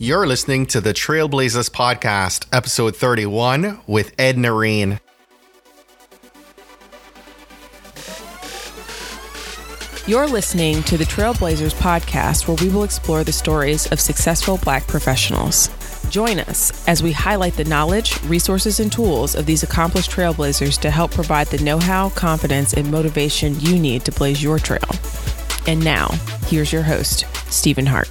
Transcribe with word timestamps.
You're 0.00 0.26
listening 0.26 0.66
to 0.66 0.80
the 0.80 0.92
Trailblazers 0.92 1.70
Podcast, 1.70 2.46
episode 2.52 2.96
31, 2.96 3.78
with 3.86 4.12
Ed 4.18 4.34
Narain. 4.34 4.98
You're 10.08 10.26
listening 10.26 10.82
to 10.82 10.98
the 10.98 11.04
Trailblazers 11.04 11.74
Podcast, 11.74 12.48
where 12.48 12.56
we 12.56 12.74
will 12.74 12.82
explore 12.82 13.22
the 13.22 13.30
stories 13.30 13.86
of 13.92 14.00
successful 14.00 14.58
Black 14.64 14.84
professionals. 14.88 15.68
Join 16.10 16.40
us 16.40 16.88
as 16.88 17.00
we 17.00 17.12
highlight 17.12 17.54
the 17.54 17.62
knowledge, 17.62 18.20
resources, 18.24 18.80
and 18.80 18.90
tools 18.90 19.36
of 19.36 19.46
these 19.46 19.62
accomplished 19.62 20.10
trailblazers 20.10 20.76
to 20.80 20.90
help 20.90 21.12
provide 21.12 21.46
the 21.46 21.62
know 21.62 21.78
how, 21.78 22.10
confidence, 22.10 22.72
and 22.72 22.90
motivation 22.90 23.60
you 23.60 23.78
need 23.78 24.04
to 24.06 24.10
blaze 24.10 24.42
your 24.42 24.58
trail. 24.58 24.90
And 25.68 25.84
now, 25.84 26.08
here's 26.48 26.72
your 26.72 26.82
host, 26.82 27.26
Stephen 27.48 27.86
Hart. 27.86 28.10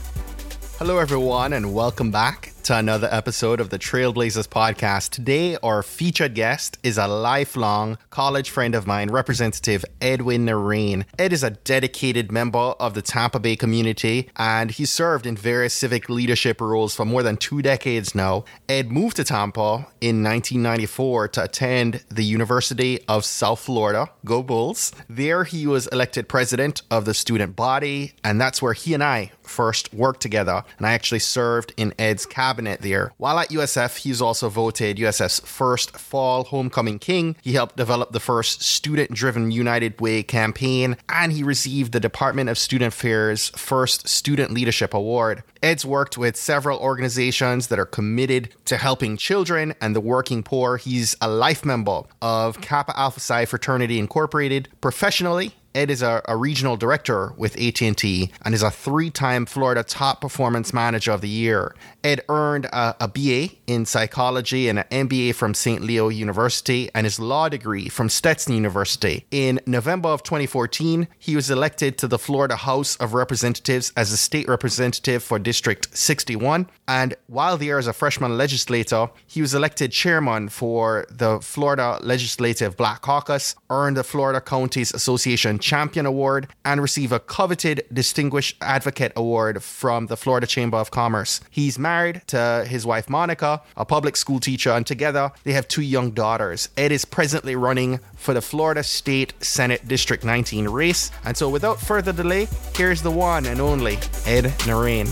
Hello, 0.86 0.98
everyone, 0.98 1.54
and 1.54 1.74
welcome 1.74 2.12
back 2.12 2.52
to 2.64 2.78
another 2.78 3.08
episode 3.10 3.62
of 3.62 3.70
the 3.70 3.80
Trailblazers 3.80 4.50
podcast. 4.50 5.12
Today, 5.12 5.58
our 5.64 5.82
featured 5.82 6.34
guest 6.34 6.78
is 6.84 6.98
a 6.98 7.08
lifelong 7.08 7.98
college 8.10 8.50
friend 8.50 8.76
of 8.76 8.86
mine, 8.86 9.10
Representative 9.10 9.86
Edwin 10.02 10.46
Narain. 10.46 11.06
Ed 11.18 11.32
is 11.32 11.42
a 11.42 11.52
dedicated 11.52 12.34
member 12.34 12.58
of 12.58 12.96
the 12.96 13.02
Tampa 13.02 13.40
Bay 13.40 13.56
community 13.56 14.30
and 14.36 14.72
he 14.72 14.86
served 14.86 15.26
in 15.26 15.38
various 15.38 15.74
civic 15.74 16.10
leadership 16.10 16.60
roles 16.60 16.94
for 16.96 17.06
more 17.06 17.24
than 17.24 17.38
two 17.38 17.62
decades 17.62 18.14
now. 18.14 18.44
Ed 18.68 18.92
moved 18.92 19.16
to 19.18 19.24
Tampa 19.24 19.88
in 20.02 20.22
1994 20.22 21.30
to 21.30 21.44
attend 21.44 22.04
the 22.10 22.26
University 22.26 23.00
of 23.08 23.24
South 23.24 23.62
Florida. 23.62 24.10
Go 24.26 24.44
Bulls. 24.44 24.92
There, 25.10 25.46
he 25.46 25.66
was 25.66 25.88
elected 25.88 26.28
president 26.28 26.82
of 26.92 27.06
the 27.06 27.14
student 27.14 27.56
body, 27.56 28.14
and 28.24 28.40
that's 28.40 28.62
where 28.62 28.74
he 28.74 28.94
and 28.94 29.04
I 29.04 29.32
first 29.48 29.94
worked 29.94 30.22
together. 30.22 30.64
And 30.78 30.88
I 30.88 30.94
actually 30.94 31.20
served 31.20 31.74
in 31.78 31.94
Ed's 32.00 32.26
cabinet 32.26 32.82
there. 32.82 33.12
While 33.18 33.40
at 33.40 33.50
USF, 33.50 33.98
he's 33.98 34.22
also 34.22 34.50
voted 34.50 34.98
USF's 34.98 35.40
first 35.42 35.98
fall 35.98 36.46
homecoming 36.46 37.00
king. 37.00 37.36
He 37.42 37.54
helped 37.54 37.76
develop 37.78 38.12
the 38.12 38.20
first 38.20 38.62
student 38.62 39.12
driven 39.12 39.52
United 39.52 40.00
Way 40.00 40.24
campaign, 40.24 40.98
and 41.10 41.32
he 41.32 41.44
received 41.44 41.92
the 41.92 42.00
Department 42.00 42.50
of 42.50 42.58
Student 42.58 42.94
Affairs' 42.94 43.50
first 43.56 44.08
Student 44.08 44.52
Leadership 44.52 44.94
Award. 44.94 45.44
Ed's 45.62 45.86
worked 45.86 46.18
with 46.18 46.36
several 46.36 46.80
organizations 46.80 47.68
that 47.68 47.80
are 47.80 47.86
committed 47.86 48.50
to 48.66 48.78
helping 48.78 49.16
children 49.16 49.74
and 49.80 49.96
the 49.96 50.02
working 50.02 50.44
poor. 50.44 50.78
He's 50.78 51.16
a 51.22 51.30
life 51.30 51.64
member 51.64 52.02
of 52.22 52.60
Kappa 52.60 52.98
Alpha 53.00 53.20
Psi 53.20 53.46
Fraternity 53.46 53.98
Incorporated. 53.98 54.68
Professionally, 54.82 55.54
Ed 55.76 55.90
is 55.90 56.02
a, 56.02 56.22
a, 56.26 56.38
regional 56.38 56.78
director 56.78 57.34
with 57.36 57.60
AT&T 57.60 58.32
and 58.44 58.54
is 58.54 58.62
a 58.62 58.70
three-time 58.70 59.46
Florida 59.46 59.84
Top 59.84 60.22
Performance 60.22 60.74
Manager 60.74 61.12
of 61.12 61.22
the 61.22 61.30
Year. 61.30 61.74
Ed 62.04 62.22
earned 62.30 62.66
a, 62.66 62.96
a 63.00 63.08
BA 63.08 63.56
in 63.66 63.86
psychology 63.86 64.68
and 64.68 64.80
an 64.80 65.08
MBA 65.08 65.34
from 65.34 65.54
St. 65.54 65.82
Leo 65.82 66.10
University 66.10 66.92
and 66.94 67.06
his 67.06 67.20
law 67.20 67.50
degree 67.50 67.90
from 67.90 68.10
Stetson 68.10 68.54
University. 68.54 69.26
In 69.32 69.60
November 69.66 70.10
of 70.10 70.22
2014, 70.22 71.08
he 71.18 71.36
was 71.36 71.50
elected 71.50 71.98
to 71.98 72.08
the 72.08 72.20
Florida 72.20 72.56
House 72.56 72.96
of 72.98 73.14
Representatives 73.14 73.92
as 73.98 74.12
a 74.12 74.18
state 74.18 74.48
representative 74.48 75.24
for 75.24 75.40
District 75.40 75.96
61. 75.98 76.68
And 76.88 77.16
while 77.28 77.58
there 77.58 77.80
as 77.80 77.88
a 77.88 77.94
freshman 77.94 78.38
legislator, 78.38 79.10
he 79.26 79.42
was 79.42 79.54
elected 79.54 79.92
chairman 79.92 80.50
for 80.50 81.08
the 81.10 81.40
Florida 81.40 81.98
Legislative 82.02 82.78
Black 82.78 83.02
Caucus, 83.02 83.56
earned 83.70 83.98
the 83.98 84.04
Florida 84.04 84.42
Counties 84.42 84.94
Association 84.94 85.58
Champion 85.64 86.06
Award, 86.06 86.48
and 86.66 86.82
receive 86.82 87.12
a 87.12 87.20
coveted 87.20 87.86
Distinguished 87.92 88.58
Advocate 88.62 89.14
Award 89.16 89.64
from 89.64 90.08
the 90.08 90.18
Florida 90.18 90.46
Chamber 90.46 90.78
of 90.78 90.92
Commerce. 90.92 91.40
He's 91.50 91.80
married 91.80 92.22
to 92.28 92.66
his 92.68 92.86
wife 92.86 93.10
Monica, 93.10 93.62
a 93.78 93.86
public 93.86 94.16
school 94.18 94.40
teacher, 94.40 94.72
and 94.72 94.86
together 94.86 95.32
they 95.44 95.54
have 95.54 95.68
two 95.68 95.82
young 95.82 96.12
daughters. 96.12 96.70
Ed 96.78 96.92
is 96.92 97.06
presently 97.06 97.56
running 97.56 98.00
for 98.16 98.34
the 98.34 98.42
Florida 98.42 98.84
State 98.84 99.34
Senate 99.44 99.88
District 99.88 100.24
19 100.24 100.68
race. 100.68 101.12
And 101.26 101.36
so 101.36 101.50
without 101.50 101.80
further 101.80 102.12
delay, 102.12 102.48
here's 102.76 103.02
the 103.02 103.12
one 103.12 103.46
and 103.46 103.62
only 103.62 103.96
Ed 104.26 104.46
Narain. 104.68 105.08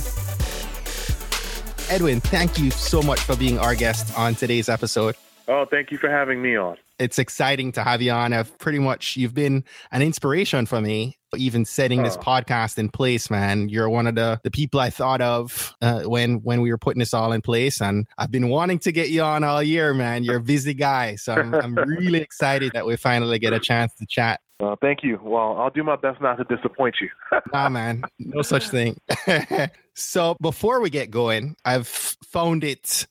Edwin, 1.90 2.20
thank 2.22 2.58
you 2.58 2.72
so 2.72 3.02
much 3.02 3.20
for 3.20 3.36
being 3.36 3.58
our 3.58 3.76
guest 3.76 4.18
on 4.18 4.36
today's 4.36 4.70
episode. 4.70 5.16
Oh, 5.47 5.66
thank 5.66 5.92
you 5.92 5.97
for 5.97 6.09
having 6.09 6.42
me 6.42 6.56
on. 6.56 6.78
It's 7.02 7.18
exciting 7.18 7.72
to 7.74 7.84
have 7.84 8.02
you 8.02 8.12
on. 8.12 8.32
I've 8.32 8.56
pretty 8.60 8.78
much 8.78 9.18
you've 9.18 9.34
been 9.34 9.64
an 9.92 10.04
inspiration 10.04 10.68
for 10.68 10.80
me, 10.80 11.18
even 11.36 11.66
setting 11.66 12.04
this 12.04 12.16
oh. 12.16 12.22
podcast 12.22 12.78
in 12.78 12.90
place, 12.90 13.32
man. 13.32 13.70
You're 13.70 13.90
one 13.90 14.06
of 14.06 14.14
the 14.14 14.40
the 14.44 14.52
people 14.52 14.80
I 14.80 14.92
thought 14.92 15.20
of 15.20 15.74
uh, 15.82 16.04
when 16.04 16.44
when 16.44 16.62
we 16.62 16.70
were 16.70 16.78
putting 16.78 17.00
this 17.00 17.14
all 17.14 17.32
in 17.32 17.42
place, 17.42 17.82
and 17.82 18.06
I've 18.20 18.30
been 18.30 18.50
wanting 18.50 18.78
to 18.80 18.92
get 18.92 19.10
you 19.10 19.24
on 19.24 19.44
all 19.44 19.64
year, 19.64 19.96
man. 19.96 20.24
You're 20.24 20.38
a 20.38 20.42
busy 20.42 20.76
guy, 20.76 21.16
so 21.16 21.34
I'm, 21.34 21.56
I'm 21.64 21.76
really 21.76 22.22
excited 22.22 22.74
that 22.74 22.86
we 22.86 22.96
finally 22.98 23.40
get 23.40 23.54
a 23.54 23.60
chance 23.60 23.96
to 23.96 24.06
chat. 24.06 24.40
Well, 24.60 24.78
thank 24.80 25.00
you. 25.02 25.20
Well, 25.24 25.58
I'll 25.58 25.72
do 25.72 25.84
my 25.84 25.96
best 25.96 26.22
not 26.22 26.36
to 26.36 26.44
disappoint 26.44 26.98
you. 27.02 27.10
nah, 27.52 27.68
man, 27.68 28.04
no 28.20 28.44
such 28.44 28.70
thing. 28.70 28.96
so 29.96 30.38
before 30.40 30.82
we 30.82 30.92
get 30.92 31.10
going, 31.10 31.56
I've 31.66 31.88
found 31.88 32.64
it 32.64 33.08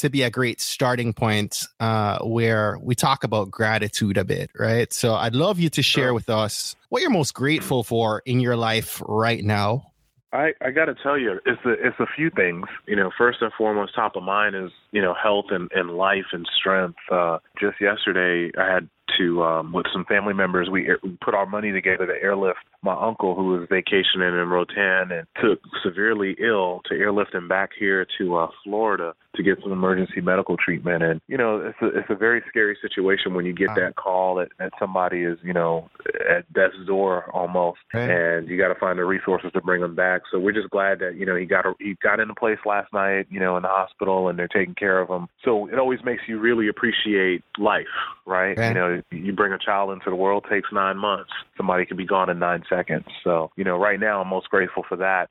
to 0.00 0.10
be 0.10 0.22
a 0.22 0.30
great 0.30 0.60
starting 0.60 1.12
point 1.12 1.66
uh, 1.78 2.18
where 2.20 2.78
we 2.82 2.94
talk 2.94 3.24
about 3.24 3.50
gratitude 3.50 4.16
a 4.16 4.24
bit, 4.24 4.50
right? 4.58 4.92
So 4.92 5.14
I'd 5.14 5.34
love 5.34 5.58
you 5.58 5.68
to 5.70 5.82
share 5.82 6.14
with 6.14 6.28
us 6.28 6.74
what 6.88 7.02
you're 7.02 7.10
most 7.10 7.34
grateful 7.34 7.84
for 7.84 8.22
in 8.24 8.40
your 8.40 8.56
life 8.56 9.02
right 9.06 9.44
now. 9.44 9.90
I, 10.32 10.52
I 10.60 10.70
got 10.70 10.84
to 10.84 10.94
tell 10.94 11.18
you, 11.18 11.40
it's 11.44 11.60
a, 11.64 11.72
it's 11.72 11.98
a 11.98 12.06
few 12.14 12.30
things. 12.30 12.66
You 12.86 12.96
know, 12.96 13.10
first 13.18 13.42
and 13.42 13.52
foremost, 13.58 13.94
top 13.94 14.14
of 14.14 14.22
mind 14.22 14.54
is 14.54 14.70
you 14.92 15.02
know 15.02 15.14
health 15.20 15.46
and, 15.50 15.70
and 15.74 15.90
life 15.90 16.26
and 16.32 16.48
strength. 16.56 16.98
Uh, 17.10 17.38
just 17.60 17.80
yesterday, 17.80 18.52
I 18.56 18.72
had 18.72 18.88
to 19.18 19.42
um, 19.42 19.72
with 19.72 19.86
some 19.92 20.04
family 20.04 20.34
members. 20.34 20.68
We 20.70 20.90
we 21.02 21.16
put 21.24 21.34
our 21.34 21.46
money 21.46 21.72
together 21.72 22.06
to 22.06 22.12
airlift 22.22 22.58
my 22.82 22.94
uncle 22.94 23.34
who 23.34 23.48
was 23.48 23.68
vacationing 23.68 24.28
in 24.28 24.48
Roatan 24.48 25.12
and 25.12 25.26
took 25.40 25.60
severely 25.84 26.36
ill 26.40 26.80
to 26.88 26.94
airlift 26.94 27.34
him 27.34 27.46
back 27.46 27.70
here 27.78 28.06
to 28.18 28.36
uh, 28.36 28.48
Florida 28.64 29.14
to 29.36 29.42
get 29.42 29.58
some 29.62 29.72
emergency 29.72 30.20
medical 30.20 30.56
treatment. 30.56 31.02
And 31.02 31.20
you 31.28 31.36
know, 31.36 31.58
it's 31.58 31.78
a, 31.82 31.98
it's 31.98 32.10
a 32.10 32.14
very 32.14 32.42
scary 32.48 32.76
situation 32.80 33.34
when 33.34 33.44
you 33.44 33.52
get 33.52 33.68
that 33.76 33.96
call 33.96 34.36
that, 34.36 34.48
that 34.58 34.72
somebody 34.78 35.22
is 35.22 35.38
you 35.42 35.52
know 35.52 35.88
at 36.28 36.50
death's 36.52 36.86
door 36.86 37.30
almost, 37.32 37.78
right. 37.92 38.10
and 38.10 38.48
you 38.48 38.56
got 38.56 38.68
to 38.68 38.80
find 38.80 38.98
the 38.98 39.04
resources 39.04 39.50
to 39.52 39.60
bring 39.60 39.82
him 39.82 39.94
back. 39.94 40.22
So 40.32 40.38
we're 40.38 40.52
just 40.52 40.70
glad 40.70 41.00
that 41.00 41.16
you 41.16 41.26
know 41.26 41.36
he 41.36 41.44
got 41.44 41.66
a, 41.66 41.74
he 41.78 41.96
got 42.02 42.18
into 42.18 42.34
place 42.34 42.58
last 42.64 42.92
night, 42.92 43.26
you 43.30 43.40
know, 43.40 43.56
in 43.56 43.62
the 43.62 43.68
hospital, 43.68 44.28
and 44.28 44.38
they're 44.38 44.48
taking 44.48 44.74
care 44.74 45.00
of 45.00 45.08
him. 45.08 45.28
So 45.44 45.68
it 45.68 45.78
always 45.78 46.00
makes 46.04 46.22
you 46.26 46.38
really 46.38 46.68
appreciate 46.68 47.44
life, 47.58 47.86
right? 48.26 48.56
right. 48.56 48.68
You 48.68 48.74
know, 48.74 48.99
you 49.10 49.32
bring 49.32 49.52
a 49.52 49.58
child 49.58 49.92
into 49.92 50.10
the 50.10 50.16
world 50.16 50.46
takes 50.50 50.68
nine 50.72 50.96
months. 50.96 51.30
Somebody 51.56 51.86
can 51.86 51.96
be 51.96 52.06
gone 52.06 52.30
in 52.30 52.38
nine 52.38 52.62
seconds. 52.68 53.06
So, 53.24 53.50
you 53.56 53.64
know, 53.64 53.76
right 53.76 54.00
now 54.00 54.20
I'm 54.20 54.28
most 54.28 54.48
grateful 54.50 54.84
for 54.88 54.96
that. 54.96 55.28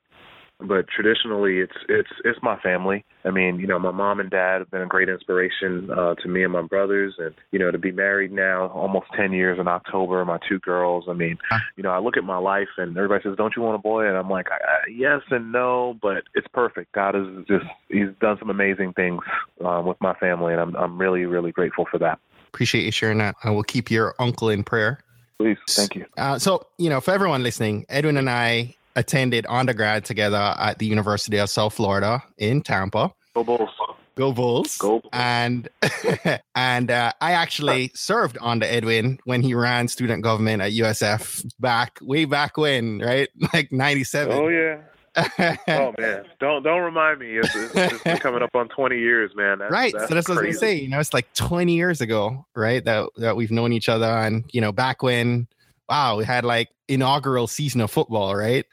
But 0.62 0.86
traditionally, 0.94 1.60
it's 1.60 1.76
it's 1.88 2.10
it's 2.22 2.38
my 2.42 2.58
family. 2.60 3.04
I 3.24 3.30
mean, 3.30 3.58
you 3.58 3.66
know, 3.66 3.78
my 3.78 3.92
mom 3.92 4.20
and 4.20 4.30
dad 4.30 4.58
have 4.58 4.70
been 4.70 4.82
a 4.82 4.86
great 4.86 5.08
inspiration 5.08 5.88
uh, 5.90 6.14
to 6.16 6.28
me 6.28 6.44
and 6.44 6.52
my 6.52 6.62
brothers, 6.62 7.14
and 7.18 7.34
you 7.50 7.58
know, 7.58 7.70
to 7.70 7.78
be 7.78 7.92
married 7.92 8.30
now 8.30 8.68
almost 8.68 9.06
ten 9.16 9.32
years 9.32 9.58
in 9.58 9.68
October, 9.68 10.22
my 10.24 10.38
two 10.48 10.58
girls. 10.58 11.06
I 11.08 11.14
mean, 11.14 11.38
you 11.76 11.82
know, 11.82 11.90
I 11.90 11.98
look 11.98 12.18
at 12.18 12.24
my 12.24 12.36
life, 12.36 12.68
and 12.76 12.94
everybody 12.94 13.22
says, 13.22 13.38
"Don't 13.38 13.54
you 13.56 13.62
want 13.62 13.76
a 13.76 13.78
boy?" 13.78 14.06
And 14.06 14.18
I'm 14.18 14.28
like, 14.28 14.48
"Yes 14.94 15.20
and 15.30 15.50
no, 15.50 15.96
but 16.02 16.24
it's 16.34 16.48
perfect. 16.52 16.92
God 16.92 17.14
has 17.14 17.26
just 17.48 17.64
He's 17.88 18.08
done 18.20 18.36
some 18.38 18.50
amazing 18.50 18.92
things 18.92 19.22
um, 19.64 19.86
with 19.86 19.98
my 20.02 20.14
family, 20.14 20.52
and 20.52 20.60
I'm 20.60 20.76
I'm 20.76 20.98
really 20.98 21.24
really 21.24 21.52
grateful 21.52 21.86
for 21.90 21.98
that." 22.00 22.18
Appreciate 22.52 22.84
you 22.84 22.90
sharing 22.90 23.18
that. 23.18 23.36
I 23.44 23.50
will 23.50 23.62
keep 23.62 23.90
your 23.90 24.14
uncle 24.18 24.48
in 24.48 24.64
prayer. 24.64 24.98
Please. 25.38 25.56
Thank 25.68 25.94
you. 25.94 26.04
Uh, 26.18 26.38
so, 26.38 26.66
you 26.78 26.90
know, 26.90 27.00
for 27.00 27.12
everyone 27.12 27.42
listening, 27.42 27.86
Edwin 27.88 28.16
and 28.16 28.28
I 28.28 28.74
attended 28.96 29.46
undergrad 29.48 30.04
together 30.04 30.54
at 30.58 30.78
the 30.78 30.86
University 30.86 31.38
of 31.38 31.48
South 31.48 31.74
Florida 31.74 32.22
in 32.38 32.60
Tampa. 32.60 33.12
Go 33.34 33.44
Bulls. 33.44 33.70
Go 34.16 34.32
Bulls. 34.32 34.76
Go 34.76 34.98
Bulls. 34.98 35.10
And 35.12 35.68
and 36.54 36.90
uh, 36.90 37.12
I 37.20 37.32
actually 37.32 37.92
served 37.94 38.36
under 38.40 38.66
Edwin 38.66 39.20
when 39.24 39.42
he 39.42 39.54
ran 39.54 39.86
student 39.88 40.22
government 40.22 40.60
at 40.60 40.72
USF 40.72 41.48
back 41.60 41.98
way 42.02 42.24
back 42.24 42.56
when, 42.56 42.98
right? 42.98 43.28
Like 43.54 43.70
97. 43.70 44.36
Oh 44.36 44.48
yeah 44.48 44.78
oh 45.16 45.94
man, 45.98 46.24
don't 46.38 46.62
don't 46.62 46.82
remind 46.82 47.18
me. 47.18 47.38
It's, 47.38 47.54
it's, 47.54 48.06
it's 48.06 48.20
coming 48.20 48.42
up 48.42 48.50
on 48.54 48.68
twenty 48.68 48.98
years, 48.98 49.32
man. 49.34 49.58
That's, 49.58 49.72
right. 49.72 49.92
That's 49.92 50.08
so 50.08 50.14
that's 50.14 50.26
crazy. 50.26 50.38
what 50.38 50.44
I 50.44 50.48
was 50.48 50.60
gonna 50.60 50.72
say. 50.72 50.80
You 50.80 50.88
know, 50.88 51.00
it's 51.00 51.14
like 51.14 51.32
twenty 51.34 51.74
years 51.74 52.00
ago, 52.00 52.46
right? 52.54 52.84
That 52.84 53.08
that 53.16 53.36
we've 53.36 53.50
known 53.50 53.72
each 53.72 53.88
other, 53.88 54.06
and 54.06 54.44
you 54.52 54.60
know, 54.60 54.72
back 54.72 55.02
when, 55.02 55.48
wow, 55.88 56.16
we 56.16 56.24
had 56.24 56.44
like 56.44 56.68
inaugural 56.88 57.46
season 57.46 57.80
of 57.80 57.90
football, 57.90 58.34
right? 58.36 58.64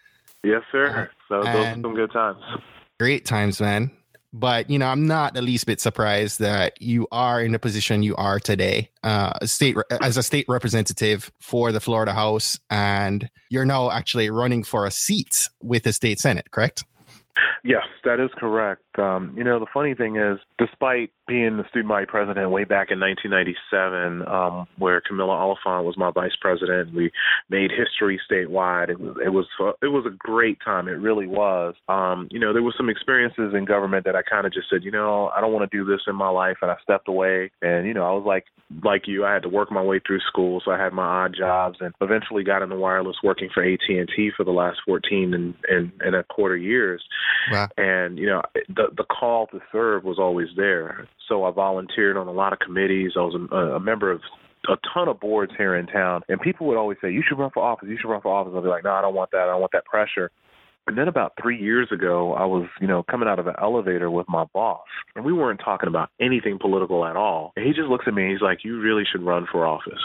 Yes, 0.44 0.62
sir. 0.72 1.10
Uh, 1.10 1.14
so 1.28 1.44
those 1.44 1.66
are 1.66 1.72
some 1.82 1.96
good 1.96 2.12
times. 2.12 2.42
Great 3.00 3.26
times, 3.26 3.60
man 3.60 3.92
but 4.34 4.70
you 4.70 4.78
know 4.78 4.88
i'm 4.88 5.08
not 5.08 5.34
the 5.34 5.42
least 5.42 5.66
bit 5.66 5.80
surprised 5.80 6.40
that 6.40 6.82
you 6.82 7.08
are 7.12 7.42
in 7.42 7.52
the 7.52 7.60
position 7.60 8.04
you 8.04 8.16
are 8.16 8.40
today 8.40 8.90
uh 9.04 9.34
state 9.46 9.76
as 10.02 10.18
a 10.18 10.24
state 10.24 10.46
representative 10.48 11.32
for 11.40 11.72
the 11.72 11.80
florida 11.80 12.14
house 12.14 12.60
and 12.70 13.30
you're 13.50 13.66
now 13.66 13.90
actually 13.90 14.30
running 14.30 14.64
for 14.64 14.86
a 14.86 14.92
seat 14.92 15.48
with 15.62 15.84
the 15.84 15.94
state 15.94 16.20
senate 16.20 16.52
correct 16.52 16.84
Yes, 17.64 17.84
that 18.04 18.20
is 18.20 18.30
correct. 18.38 18.98
Um, 18.98 19.34
you 19.38 19.44
know, 19.44 19.60
the 19.60 19.68
funny 19.74 19.94
thing 19.94 20.16
is, 20.16 20.40
despite 20.58 21.12
being 21.28 21.58
the 21.58 21.66
student 21.70 21.90
body 21.90 22.06
president 22.06 22.50
way 22.50 22.64
back 22.64 22.90
in 22.90 23.00
1997, 23.00 24.28
um, 24.28 24.68
where 24.78 25.02
Camilla 25.02 25.34
Oliphant 25.34 25.86
was 25.86 25.98
my 25.98 26.10
vice 26.10 26.36
president, 26.40 26.94
we 26.96 27.12
made 27.50 27.70
history 27.70 28.20
statewide. 28.30 28.90
It 28.90 29.00
was 29.00 29.18
it 29.24 29.30
was 29.30 29.46
it 29.82 29.88
was 29.88 30.06
a 30.08 30.16
great 30.18 30.58
time. 30.64 30.88
It 30.88 30.94
really 30.94 31.28
was. 31.28 31.76
Um, 31.90 32.28
you 32.32 32.40
know, 32.40 32.54
there 32.54 32.64
was 32.64 32.76
some 32.78 32.90
experiences 32.90 33.54
in 33.54 33.66
government 33.66 34.06
that 34.06 34.16
I 34.16 34.22
kind 34.22 34.48
of 34.48 34.54
just 34.54 34.70
said, 34.70 34.84
you 34.84 34.92
know, 34.92 35.30
I 35.36 35.42
don't 35.42 35.54
want 35.54 35.70
to 35.70 35.78
do 35.78 35.86
this 35.86 36.02
in 36.08 36.16
my 36.16 36.30
life, 36.30 36.58
and 36.62 36.72
I 36.72 36.76
stepped 36.82 37.08
away. 37.08 37.52
And 37.62 37.86
you 37.86 37.94
know, 37.94 38.06
I 38.06 38.12
was 38.14 38.24
like 38.26 38.46
like 38.84 39.04
you, 39.08 39.26
I 39.26 39.34
had 39.34 39.44
to 39.44 39.50
work 39.50 39.72
my 39.72 39.84
way 39.84 40.00
through 40.06 40.20
school, 40.22 40.62
so 40.64 40.72
I 40.72 40.82
had 40.82 40.94
my 40.94 41.26
odd 41.26 41.36
jobs, 41.38 41.78
and 41.82 41.94
eventually 42.02 42.44
got 42.44 42.62
into 42.62 42.78
wireless, 42.78 43.18
working 43.24 43.50
for 43.54 43.64
AT 43.64 43.80
and 43.90 44.10
T 44.16 44.32
for 44.36 44.44
the 44.44 44.52
last 44.52 44.80
14 44.86 45.34
and, 45.34 45.54
and 45.70 45.92
and 46.00 46.16
a 46.16 46.24
quarter 46.24 46.58
years. 46.58 47.04
Wow. 47.52 47.68
And 47.78 48.18
you 48.18 48.28
know, 48.28 48.42
the 48.70 48.88
the 48.96 49.04
call 49.04 49.48
to 49.48 49.60
serve 49.72 50.04
was 50.04 50.20
always 50.20 50.47
there. 50.56 51.08
So 51.28 51.44
I 51.44 51.52
volunteered 51.52 52.18
on 52.18 52.28
a 52.28 52.32
lot 52.32 52.54
of 52.54 52.60
committees. 52.60 53.12
I 53.16 53.20
was 53.20 53.36
a, 53.36 53.56
a 53.56 53.80
member 53.80 54.12
of 54.12 54.22
a 54.70 54.78
ton 54.94 55.08
of 55.08 55.20
boards 55.20 55.54
here 55.58 55.76
in 55.76 55.88
town, 55.88 56.22
and 56.30 56.40
people 56.42 56.68
would 56.68 56.78
always 56.78 56.98
say, 57.02 57.12
"You 57.12 57.24
should 57.28 57.40
run 57.40 57.52
for 57.54 57.64
office. 57.64 57.90
You 57.90 57.98
should 58.00 58.10
run 58.10 58.22
for 58.22 58.34
office." 58.34 58.54
I'd 58.56 58.64
be 58.64 58.70
like, 58.70 58.84
"No, 58.84 58.92
I 58.92 59.02
don't 59.02 59.16
want 59.16 59.32
that. 59.32 59.42
I 59.42 59.46
don't 59.48 59.60
want 59.60 59.72
that 59.74 59.86
pressure." 59.86 60.32
And 60.88 60.98
then 60.98 61.10
about 61.10 61.34
three 61.42 61.62
years 61.62 61.90
ago, 61.92 62.34
I 62.34 62.46
was, 62.46 62.66
you 62.80 62.88
know, 62.88 63.04
coming 63.04 63.28
out 63.28 63.40
of 63.40 63.48
an 63.48 63.56
elevator 63.62 64.10
with 64.10 64.30
my 64.30 64.46
boss, 64.54 64.88
and 65.16 65.26
we 65.26 65.34
weren't 65.34 65.60
talking 65.64 65.90
about 65.90 66.10
anything 66.20 66.60
political 66.60 67.06
at 67.06 67.18
all. 67.18 67.52
And 67.58 67.66
he 67.66 67.74
just 67.74 67.90
looks 67.90 68.06
at 68.08 68.14
me. 68.14 68.32
He's 68.32 68.42
like, 68.42 68.64
"You 68.64 68.80
really 68.80 69.04
should 69.10 69.24
run 69.24 69.48
for 69.52 69.66
office." 69.66 70.02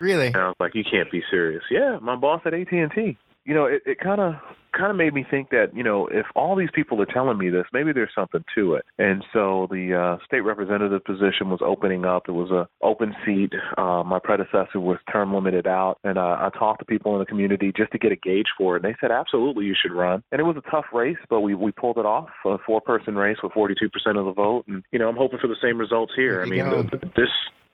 Really? 0.00 0.28
And 0.28 0.36
I 0.36 0.46
was 0.46 0.56
like, 0.58 0.74
"You 0.74 0.84
can't 0.90 1.10
be 1.10 1.22
serious." 1.30 1.62
Yeah, 1.70 1.98
my 2.00 2.16
boss 2.16 2.40
at 2.46 2.54
AT 2.54 2.72
and 2.72 2.90
T 2.92 3.18
you 3.44 3.54
know, 3.54 3.66
it, 3.66 3.82
it 3.86 3.98
kind 4.00 4.20
of 4.20 4.34
kind 4.76 4.90
of 4.90 4.96
made 4.96 5.12
me 5.12 5.24
think 5.30 5.50
that 5.50 5.66
you 5.74 5.82
know 5.82 6.06
if 6.06 6.26
all 6.34 6.56
these 6.56 6.70
people 6.74 7.00
are 7.00 7.06
telling 7.06 7.38
me 7.38 7.50
this, 7.50 7.64
maybe 7.72 7.92
there's 7.92 8.12
something 8.14 8.44
to 8.54 8.74
it. 8.74 8.84
And 8.98 9.24
so 9.32 9.66
the 9.70 9.94
uh, 9.94 10.24
state 10.24 10.40
representative 10.40 11.04
position 11.04 11.50
was 11.50 11.60
opening 11.64 12.04
up. 12.04 12.24
It 12.28 12.32
was 12.32 12.50
a 12.50 12.68
open 12.84 13.14
seat. 13.24 13.52
Uh, 13.76 14.02
my 14.04 14.18
predecessor 14.22 14.80
was 14.80 14.98
term 15.10 15.34
limited 15.34 15.66
out, 15.66 15.98
and 16.04 16.18
uh, 16.18 16.36
I 16.40 16.50
talked 16.58 16.80
to 16.80 16.84
people 16.84 17.14
in 17.14 17.18
the 17.18 17.26
community 17.26 17.72
just 17.76 17.92
to 17.92 17.98
get 17.98 18.12
a 18.12 18.16
gauge 18.16 18.48
for 18.56 18.76
it. 18.76 18.84
And 18.84 18.92
they 18.92 18.96
said 19.00 19.10
absolutely 19.10 19.66
you 19.66 19.74
should 19.80 19.92
run. 19.92 20.22
And 20.32 20.40
it 20.40 20.44
was 20.44 20.56
a 20.56 20.70
tough 20.70 20.86
race, 20.92 21.18
but 21.28 21.40
we 21.40 21.54
we 21.54 21.72
pulled 21.72 21.98
it 21.98 22.06
off. 22.06 22.28
A 22.46 22.58
four 22.64 22.80
person 22.80 23.16
race 23.16 23.38
with 23.42 23.52
42 23.52 23.88
percent 23.90 24.16
of 24.16 24.24
the 24.24 24.32
vote, 24.32 24.64
and 24.68 24.82
you 24.92 24.98
know 24.98 25.08
I'm 25.08 25.16
hoping 25.16 25.38
for 25.38 25.48
the 25.48 25.56
same 25.62 25.78
results 25.78 26.12
here. 26.16 26.42
I 26.42 26.46
mean 26.46 26.64
the, 26.64 27.10
this 27.16 27.30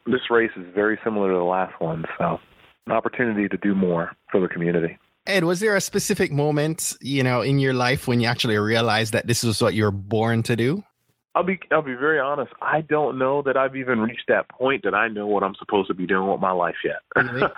this 0.06 0.30
race 0.30 0.50
is 0.56 0.64
very 0.74 0.98
similar 1.04 1.30
to 1.30 1.36
the 1.36 1.44
last 1.44 1.78
one, 1.80 2.04
so 2.16 2.38
an 2.86 2.92
opportunity 2.92 3.48
to 3.48 3.56
do 3.58 3.74
more 3.74 4.12
for 4.30 4.40
the 4.40 4.48
community. 4.48 4.98
Ed, 5.26 5.44
was 5.44 5.60
there 5.60 5.76
a 5.76 5.80
specific 5.80 6.32
moment, 6.32 6.96
you 7.00 7.22
know, 7.22 7.42
in 7.42 7.58
your 7.58 7.74
life 7.74 8.08
when 8.08 8.20
you 8.20 8.26
actually 8.26 8.56
realized 8.56 9.12
that 9.12 9.26
this 9.26 9.42
was 9.42 9.60
what 9.60 9.74
you 9.74 9.84
were 9.84 9.90
born 9.90 10.42
to 10.44 10.56
do? 10.56 10.82
I'll 11.34 11.44
be 11.44 11.60
I'll 11.70 11.82
be 11.82 11.94
very 11.94 12.18
honest. 12.18 12.52
I 12.60 12.80
don't 12.80 13.16
know 13.16 13.42
that 13.42 13.56
I've 13.56 13.76
even 13.76 14.00
reached 14.00 14.24
that 14.26 14.48
point 14.48 14.82
that 14.82 14.94
I 14.94 15.06
know 15.06 15.26
what 15.26 15.44
I'm 15.44 15.54
supposed 15.54 15.86
to 15.88 15.94
be 15.94 16.06
doing 16.06 16.28
with 16.28 16.40
my 16.40 16.52
life 16.52 16.76
yet. 16.84 17.02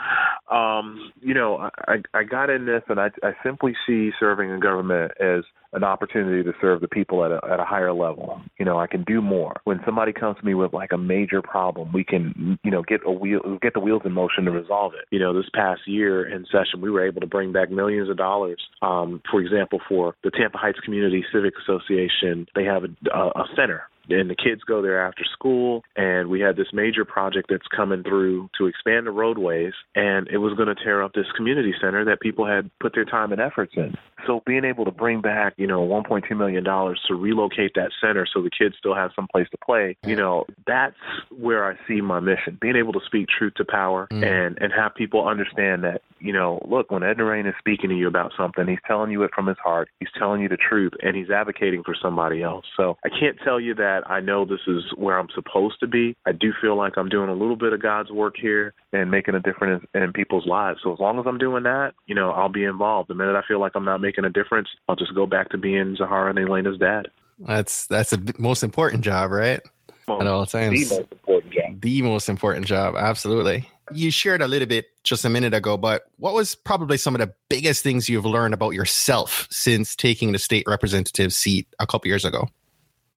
Um, 0.51 1.13
you 1.21 1.33
know, 1.33 1.71
I 1.87 2.03
I 2.13 2.25
got 2.25 2.51
in 2.51 2.67
this, 2.67 2.83
and 2.89 2.99
I 2.99 3.11
I 3.23 3.37
simply 3.45 3.77
see 3.87 4.11
serving 4.19 4.51
in 4.51 4.59
government 4.59 5.13
as 5.21 5.45
an 5.73 5.85
opportunity 5.85 6.43
to 6.43 6.53
serve 6.61 6.81
the 6.81 6.89
people 6.89 7.25
at 7.25 7.31
a 7.31 7.41
at 7.51 7.61
a 7.61 7.65
higher 7.65 7.93
level. 7.93 8.41
You 8.59 8.65
know, 8.65 8.79
I 8.79 8.87
can 8.87 9.05
do 9.05 9.21
more. 9.21 9.55
When 9.65 9.81
somebody 9.85 10.13
comes 10.13 10.39
to 10.39 10.45
me 10.45 10.55
with 10.55 10.73
like 10.73 10.93
a 10.93 10.99
major 10.99 11.43
problem, 11.43 11.93
we 11.93 12.05
can 12.05 12.59
you 12.65 12.71
know 12.71 12.83
get 12.83 13.01
a 13.05 13.13
wheel 13.13 13.59
get 13.63 13.75
the 13.75 13.81
wheels 13.81 14.03
in 14.05 14.13
motion 14.13 14.45
to 14.45 14.51
resolve 14.51 14.93
it. 14.95 15.07
You 15.11 15.21
know, 15.21 15.35
this 15.35 15.49
past 15.55 15.83
year 15.87 16.29
in 16.29 16.45
session, 16.47 16.81
we 16.81 16.91
were 16.91 17.07
able 17.07 17.21
to 17.21 17.27
bring 17.27 17.53
back 17.53 17.71
millions 17.71 18.11
of 18.11 18.17
dollars. 18.17 18.61
Um, 18.83 19.23
for 19.31 19.41
example, 19.41 19.81
for 19.89 20.15
the 20.25 20.31
Tampa 20.31 20.59
Heights 20.59 20.81
Community 20.81 21.25
Civic 21.33 21.55
Association, 21.63 22.47
they 22.55 22.65
have 22.65 22.85
a, 22.85 23.19
a 23.19 23.45
center 23.57 23.85
and 24.13 24.31
the 24.31 24.35
kids 24.35 24.63
go 24.67 24.83
there 24.83 25.05
after 25.05 25.25
school 25.33 25.83
and 25.97 26.29
we 26.29 26.41
had 26.41 26.57
this 26.57 26.69
major 26.73 27.05
project 27.05 27.49
that's 27.51 27.67
coming 27.75 28.03
through 28.03 28.49
to 28.59 28.67
expand 28.67 29.07
the 29.07 29.11
roadways 29.11 29.73
and 29.95 30.29
it 30.29 30.39
was 30.39 30.55
going 30.55 30.69
to 30.69 30.75
tear 30.75 31.03
up 31.03 31.13
this 31.13 31.27
community 31.37 31.75
center 31.81 32.05
that 32.05 32.21
people 32.21 32.47
had 32.47 32.71
put 32.81 32.95
their 32.95 33.05
time 33.05 33.33
and 33.33 33.41
efforts 33.41 33.73
in 33.77 33.97
so 34.27 34.43
being 34.47 34.65
able 34.65 34.85
to 34.85 34.91
bring 34.91 35.21
back 35.21 35.55
you 35.57 35.67
know 35.67 35.81
1.2 35.81 36.37
million 36.37 36.65
dollars 36.65 37.01
to 37.07 37.15
relocate 37.15 37.73
that 37.75 37.91
center 38.01 38.27
so 38.33 38.43
the 38.43 38.51
kids 38.51 38.75
still 38.79 38.95
have 38.95 39.11
some 39.15 39.27
place 39.29 39.47
to 39.51 39.59
play 39.65 39.97
you 40.05 40.17
know 40.17 40.45
that's 40.67 40.97
where 41.37 41.71
i 41.71 41.75
see 41.89 42.01
my 42.01 42.21
mission 42.21 42.59
being 42.61 42.77
able 42.77 42.93
to 42.93 43.01
speak 43.07 43.27
truth 43.29 43.55
to 43.55 43.65
power 43.65 44.07
mm. 44.11 44.25
and 44.25 44.59
and 44.61 44.73
have 44.73 44.95
people 44.95 45.27
understand 45.27 45.85
that 45.85 46.03
you 46.19 46.33
know 46.33 46.65
look 46.69 46.91
when 46.91 47.03
ed 47.03 47.17
Narain 47.19 47.49
is 47.49 47.55
speaking 47.59 47.91
to 47.91 47.97
you 47.97 48.09
about 48.09 48.33
something 48.37 48.67
he's 48.67 48.79
telling 48.87 49.11
you 49.11 49.23
it 49.23 49.31
from 49.35 49.47
his 49.47 49.59
heart 49.63 49.89
he's 49.99 50.09
telling 50.19 50.41
you 50.41 50.49
the 50.49 50.57
truth 50.57 50.93
and 51.03 51.17
he's 51.17 51.31
advocating 51.31 51.83
for 51.83 51.95
somebody 52.01 52.43
else 52.43 52.65
so 52.77 52.97
i 53.05 53.09
can't 53.09 53.39
tell 53.45 53.61
you 53.61 53.75
that 53.75 54.00
that 54.01 54.11
I 54.11 54.21
know 54.21 54.45
this 54.45 54.61
is 54.67 54.83
where 54.97 55.19
I'm 55.19 55.29
supposed 55.35 55.81
to 55.81 55.87
be. 55.87 56.17
I 56.27 56.33
do 56.33 56.53
feel 56.61 56.77
like 56.77 56.97
I'm 56.97 57.09
doing 57.09 57.29
a 57.29 57.35
little 57.35 57.57
bit 57.57 57.73
of 57.73 57.83
God's 57.83 58.11
work 58.11 58.35
here 58.41 58.75
and 58.93 59.11
making 59.11 59.35
a 59.35 59.41
difference 59.41 59.85
in 59.95 60.13
people's 60.13 60.47
lives. 60.47 60.81
So 60.83 60.93
as 60.93 60.99
long 60.99 61.19
as 61.19 61.27
I'm 61.27 61.39
doing 61.39 61.65
that, 61.65 61.93
you 62.07 62.15
know, 62.15 62.31
I'll 62.31 62.49
be 62.49 62.65
involved. 62.65 63.09
The 63.11 63.15
minute 63.15 63.37
I 63.37 63.43
feel 63.47 63.61
like 63.61 63.73
I'm 63.75 63.85
not 63.85 64.01
making 64.01 64.25
a 64.25 64.31
difference, 64.31 64.69
I'll 64.89 64.97
just 64.97 65.15
go 65.15 65.27
back 65.27 65.51
to 65.51 65.59
being 65.59 65.97
Zahara 65.97 66.31
and 66.31 66.39
Elena's 66.39 66.79
dad. 66.79 67.09
That's 67.39 67.87
that's 67.87 68.11
the 68.11 68.35
most 68.39 68.63
important 68.63 69.03
job, 69.03 69.31
right? 69.31 69.61
At 70.09 70.27
all 70.27 70.45
times. 70.45 70.89
The 70.89 70.97
most 70.97 71.13
important 71.13 71.53
job. 71.53 71.81
The 71.81 72.03
most 72.03 72.29
important 72.29 72.67
job, 72.67 72.97
absolutely. 72.97 73.69
You 73.93 74.11
shared 74.11 74.43
a 74.43 74.49
little 74.49 74.67
bit 74.67 74.87
just 75.05 75.25
a 75.25 75.29
minute 75.29 75.55
ago, 75.55 75.77
but 75.77 76.03
what 76.17 76.35
was 76.35 76.55
probably 76.55 76.97
some 76.97 77.15
of 77.15 77.21
the 77.21 77.33
biggest 77.49 77.83
things 77.83 78.09
you've 78.09 78.27
learned 78.27 78.55
about 78.55 78.71
yourself 78.71 79.49
since 79.51 79.97
taking 79.97 80.33
the 80.33 80.39
state 80.39 80.65
representative 80.67 81.33
seat 81.33 81.69
a 81.79 81.87
couple 81.87 82.09
years 82.09 82.25
ago? 82.25 82.49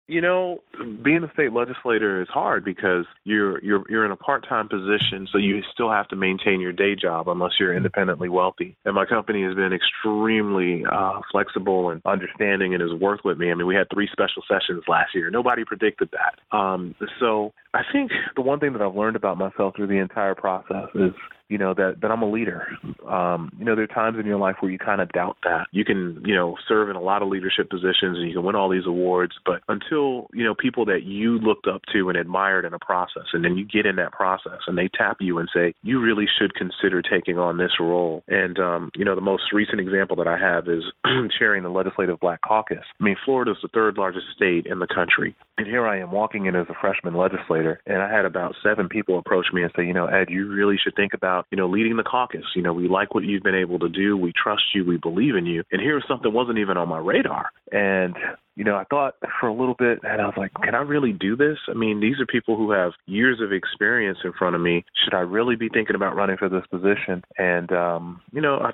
You 0.07 0.21
know, 0.21 0.62
being 1.03 1.23
a 1.23 1.31
state 1.33 1.53
legislator 1.53 2.21
is 2.21 2.27
hard 2.29 2.65
because 2.65 3.05
you're 3.23 3.63
you're 3.63 3.83
you're 3.89 4.05
in 4.05 4.11
a 4.11 4.15
part-time 4.15 4.67
position, 4.67 5.27
so 5.31 5.37
you 5.37 5.61
still 5.73 5.91
have 5.91 6.07
to 6.09 6.15
maintain 6.15 6.59
your 6.59 6.71
day 6.71 6.95
job 6.95 7.29
unless 7.29 7.51
you're 7.59 7.75
independently 7.75 8.29
wealthy. 8.29 8.75
And 8.85 8.95
my 8.95 9.05
company 9.05 9.43
has 9.43 9.55
been 9.55 9.73
extremely 9.73 10.83
uh, 10.91 11.21
flexible 11.31 11.89
and 11.89 12.01
understanding 12.05 12.73
and 12.73 12.81
has 12.81 12.99
worked 12.99 13.25
with 13.25 13.37
me. 13.37 13.51
I 13.51 13.55
mean, 13.55 13.67
we 13.67 13.75
had 13.75 13.87
three 13.93 14.09
special 14.11 14.43
sessions 14.47 14.83
last 14.87 15.13
year. 15.13 15.29
Nobody 15.29 15.63
predicted 15.65 16.09
that. 16.11 16.57
Um, 16.57 16.95
so 17.19 17.53
I 17.73 17.81
think 17.91 18.11
the 18.35 18.41
one 18.41 18.59
thing 18.59 18.73
that 18.73 18.81
I've 18.81 18.95
learned 18.95 19.15
about 19.15 19.37
myself 19.37 19.75
through 19.75 19.87
the 19.87 19.99
entire 19.99 20.35
process 20.35 20.89
is 20.95 21.13
you 21.49 21.57
know 21.57 21.73
that 21.73 21.97
that 22.01 22.09
I'm 22.09 22.21
a 22.21 22.29
leader. 22.29 22.67
Um, 23.07 23.51
you 23.59 23.65
know, 23.65 23.75
there 23.75 23.83
are 23.83 23.87
times 23.87 24.17
in 24.19 24.25
your 24.25 24.39
life 24.39 24.55
where 24.59 24.71
you 24.71 24.79
kind 24.79 25.01
of 25.01 25.11
doubt 25.11 25.37
that. 25.43 25.67
You 25.71 25.85
can, 25.85 26.23
you 26.25 26.35
know, 26.35 26.55
serve 26.67 26.89
in 26.89 26.95
a 26.95 27.01
lot 27.01 27.21
of 27.21 27.27
leadership 27.27 27.69
positions 27.69 28.17
and 28.17 28.27
you 28.27 28.33
can 28.33 28.43
win 28.43 28.55
all 28.55 28.69
these 28.69 28.87
awards, 28.87 29.33
but 29.45 29.61
until, 29.67 30.27
you 30.33 30.43
know, 30.43 30.55
people 30.63 30.86
that 30.86 31.04
you 31.04 31.38
looked 31.39 31.68
up 31.68 31.81
to 31.94 32.10
and 32.10 32.17
admired 32.17 32.65
in 32.65 32.74
a 32.74 32.79
process 32.79 33.27
and 33.34 33.43
then 33.43 33.58
you 33.58 33.65
get 33.65 33.86
in 33.86 33.98
that 33.98 34.12
process 34.12 34.60
and 34.67 34.77
they 34.77 34.89
tap 34.98 35.17
you 35.20 35.38
and 35.38 35.50
say, 35.53 35.74
"You 35.84 36.00
really 36.00 36.25
should 36.39 36.55
consider 36.55 37.01
taking 37.01 37.38
on 37.38 37.58
this 37.58 37.79
role." 37.79 38.24
And 38.27 38.58
um, 38.60 38.91
you 38.96 39.05
know, 39.05 39.15
the 39.15 39.22
most 39.22 39.43
recent 39.53 39.79
example 39.79 40.15
that 40.17 40.27
I 40.27 40.38
have 40.38 40.67
is 40.67 40.84
chairing 41.38 41.63
the 41.63 41.70
Legislative 41.70 42.20
Black 42.20 42.41
Caucus. 42.41 42.86
I 43.00 43.03
mean, 43.03 43.17
Florida 43.25 43.51
is 43.51 43.58
the 43.62 43.70
third 43.74 43.98
largest 43.98 44.25
state 44.36 44.65
in 44.65 44.79
the 44.79 44.88
country. 44.88 45.36
And 45.58 45.67
here 45.67 45.86
I 45.86 46.00
am 46.00 46.12
walking 46.12 46.48
in 46.48 46.55
as 46.55 46.65
a 46.70 46.74
freshman 46.82 47.13
legislator 47.13 47.79
and 47.86 48.01
I 48.01 48.12
had 48.12 48.25
about 48.25 48.55
7 48.63 48.89
people 48.89 49.20
approach 49.20 49.48
me 49.53 49.62
and 49.62 49.72
say, 49.75 49.86
"You 49.86 49.93
know, 49.93 50.08
Ed, 50.08 50.29
you 50.29 50.48
really 50.48 50.77
should 50.84 50.96
think 50.96 51.13
about 51.13 51.46
you 51.53 51.58
know, 51.58 51.67
leading 51.67 51.98
the 51.98 52.03
caucus. 52.03 52.46
You 52.55 52.63
know, 52.63 52.74
we 52.74 52.88
like 52.88 53.13
what 53.13 53.24
you've 53.24 53.43
been 53.43 53.53
able 53.53 53.77
to 53.77 53.88
do. 53.89 54.17
We 54.17 54.34
trust 54.34 54.63
you. 54.74 54.84
We 54.84 54.98
believe 54.98 55.36
in 55.36 55.46
you. 55.46 55.63
And 55.72 55.79
here's 55.79 56.03
something 56.08 56.34
wasn't 56.34 56.58
even 56.58 56.77
on 56.77 56.89
my 56.89 56.98
radar. 56.98 57.51
And 57.72 58.15
you 58.55 58.63
know, 58.63 58.75
I 58.75 58.83
thought 58.86 59.15
for 59.39 59.48
a 59.48 59.53
little 59.53 59.74
bit, 59.74 60.00
and 60.03 60.22
I 60.22 60.25
was 60.25 60.36
like, 60.38 60.51
can 60.63 60.75
I 60.75 60.81
really 60.81 61.12
do 61.12 61.36
this? 61.36 61.57
I 61.67 61.74
mean, 61.74 62.00
these 62.00 62.19
are 62.19 62.25
people 62.25 62.55
who 62.55 62.72
have 62.72 62.91
years 63.07 63.39
of 63.41 63.51
experience 63.51 64.19
in 64.24 64.31
front 64.33 64.55
of 64.55 64.62
me. 64.62 64.86
Should 65.03 65.15
I 65.15 65.22
really 65.22 65.55
be 65.55 65.69
thinking 65.69 65.95
about 65.95 66.15
running 66.15 66.38
for 66.38 66.50
this 66.50 66.65
position? 66.69 67.24
And, 67.38 67.72
um, 67.72 68.22
you 68.31 68.41
know, 68.41 68.57
I, 68.57 68.72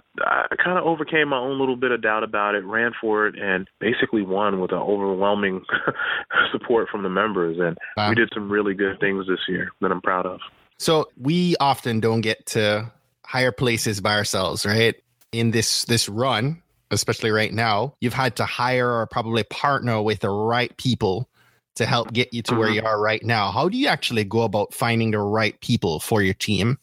I 0.51 0.55
kind 0.63 0.77
of 0.77 0.86
overcame 0.86 1.29
my 1.29 1.38
own 1.38 1.59
little 1.59 1.77
bit 1.77 1.91
of 1.91 2.01
doubt 2.01 2.24
about 2.24 2.55
it, 2.55 2.65
ran 2.65 2.91
for 3.00 3.27
it, 3.27 3.36
and 3.39 3.69
basically 3.79 4.21
won 4.21 4.59
with 4.59 4.71
an 4.71 4.79
overwhelming 4.79 5.63
support 6.51 6.89
from 6.89 7.03
the 7.03 7.09
members. 7.09 7.57
And 7.59 7.77
wow. 7.95 8.09
we 8.09 8.15
did 8.15 8.29
some 8.33 8.51
really 8.51 8.74
good 8.74 9.00
things 9.00 9.27
this 9.27 9.39
year 9.48 9.71
that 9.81 9.91
I'm 9.91 10.01
proud 10.01 10.25
of. 10.25 10.39
So 10.77 11.09
we 11.17 11.55
often 11.59 12.00
don't 12.00 12.21
get 12.21 12.45
to 12.48 12.91
higher 13.25 13.51
places 13.51 14.01
by 14.01 14.15
ourselves, 14.15 14.65
right? 14.65 14.95
In 15.31 15.51
this 15.51 15.86
this 15.86 16.09
run, 16.09 16.63
especially 16.91 17.31
right 17.31 17.53
now, 17.53 17.96
you've 18.00 18.13
had 18.13 18.36
to 18.38 18.46
hire 18.46 18.89
or 18.89 19.05
probably 19.08 19.43
partner 19.43 20.01
with 20.01 20.19
the 20.19 20.29
right 20.29 20.75
people 20.77 21.29
to 21.75 21.86
help 21.86 22.12
get 22.12 22.34
you 22.34 22.41
to 22.43 22.55
where 22.55 22.67
mm-hmm. 22.67 22.75
you 22.75 22.84
are 22.84 23.00
right 23.00 23.24
now. 23.24 23.51
How 23.51 23.69
do 23.69 23.77
you 23.77 23.88
actually 23.88 24.24
go 24.24 24.41
about 24.41 24.74
finding 24.74 25.12
the 25.12 25.19
right 25.19 25.60
people 25.62 26.00
for 26.00 26.22
your 26.22 26.34
team? 26.34 26.77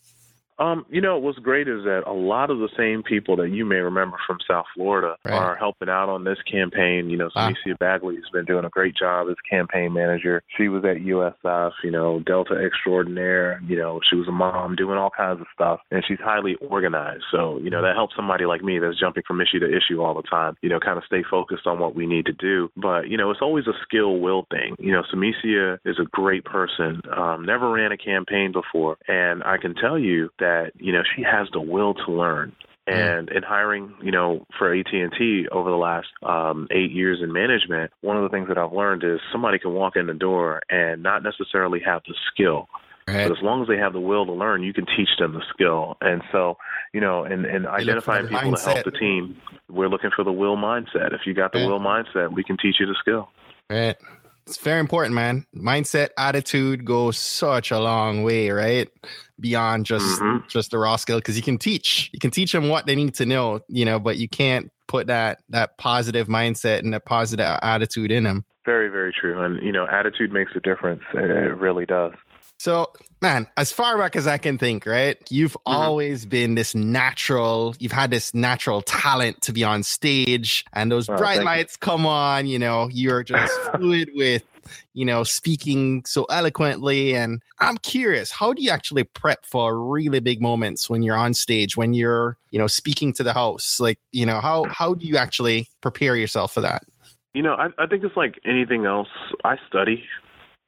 Um, 0.58 0.86
you 0.90 1.00
know, 1.00 1.18
what's 1.18 1.38
great 1.38 1.68
is 1.68 1.84
that 1.84 2.04
a 2.06 2.12
lot 2.12 2.50
of 2.50 2.58
the 2.58 2.68
same 2.76 3.02
people 3.02 3.36
that 3.36 3.50
you 3.50 3.66
may 3.66 3.76
remember 3.76 4.16
from 4.26 4.38
South 4.48 4.64
Florida 4.74 5.16
Right. 5.24 5.34
are 5.34 5.54
helping 5.56 5.88
out 5.88 6.08
on 6.08 6.24
this 6.24 6.38
campaign. 6.50 7.10
You 7.10 7.18
know, 7.18 7.30
Wow. 7.36 7.50
Samicia 7.50 7.78
Bagley 7.78 8.16
has 8.16 8.24
been 8.32 8.46
doing 8.46 8.64
a 8.64 8.70
great 8.70 8.94
job 8.96 9.28
as 9.28 9.36
campaign 9.50 9.92
manager. 9.92 10.42
She 10.56 10.68
was 10.68 10.84
at 10.84 11.02
USF, 11.02 11.72
you 11.84 11.90
know, 11.90 12.20
Delta 12.20 12.54
Extraordinaire. 12.54 13.60
You 13.66 13.76
know, 13.76 14.00
she 14.08 14.16
was 14.16 14.28
a 14.28 14.32
mom 14.32 14.76
doing 14.76 14.96
all 14.98 15.10
kinds 15.10 15.40
of 15.40 15.46
stuff, 15.52 15.80
and 15.90 16.02
she's 16.06 16.20
highly 16.20 16.54
organized. 16.56 17.24
So, 17.30 17.58
you 17.58 17.68
know, 17.68 17.82
that 17.82 17.94
helps 17.94 18.16
somebody 18.16 18.46
like 18.46 18.62
me 18.62 18.78
that's 18.78 18.98
jumping 18.98 19.24
from 19.26 19.40
issue 19.42 19.58
to 19.60 19.66
issue 19.66 20.00
all 20.02 20.14
the 20.14 20.22
time. 20.22 20.56
You 20.62 20.70
know, 20.70 20.80
kind 20.80 20.96
of 20.96 21.04
stay 21.04 21.22
focused 21.30 21.66
on 21.66 21.78
what 21.78 21.94
we 21.94 22.06
need 22.06 22.24
to 22.26 22.32
do. 22.32 22.70
But 22.76 23.08
you 23.08 23.18
know, 23.18 23.30
it's 23.30 23.42
always 23.42 23.66
a 23.66 23.74
skill 23.82 24.20
will 24.20 24.46
thing. 24.50 24.74
You 24.78 24.92
know, 24.92 25.02
Samicia 25.12 25.78
is 25.84 25.98
a 25.98 26.04
great 26.10 26.44
person. 26.44 27.02
Um, 27.14 27.44
never 27.44 27.70
ran 27.70 27.92
a 27.92 27.96
campaign 27.98 28.52
before, 28.52 28.96
and 29.06 29.42
I 29.44 29.58
can 29.58 29.74
tell 29.74 29.98
you 29.98 30.30
that 30.38 30.45
you 30.78 30.92
know 30.92 31.02
she 31.14 31.22
has 31.22 31.48
the 31.52 31.60
will 31.60 31.94
to 31.94 32.12
learn. 32.12 32.52
And 32.88 33.30
in 33.30 33.42
hiring, 33.42 33.92
you 34.00 34.12
know, 34.12 34.46
for 34.56 34.72
AT 34.72 34.86
and 34.92 35.12
T 35.18 35.48
over 35.50 35.68
the 35.70 35.76
last 35.76 36.06
um, 36.22 36.68
eight 36.70 36.92
years 36.92 37.18
in 37.20 37.32
management, 37.32 37.90
one 38.02 38.16
of 38.16 38.22
the 38.22 38.28
things 38.28 38.46
that 38.46 38.58
I've 38.58 38.72
learned 38.72 39.02
is 39.02 39.18
somebody 39.32 39.58
can 39.58 39.72
walk 39.72 39.96
in 39.96 40.06
the 40.06 40.14
door 40.14 40.62
and 40.70 41.02
not 41.02 41.24
necessarily 41.24 41.80
have 41.84 42.02
the 42.06 42.14
skill, 42.32 42.68
Right. 43.08 43.24
but 43.24 43.32
as 43.32 43.42
long 43.42 43.60
as 43.62 43.66
they 43.66 43.76
have 43.76 43.92
the 43.92 43.98
will 44.00 44.24
to 44.24 44.32
learn, 44.32 44.62
you 44.62 44.72
can 44.72 44.86
teach 44.96 45.08
them 45.18 45.32
the 45.32 45.42
skill. 45.52 45.96
And 46.00 46.22
so, 46.30 46.58
you 46.92 47.00
know, 47.00 47.24
and, 47.24 47.44
and 47.44 47.66
identifying 47.66 48.28
people 48.28 48.54
to 48.54 48.62
help 48.62 48.84
the 48.84 48.92
team, 48.92 49.36
we're 49.68 49.88
looking 49.88 50.10
for 50.14 50.24
the 50.24 50.30
will 50.30 50.56
mindset. 50.56 51.12
If 51.12 51.22
you 51.26 51.34
got 51.34 51.52
the 51.52 51.58
Yeah. 51.58 51.66
will 51.66 51.80
mindset, 51.80 52.32
we 52.32 52.44
can 52.44 52.56
teach 52.56 52.76
you 52.78 52.86
the 52.86 52.94
skill. 53.00 53.30
Right. 53.68 53.96
It's 54.46 54.58
very 54.58 54.78
important, 54.78 55.14
man. 55.14 55.44
Mindset, 55.56 56.10
attitude 56.16 56.84
goes 56.84 57.18
such 57.18 57.72
a 57.72 57.80
long 57.80 58.22
way, 58.22 58.50
right? 58.50 58.88
Beyond 59.40 59.86
just 59.86 60.20
Mhm. 60.20 60.46
just 60.48 60.70
the 60.70 60.78
raw 60.78 60.96
skill, 60.96 61.18
because 61.18 61.36
you 61.36 61.42
can 61.42 61.58
teach, 61.58 62.10
you 62.12 62.20
can 62.20 62.30
teach 62.30 62.52
them 62.52 62.68
what 62.68 62.86
they 62.86 62.94
need 62.94 63.14
to 63.14 63.26
know, 63.26 63.60
you 63.68 63.84
know, 63.84 63.98
but 63.98 64.18
you 64.18 64.28
can't 64.28 64.70
put 64.86 65.08
that 65.08 65.40
that 65.50 65.76
positive 65.78 66.28
mindset 66.28 66.78
and 66.80 66.94
that 66.94 67.04
positive 67.04 67.44
attitude 67.62 68.12
in 68.12 68.22
them. 68.24 68.44
Very, 68.64 68.88
very 68.88 69.12
true. 69.12 69.40
And, 69.42 69.62
you 69.62 69.72
know, 69.72 69.86
attitude 69.86 70.32
makes 70.32 70.52
a 70.54 70.60
difference. 70.60 71.02
It 71.12 71.30
it 71.30 71.56
really 71.56 71.86
does. 71.86 72.12
So, 72.58 72.88
man, 73.20 73.46
as 73.56 73.70
far 73.70 73.98
back 73.98 74.16
as 74.16 74.26
I 74.26 74.38
can 74.38 74.56
think, 74.58 74.86
right? 74.86 75.18
You've 75.30 75.56
Mm-hmm. 75.68 75.88
always 75.88 76.24
been 76.24 76.54
this 76.54 76.74
natural, 76.74 77.74
you've 77.78 77.92
had 77.92 78.10
this 78.10 78.32
natural 78.34 78.82
talent 78.82 79.42
to 79.42 79.52
be 79.52 79.62
on 79.62 79.82
stage, 79.82 80.64
and 80.72 80.90
those 80.90 81.08
Oh, 81.08 81.26
bright 81.26 81.34
thank 81.34 81.54
you. 81.54 81.62
lights 81.62 81.76
come 81.76 82.06
on, 82.06 82.46
you 82.46 82.58
know, 82.58 82.88
you're 82.90 83.22
just 83.22 83.60
fluid 83.74 84.10
with, 84.14 84.42
you 84.94 85.04
know, 85.04 85.22
speaking 85.22 86.02
so 86.06 86.24
eloquently. 86.24 87.14
And 87.14 87.42
I'm 87.60 87.76
curious, 87.78 88.30
how 88.32 88.52
do 88.54 88.62
you 88.62 88.70
actually 88.70 89.04
prep 89.04 89.44
for 89.44 89.78
really 89.78 90.20
big 90.20 90.40
moments 90.40 90.88
when 90.88 91.02
you're 91.02 91.16
on 91.16 91.34
stage, 91.34 91.76
when 91.76 91.92
you're, 91.92 92.38
you 92.50 92.58
know, 92.58 92.66
speaking 92.68 93.12
to 93.14 93.22
the 93.22 93.34
house? 93.34 93.78
Like, 93.78 93.98
you 94.12 94.24
know, 94.24 94.40
how 94.40 94.68
how 94.70 94.94
do 94.94 95.06
you 95.06 95.18
actually 95.18 95.68
prepare 95.82 96.16
yourself 96.16 96.54
for 96.54 96.62
that? 96.62 96.82
You 97.34 97.42
know, 97.42 97.54
I, 97.54 97.68
I 97.78 97.86
think 97.86 98.02
it's 98.02 98.16
like 98.16 98.40
anything 98.44 98.86
else. 98.86 99.08
I 99.44 99.56
study. 99.68 100.04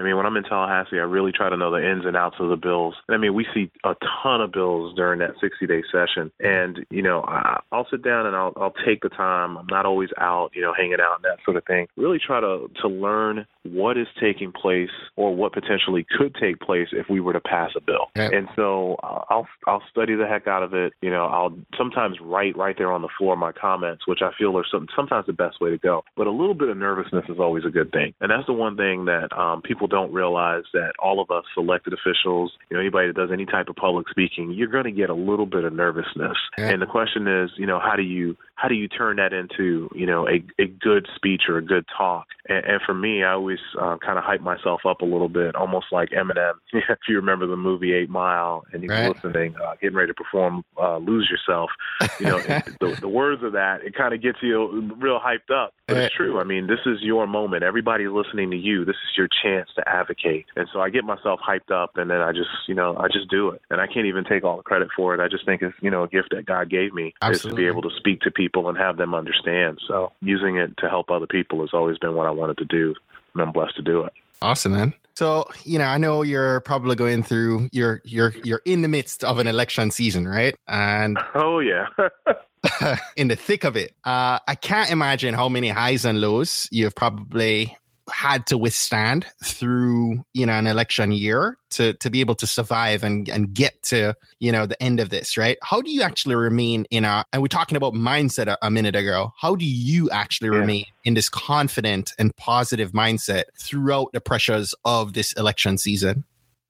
I 0.01 0.05
mean, 0.05 0.17
when 0.17 0.27
I'm 0.27 0.37
in 0.37 0.45
Tallahassee, 0.45 0.99
I 0.99 1.03
really 1.03 1.33
try 1.33 1.49
to 1.49 1.57
know 1.57 1.71
the 1.71 1.85
ins 1.85 2.07
and 2.07 2.17
outs 2.17 2.37
of 2.39 2.51
the 2.51 2.57
bills. 2.57 2.95
I 3.09 3.17
mean, 3.17 3.35
we 3.35 3.47
see 3.53 3.71
a 3.85 3.95
ton 4.23 4.41
of 4.41 4.53
bills 4.53 4.95
during 4.95 5.19
that 5.21 5.35
60 5.41 5.67
day 5.67 5.83
session. 5.91 6.31
And, 6.39 6.87
you 6.91 7.03
know, 7.03 7.23
I, 7.23 7.61
I'll 7.73 7.87
sit 7.91 8.03
down 8.05 8.27
and 8.27 8.37
I'll, 8.37 8.53
I'll 8.57 8.75
take 8.87 9.03
the 9.03 9.09
time. 9.09 9.57
I'm 9.57 9.67
not 9.69 9.87
always 9.87 10.11
out, 10.19 10.51
you 10.55 10.63
know, 10.63 10.73
hanging 10.73 11.01
out 11.01 11.17
and 11.17 11.25
that 11.25 11.39
sort 11.45 11.57
of 11.57 11.65
thing. 11.65 11.89
Really 11.97 12.19
try 12.25 12.41
to, 12.41 12.71
to 12.83 12.89
learn 12.89 13.47
what 13.73 13.97
is 13.97 14.07
taking 14.21 14.53
place 14.53 14.91
or 15.17 15.35
what 15.35 15.53
potentially 15.53 16.07
could 16.17 16.35
take 16.35 16.61
place 16.61 16.89
if 16.93 17.09
we 17.09 17.21
were 17.21 17.33
to 17.33 17.41
pass 17.41 17.71
a 17.77 17.81
bill. 17.81 18.07
Yeah. 18.17 18.31
And 18.33 18.49
so 18.57 18.97
uh, 19.03 19.23
I'll, 19.31 19.49
I'll 19.67 19.83
study 19.91 20.15
the 20.15 20.27
heck 20.27 20.47
out 20.47 20.63
of 20.63 20.75
it. 20.75 20.93
You 21.01 21.11
know, 21.11 21.27
I'll 21.27 21.57
sometimes 21.77 22.17
write 22.21 22.57
right 22.57 22.77
there 22.77 22.93
on 22.93 23.03
the 23.03 23.09
floor 23.19 23.37
my 23.37 23.53
comments, 23.53 24.07
which 24.07 24.21
I 24.23 24.31
feel 24.37 24.57
are 24.59 24.65
some, 24.71 24.87
sometimes 24.95 25.27
the 25.27 25.33
best 25.33 25.61
way 25.61 25.71
to 25.71 25.79
go. 25.79 26.05
But 26.17 26.27
a 26.27 26.31
little 26.31 26.55
bit 26.55 26.69
of 26.69 26.77
nervousness 26.77 27.25
is 27.29 27.39
always 27.39 27.65
a 27.65 27.71
good 27.71 27.93
thing. 27.93 28.15
And 28.21 28.31
that's 28.31 28.47
the 28.47 28.53
one 28.53 28.77
thing 28.77 29.05
that 29.07 29.29
um, 29.37 29.63
people 29.63 29.87
don't 29.87 30.13
realize 30.13 30.65
that 30.73 30.93
all 30.99 31.21
of 31.21 31.31
us 31.31 31.45
elected 31.57 31.93
officials, 31.93 32.53
you 32.71 32.77
know, 32.77 32.81
anybody 32.81 33.09
that 33.09 33.17
does 33.17 33.31
any 33.33 33.47
type 33.47 33.69
of 33.69 33.77
public 33.77 34.09
speaking, 34.09 34.53
you're 34.53 34.69
going 34.69 34.85
to 34.85 34.93
get 34.93 35.11
a 35.11 35.15
little 35.15 35.47
bit 35.47 35.65
of 35.65 35.73
nervousness. 35.73 36.37
Yeah. 36.57 36.69
And 36.71 36.83
the 36.83 36.87
question 36.87 37.27
is, 37.27 37.51
you 37.57 37.67
know, 37.67 37.81
how 37.81 37.97
do 37.97 38.03
you 38.03 38.37
how 38.55 38.67
do 38.67 38.75
you 38.75 38.89
turn 38.89 39.17
that 39.17 39.33
into, 39.33 39.89
you 39.95 40.05
know, 40.05 40.27
a, 40.29 40.45
a 40.61 40.67
good 40.67 41.07
speech 41.15 41.43
or 41.49 41.59
a 41.59 41.65
good 41.65 41.85
talk? 41.97 42.27
And, 42.49 42.65
and 42.65 42.81
for 42.85 42.93
me, 42.93 43.23
I 43.23 43.33
always 43.33 43.58
uh, 43.81 43.97
kind 44.05 44.19
of 44.19 44.25
hype 44.25 44.41
myself 44.41 44.83
up 44.89 45.01
a 45.01 45.05
little 45.05 45.29
bit, 45.29 45.55
almost 45.55 45.87
like 45.93 46.11
Eminem. 46.11 46.55
if 46.73 46.99
you 47.09 47.17
remember 47.17 47.47
the 47.47 47.57
movie 47.57 47.93
Eight 47.95 48.11
Mile 48.11 48.65
and 48.73 48.83
was 48.83 48.91
Right. 48.91 49.09
listening, 49.25 49.55
uh, 49.57 49.75
getting 49.81 49.97
ready 49.97 50.09
to 50.09 50.15
perform 50.15 50.65
uh, 50.81 50.99
"Lose 50.99 51.29
Yourself," 51.31 51.71
you 52.19 52.27
know, 52.27 52.41
the, 52.81 52.97
the 53.01 53.09
words 53.09 53.43
of 53.43 53.53
that 53.53 53.83
it 53.85 53.95
kind 53.95 54.15
of 54.15 54.23
gets 54.23 54.39
you 54.43 54.93
real 54.99 55.19
hyped 55.21 55.51
up. 55.55 55.75
But 55.87 55.95
Right. 55.95 56.05
it's 56.05 56.15
true. 56.15 56.39
I 56.39 56.45
mean, 56.45 56.67
this 56.67 56.81
is 56.85 57.01
your 57.01 57.27
moment. 57.27 57.63
Everybody's 57.63 58.11
listening 58.11 58.51
to 58.51 58.57
you. 58.57 58.85
This 58.85 58.97
is 58.97 59.17
your 59.17 59.29
chance 59.43 59.71
to 59.77 59.89
advocate. 59.89 60.47
And 60.57 60.69
so 60.73 60.81
I 60.81 60.91
get 60.91 61.05
myself 61.05 61.41
hyped 61.41 61.71
up, 61.71 61.97
and 61.97 62.11
then 62.11 62.21
I 62.21 62.33
just, 62.33 62.51
you 62.67 62.75
know, 62.75 62.97
I 62.99 63.09
just 63.09 63.31
do 63.31 63.51
it. 63.51 63.63
And 63.71 63.81
I 63.81 63.87
can't 63.87 64.07
even 64.07 64.25
take 64.25 64.45
all 64.45 64.59
the 64.59 64.63
credit 64.63 64.89
for 64.95 65.15
it. 65.15 65.21
I 65.21 65.29
just 65.29 65.47
think 65.47 65.63
it's, 65.63 65.75
you 65.81 65.91
know, 65.91 66.03
a 66.03 66.09
gift 66.09 66.29
that 66.33 66.45
God 66.47 66.69
gave 66.71 66.93
me 66.93 67.15
is 67.31 67.41
to 67.43 67.55
be 67.55 67.67
able 67.67 67.83
to 67.83 67.91
speak 67.97 68.21
to 68.23 68.31
people 68.31 68.69
and 68.69 68.77
have 68.77 68.97
them 68.99 69.15
understand. 69.15 69.79
So 69.89 70.13
using 70.21 70.57
it 70.59 70.77
to 70.79 70.89
help 70.91 71.11
other 71.11 71.27
people 71.27 71.61
has 71.61 71.71
always 71.73 71.99
been 71.99 72.15
what 72.15 72.27
I 72.27 72.31
wanted 72.31 72.59
to 72.59 72.65
do, 72.65 72.95
and 73.35 73.43
I'm 73.43 73.53
blessed 73.53 73.77
to 73.77 73.83
do 73.83 74.05
it. 74.05 74.13
Awesome, 74.41 74.73
man. 74.73 74.95
So, 75.17 75.49
you 75.65 75.79
know, 75.79 75.87
I 75.87 75.99
know 75.99 76.23
you're 76.23 76.61
probably 76.61 76.95
going 76.95 77.25
through 77.25 77.69
you're 77.73 78.01
you're 78.05 78.35
you're 78.45 78.63
in 78.65 78.83
the 78.83 78.89
midst 78.89 79.25
of 79.25 79.39
an 79.41 79.49
election 79.49 79.91
season, 79.91 80.29
right? 80.29 80.55
And 80.69 81.19
Oh 81.35 81.59
yeah. 81.59 81.87
in 83.17 83.29
the 83.29 83.37
thick 83.37 83.65
of 83.65 83.77
it. 83.77 83.95
Uh, 84.05 84.39
I 84.47 84.55
can't 84.55 84.91
imagine 84.91 85.35
how 85.35 85.49
many 85.49 85.69
highs 85.69 86.05
and 86.05 86.21
lows 86.21 86.69
you've 86.71 86.95
probably 86.95 87.77
had 88.11 88.47
to 88.47 88.59
withstand 88.59 89.27
through 89.45 90.25
you 90.35 90.47
know 90.47 90.53
an 90.55 90.67
election 90.67 91.13
year 91.13 91.57
to 91.71 91.93
to 91.95 92.11
be 92.11 92.21
able 92.21 92.35
to 92.35 92.47
survive 92.47 93.03
and 93.05 93.29
and 93.29 93.55
get 93.55 93.81
to 93.83 94.15
you 94.41 94.51
know 94.53 94.67
the 94.67 94.81
end 94.83 95.01
of 95.01 95.11
this 95.11 95.37
right 95.37 95.59
how 95.63 95.81
do 95.81 95.91
you 95.91 96.03
actually 96.03 96.35
remain 96.35 96.87
in 96.91 97.05
a 97.05 97.25
and 97.33 97.43
we're 97.43 97.49
talking 97.49 97.77
about 97.77 97.95
mindset 97.95 98.47
a, 98.47 98.57
a 98.63 98.71
minute 98.71 98.97
ago 98.97 99.33
how 99.39 99.55
do 99.55 99.65
you 99.65 100.09
actually 100.11 100.51
Yeah. 100.51 100.59
remain 100.61 100.85
in 101.05 101.15
this 101.15 101.29
confident 101.29 102.13
and 102.19 102.35
positive 102.37 102.93
mindset 102.93 103.45
throughout 103.61 104.09
the 104.13 104.21
pressures 104.21 104.75
of 104.85 105.13
this 105.13 105.33
election 105.35 105.79
season 105.79 106.25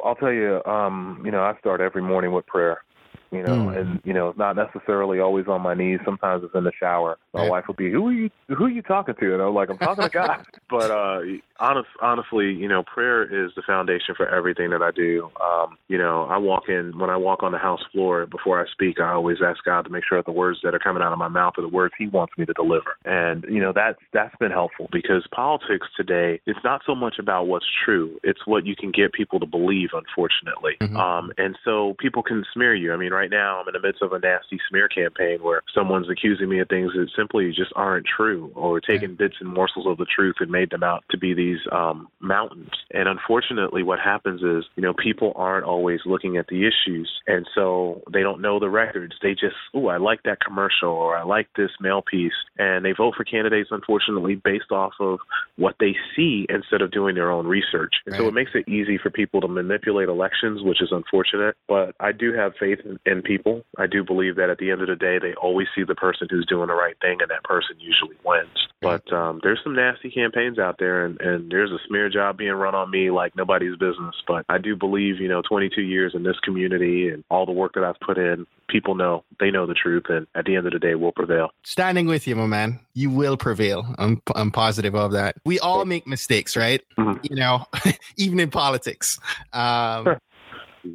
I'll 0.04 0.14
tell 0.14 0.32
you, 0.32 0.62
um, 0.64 1.20
you 1.24 1.32
know, 1.32 1.40
I 1.42 1.58
start 1.58 1.80
every 1.80 2.02
morning 2.02 2.30
with 2.30 2.46
prayer. 2.46 2.82
You 3.30 3.42
know, 3.42 3.68
Mm. 3.68 3.76
and 3.78 4.00
you 4.04 4.14
know, 4.14 4.32
not 4.38 4.56
necessarily 4.56 5.20
always 5.20 5.48
on 5.48 5.60
my 5.60 5.74
knees. 5.74 6.00
Sometimes 6.04 6.44
it's 6.44 6.54
in 6.54 6.64
the 6.64 6.72
shower. 6.72 7.18
My 7.34 7.42
Yeah. 7.42 7.50
wife 7.50 7.68
will 7.68 7.74
be, 7.74 7.90
"Who 7.90 8.08
are 8.08 8.12
you? 8.12 8.30
Who 8.48 8.64
are 8.64 8.70
you 8.70 8.80
talking 8.82 9.14
to?" 9.14 9.34
And 9.34 9.42
I'm 9.42 9.54
like, 9.54 9.68
"I'm 9.68 9.76
talking 9.78 10.04
to 10.04 10.10
God." 10.10 10.38
but 10.70 10.90
uh, 10.90 11.20
honest, 11.60 11.88
honestly, 12.00 12.52
you 12.52 12.68
know, 12.68 12.82
prayer 12.82 13.22
is 13.22 13.54
the 13.54 13.62
foundation 13.62 14.14
for 14.14 14.26
everything 14.28 14.70
that 14.70 14.82
I 14.82 14.90
do. 14.92 15.30
Um, 15.42 15.76
you 15.88 15.98
know, 15.98 16.24
I 16.24 16.38
walk 16.38 16.68
in 16.68 16.98
when 16.98 17.10
I 17.10 17.16
walk 17.16 17.42
on 17.42 17.52
the 17.52 17.58
house 17.58 17.82
floor 17.92 18.24
before 18.26 18.60
I 18.64 18.66
speak. 18.70 18.98
I 18.98 19.12
always 19.12 19.38
ask 19.44 19.62
God 19.62 19.82
to 19.82 19.90
make 19.90 20.04
sure 20.08 20.18
that 20.18 20.26
the 20.26 20.32
words 20.32 20.60
that 20.62 20.74
are 20.74 20.78
coming 20.78 21.02
out 21.02 21.12
of 21.12 21.18
my 21.18 21.28
mouth 21.28 21.54
are 21.58 21.62
the 21.62 21.68
words 21.68 21.94
He 21.98 22.06
wants 22.06 22.32
me 22.38 22.46
to 22.46 22.52
deliver. 22.54 22.96
And 23.04 23.44
you 23.48 23.60
know, 23.60 23.72
that's 23.74 23.98
that's 24.12 24.34
been 24.36 24.52
helpful 24.52 24.88
because 24.90 25.26
politics 25.32 25.86
today 25.96 26.40
it's 26.46 26.64
not 26.64 26.80
so 26.86 26.94
much 26.94 27.18
about 27.18 27.46
what's 27.46 27.66
true; 27.84 28.18
it's 28.22 28.46
what 28.46 28.64
you 28.64 28.74
can 28.74 28.90
get 28.90 29.12
people 29.12 29.38
to 29.40 29.46
believe. 29.46 29.90
Unfortunately, 29.92 30.76
Mhm. 30.80 30.96
um, 30.96 31.32
and 31.36 31.58
so 31.64 31.94
people 31.98 32.22
can 32.22 32.44
smear 32.54 32.74
you. 32.74 32.92
I 32.92 32.96
mean, 32.96 33.12
right 33.18 33.30
now 33.30 33.60
I'm 33.60 33.68
in 33.68 33.74
the 33.74 33.86
midst 33.86 34.02
of 34.02 34.12
a 34.12 34.18
nasty 34.18 34.58
smear 34.68 34.88
campaign 34.88 35.38
where 35.42 35.60
someone's 35.74 36.08
accusing 36.08 36.48
me 36.48 36.60
of 36.60 36.68
things 36.68 36.92
that 36.94 37.08
simply 37.16 37.48
just 37.48 37.72
aren't 37.74 38.06
true, 38.06 38.52
or 38.54 38.80
taking 38.80 39.16
bits 39.16 39.34
and 39.40 39.48
morsels 39.48 39.86
of 39.86 39.98
the 39.98 40.06
truth 40.06 40.36
and 40.40 40.50
made 40.50 40.70
them 40.70 40.84
out 40.84 41.02
to 41.10 41.18
be 41.18 41.34
these 41.34 41.58
um, 41.72 42.08
mountains. 42.20 42.70
And 42.92 43.08
unfortunately, 43.08 43.82
what 43.82 43.98
happens 43.98 44.40
is, 44.42 44.64
you 44.76 44.82
know, 44.82 44.94
people 44.94 45.32
aren't 45.34 45.66
always 45.66 46.00
looking 46.06 46.36
at 46.36 46.46
the 46.46 46.60
issues, 46.70 47.10
and 47.26 47.46
so 47.54 48.02
they 48.12 48.22
don't 48.22 48.40
know 48.40 48.60
the 48.60 48.70
records. 48.70 49.14
They 49.22 49.32
just, 49.32 49.56
oh, 49.74 49.88
I 49.88 49.98
like 49.98 50.22
that 50.24 50.38
commercial, 50.44 50.90
or 50.90 51.16
I 51.16 51.24
like 51.24 51.48
this 51.56 51.70
mail 51.80 52.02
piece, 52.08 52.38
and 52.56 52.84
they 52.84 52.92
vote 52.92 53.14
for 53.16 53.24
candidates, 53.24 53.70
unfortunately, 53.72 54.36
based 54.36 54.70
off 54.70 54.92
of 55.00 55.18
what 55.56 55.74
they 55.80 55.94
see 56.14 56.46
instead 56.48 56.82
of 56.82 56.92
doing 56.92 57.14
their 57.16 57.30
own 57.30 57.46
research. 57.46 57.94
And 58.06 58.14
so 58.14 58.28
it 58.28 58.34
makes 58.34 58.52
it 58.54 58.68
easy 58.68 58.98
for 59.02 59.10
people 59.10 59.40
to 59.40 59.48
manipulate 59.48 60.08
elections, 60.08 60.62
which 60.62 60.80
is 60.80 60.90
unfortunate. 60.92 61.56
But 61.66 61.94
I 61.98 62.12
do 62.12 62.32
have 62.32 62.52
faith 62.60 62.78
in, 62.84 62.98
in 63.10 63.22
people. 63.22 63.64
I 63.78 63.86
do 63.86 64.04
believe 64.04 64.36
that 64.36 64.50
at 64.50 64.58
the 64.58 64.70
end 64.70 64.82
of 64.82 64.88
the 64.88 64.96
day, 64.96 65.18
they 65.18 65.34
always 65.34 65.66
see 65.74 65.82
the 65.84 65.94
person 65.94 66.28
who's 66.30 66.46
doing 66.46 66.68
the 66.68 66.74
right 66.74 66.96
thing, 67.00 67.18
and 67.20 67.30
that 67.30 67.44
person 67.44 67.76
usually 67.80 68.16
wins. 68.24 68.48
But 68.80 69.12
um, 69.12 69.40
there's 69.42 69.58
some 69.64 69.74
nasty 69.74 70.10
campaigns 70.10 70.58
out 70.58 70.76
there, 70.78 71.04
and, 71.04 71.20
and 71.20 71.50
there's 71.50 71.70
a 71.72 71.78
smear 71.88 72.08
job 72.08 72.36
being 72.38 72.52
run 72.52 72.74
on 72.74 72.90
me 72.90 73.10
like 73.10 73.34
nobody's 73.34 73.76
business. 73.76 74.14
But 74.26 74.44
I 74.48 74.58
do 74.58 74.76
believe, 74.76 75.20
you 75.20 75.28
know, 75.28 75.42
22 75.42 75.80
years 75.82 76.12
in 76.14 76.22
this 76.22 76.38
community 76.44 77.08
and 77.08 77.24
all 77.30 77.46
the 77.46 77.52
work 77.52 77.74
that 77.74 77.82
I've 77.84 77.98
put 78.00 78.18
in, 78.18 78.46
people 78.68 78.94
know 78.94 79.24
they 79.40 79.50
know 79.50 79.66
the 79.66 79.74
truth, 79.74 80.04
and 80.08 80.26
at 80.34 80.44
the 80.44 80.54
end 80.56 80.66
of 80.66 80.72
the 80.72 80.78
day, 80.78 80.94
we'll 80.94 81.12
prevail. 81.12 81.48
standing 81.64 82.06
with 82.06 82.26
you 82.26 82.36
my 82.36 82.46
man 82.46 82.78
you 82.94 83.10
will 83.10 83.36
prevail 83.36 83.94
i'm 83.98 84.20
i'm 84.34 84.50
positive 84.50 84.94
of 84.94 85.12
that 85.12 85.36
we 85.44 85.58
all 85.60 85.84
make 85.84 86.06
mistakes 86.06 86.56
right 86.56 86.82
Mhm. 86.98 87.18
you 87.28 87.36
know 87.36 87.64
even 88.16 88.40
in 88.40 88.50
politics 88.50 89.18
um 89.52 90.16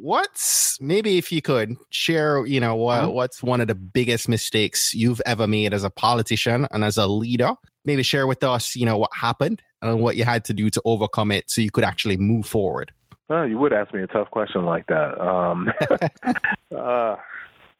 what's 0.00 0.80
maybe 0.80 1.18
if 1.18 1.30
you 1.32 1.40
could 1.42 1.76
share, 1.90 2.44
you 2.46 2.60
know, 2.60 2.74
what, 2.74 3.00
Uh-huh. 3.00 3.10
what's 3.10 3.42
one 3.42 3.60
of 3.60 3.68
the 3.68 3.74
biggest 3.74 4.28
mistakes 4.28 4.94
you've 4.94 5.20
ever 5.26 5.46
made 5.46 5.72
as 5.74 5.84
a 5.84 5.90
politician 5.90 6.66
and 6.70 6.84
as 6.84 6.96
a 6.96 7.06
leader? 7.06 7.52
Maybe 7.84 8.02
share 8.02 8.26
with 8.26 8.42
us, 8.42 8.74
you 8.76 8.86
know, 8.86 8.96
what 8.98 9.10
happened 9.14 9.62
and 9.82 10.00
what 10.00 10.16
you 10.16 10.24
had 10.24 10.44
to 10.46 10.54
do 10.54 10.70
to 10.70 10.82
overcome 10.84 11.30
it 11.30 11.50
so 11.50 11.60
you 11.60 11.70
could 11.70 11.84
actually 11.84 12.16
move 12.16 12.46
forward. 12.46 12.92
Well, 13.28 13.46
you 13.48 13.58
would 13.58 13.72
ask 13.72 13.92
me 13.94 14.02
a 14.02 14.06
tough 14.06 14.30
question 14.30 14.64
like 14.64 14.86
that. 14.88 15.18
Um, 15.20 15.70
uh, 16.76 17.16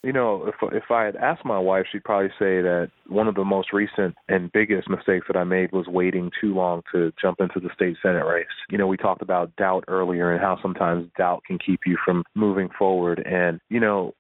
you 0.03 0.13
know, 0.13 0.47
if 0.47 0.55
if 0.73 0.91
I 0.91 1.05
had 1.05 1.17
asked 1.17 1.45
my 1.45 1.59
wife, 1.59 1.87
she'd 1.91 2.05
probably 2.05 2.29
say 2.39 2.61
that 2.61 2.91
one 3.09 3.27
of 3.29 3.35
the 3.35 3.45
most 3.45 3.73
recent 3.73 4.15
and 4.29 4.53
biggest 4.53 4.89
mistakes 4.89 5.27
that 5.29 5.37
I 5.37 5.45
made 5.45 5.73
was 5.73 5.87
waiting 5.87 6.31
too 6.41 6.55
long 6.55 6.83
to 6.93 7.13
jump 7.21 7.41
into 7.41 7.61
the 7.61 7.71
state 7.75 7.97
senate 8.03 8.27
race. 8.27 8.47
You 8.71 8.79
know, 8.79 8.87
we 8.87 8.97
talked 8.97 9.23
about 9.23 9.57
doubt 9.57 9.85
earlier 9.89 10.31
and 10.31 10.41
how 10.41 10.59
sometimes 10.61 11.09
doubt 11.17 11.45
can 11.47 11.59
keep 11.59 11.81
you 11.87 11.97
from 12.05 12.25
moving 12.35 12.69
forward. 12.79 13.23
And 13.27 13.61
you 13.71 13.81
know, 13.81 14.15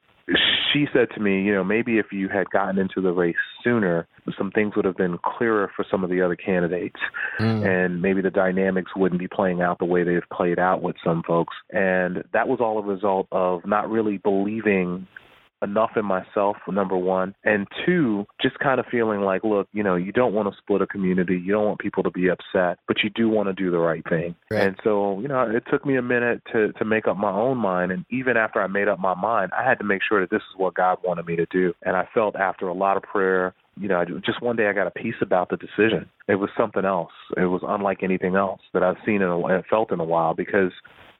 she 0.73 0.87
said 0.93 1.09
to 1.15 1.21
me, 1.21 1.43
you 1.43 1.53
know, 1.53 1.63
maybe 1.63 1.99
if 1.99 2.07
you 2.13 2.29
had 2.29 2.49
gotten 2.51 2.79
into 2.79 3.03
the 3.03 3.13
race 3.13 3.37
sooner, 3.63 4.07
some 4.39 4.51
things 4.51 4.75
would 4.75 4.87
have 4.87 4.97
been 4.97 5.19
clearer 5.23 5.71
for 5.77 5.85
some 5.91 6.03
of 6.03 6.09
the 6.09 6.23
other 6.23 6.37
candidates, 6.37 6.99
Mm. 7.39 7.67
and 7.67 8.03
maybe 8.03 8.23
the 8.23 8.31
dynamics 8.31 8.93
wouldn't 8.97 9.19
be 9.21 9.29
playing 9.29 9.61
out 9.61 9.79
the 9.79 9.85
way 9.85 10.03
they've 10.03 10.29
played 10.33 10.59
out 10.59 10.81
with 10.83 10.97
some 11.05 11.23
folks. 11.25 11.55
And 11.71 12.25
that 12.33 12.49
was 12.49 12.61
all 12.61 12.79
a 12.79 12.83
result 12.83 13.27
of 13.33 13.67
not 13.67 13.91
really 13.91 14.17
believing 14.19 15.07
enough 15.65 15.91
in 15.97 16.05
myself 16.05 16.57
number 16.69 16.97
one 16.97 17.35
and 17.45 17.67
two 17.85 18.27
just 18.41 18.59
kind 18.59 18.79
of 18.79 18.87
feeling 18.91 19.21
like 19.21 19.43
look 19.45 19.69
you 19.73 19.83
know 19.83 19.97
you 19.97 20.13
don't 20.13 20.35
want 20.35 20.49
to 20.49 20.57
split 20.59 20.83
a 20.83 20.87
community 20.87 21.41
you 21.43 21.53
don't 21.53 21.65
want 21.65 21.79
people 21.79 22.03
to 22.03 22.11
be 22.11 22.29
upset 22.29 22.79
but 22.87 23.03
you 23.03 23.11
do 23.11 23.29
want 23.29 23.49
to 23.49 23.53
do 23.53 23.71
the 23.71 23.79
right 23.79 24.05
thing 24.09 24.35
Right. 24.51 24.69
and 24.69 24.77
so 24.85 25.19
you 25.21 25.29
know 25.29 25.43
it 25.51 25.65
took 25.71 25.85
me 25.87 25.97
a 25.97 26.03
minute 26.03 26.43
to 26.53 26.73
to 26.75 26.85
make 26.85 27.07
up 27.09 27.17
my 27.17 27.33
own 27.33 27.59
mind 27.59 27.93
and 27.93 28.05
even 28.11 28.37
after 28.37 28.61
i 28.61 28.67
made 28.67 28.89
up 28.89 28.99
my 28.99 29.15
mind 29.15 29.51
i 29.59 29.69
had 29.69 29.79
to 29.79 29.85
make 29.85 30.03
sure 30.07 30.21
that 30.21 30.31
this 30.31 30.43
is 30.43 30.59
what 30.59 30.75
god 30.75 30.99
wanted 31.05 31.27
me 31.27 31.37
to 31.37 31.47
do 31.47 31.73
and 31.83 31.97
i 31.97 32.07
felt 32.15 32.37
after 32.37 32.69
a 32.69 32.75
lot 32.75 32.97
of 32.97 33.03
prayer 33.03 33.55
you 33.77 33.89
know, 33.89 33.99
I 34.01 34.05
just 34.25 34.41
one 34.41 34.55
day 34.57 34.69
I 34.69 34.73
got 34.73 34.87
a 34.87 34.91
peace 34.93 35.17
about 35.21 35.49
the 35.49 35.57
decision. 35.57 36.09
It 36.29 36.37
was 36.37 36.51
something 36.57 36.85
else. 36.85 37.11
It 37.37 37.47
was 37.47 37.63
unlike 37.67 38.05
anything 38.05 38.37
else 38.37 38.61
that 38.73 38.85
I've 38.85 38.97
seen 39.05 39.21
and 39.21 39.65
felt 39.69 39.91
in 39.91 40.01
a 40.01 40.05
while 40.05 40.35
because 40.35 40.71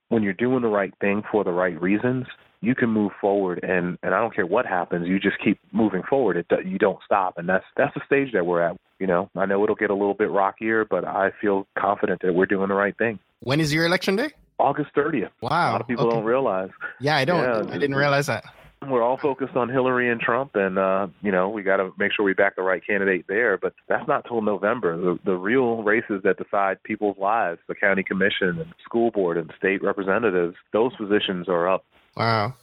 when 0.09 0.23
you're 0.23 0.33
doing 0.35 0.63
the 0.63 0.69
right 0.69 0.95
thing 1.01 1.23
for 1.31 1.45
the 1.45 1.51
right 1.51 1.81
reasons, 1.81 2.27
you 2.65 2.75
can 2.75 2.91
move 2.91 3.13
forward 3.21 3.61
and 3.63 3.99
and 4.03 4.15
I 4.15 4.21
don't 4.21 4.35
care 4.35 4.47
what 4.47 4.67
happens, 4.67 5.09
you 5.09 5.19
just 5.19 5.37
keep 5.43 5.59
moving 5.73 6.03
forward. 6.09 6.37
It 6.37 6.47
you 6.67 6.79
don't 6.79 6.99
stop, 7.05 7.39
and 7.39 7.49
that's 7.49 7.65
that's 7.77 7.95
the 7.95 8.01
stage 8.07 8.33
that 8.33 8.47
we're 8.47 8.63
at. 8.63 8.77
You 8.99 9.07
know, 9.07 9.31
I 9.37 9.47
know 9.47 9.63
it'll 9.65 9.75
get 9.77 9.91
a 9.91 9.95
little 9.95 10.15
bit 10.15 10.31
rockier, 10.31 10.85
but 10.85 11.05
I 11.05 11.31
feel 11.41 11.67
confident 11.79 12.23
that 12.23 12.35
we're 12.35 12.47
doing 12.47 12.69
the 12.69 12.75
right 12.75 12.97
thing. 12.97 13.19
When 13.41 13.61
is 13.61 13.73
your 13.73 13.85
election 13.85 14.17
day? 14.17 14.31
August 14.59 14.91
30th. 14.97 15.31
Wow. 15.41 15.71
A 15.71 15.73
lot 15.73 15.81
of 15.81 15.89
people 15.89 16.07
okay. 16.07 16.17
don't 16.17 16.25
realize. 16.25 16.71
Yeah, 17.01 17.17
I 17.17 17.25
don't. 17.25 17.69
Yeah, 17.69 17.75
I 17.75 17.79
didn't 17.79 17.97
realize 17.97 18.27
that. 18.29 18.45
we're 18.89 19.03
all 19.03 19.17
focused 19.17 19.57
on 19.57 19.69
Hillary 19.69 20.11
and 20.11 20.21
Trump, 20.21 20.53
and 20.55 20.79
uh, 20.79 21.07
you 21.23 21.33
know 21.33 21.49
we 21.49 21.63
got 21.63 21.79
to 21.79 21.91
make 21.99 22.13
sure 22.13 22.25
we 22.25 22.35
back 22.35 22.57
the 22.57 22.63
right 22.63 22.83
candidate 22.87 23.27
there. 23.29 23.59
But 23.59 23.75
that's 23.89 24.07
not 24.07 24.25
till 24.27 24.43
November. 24.43 24.97
The, 24.97 25.19
the 25.25 25.37
real 25.37 25.83
races 25.83 26.23
that 26.25 26.37
decide 26.39 26.83
people's 26.83 27.19
lives, 27.19 27.61
the 27.69 27.75
county 27.75 28.03
commission 28.03 28.61
and 28.61 28.75
school 28.85 29.11
board 29.11 29.37
and 29.37 29.53
state 29.57 29.83
representatives, 29.83 30.57
those 30.73 30.95
positions 30.97 31.49
are 31.49 31.69
up. 31.69 31.85
Wow. 32.17 32.55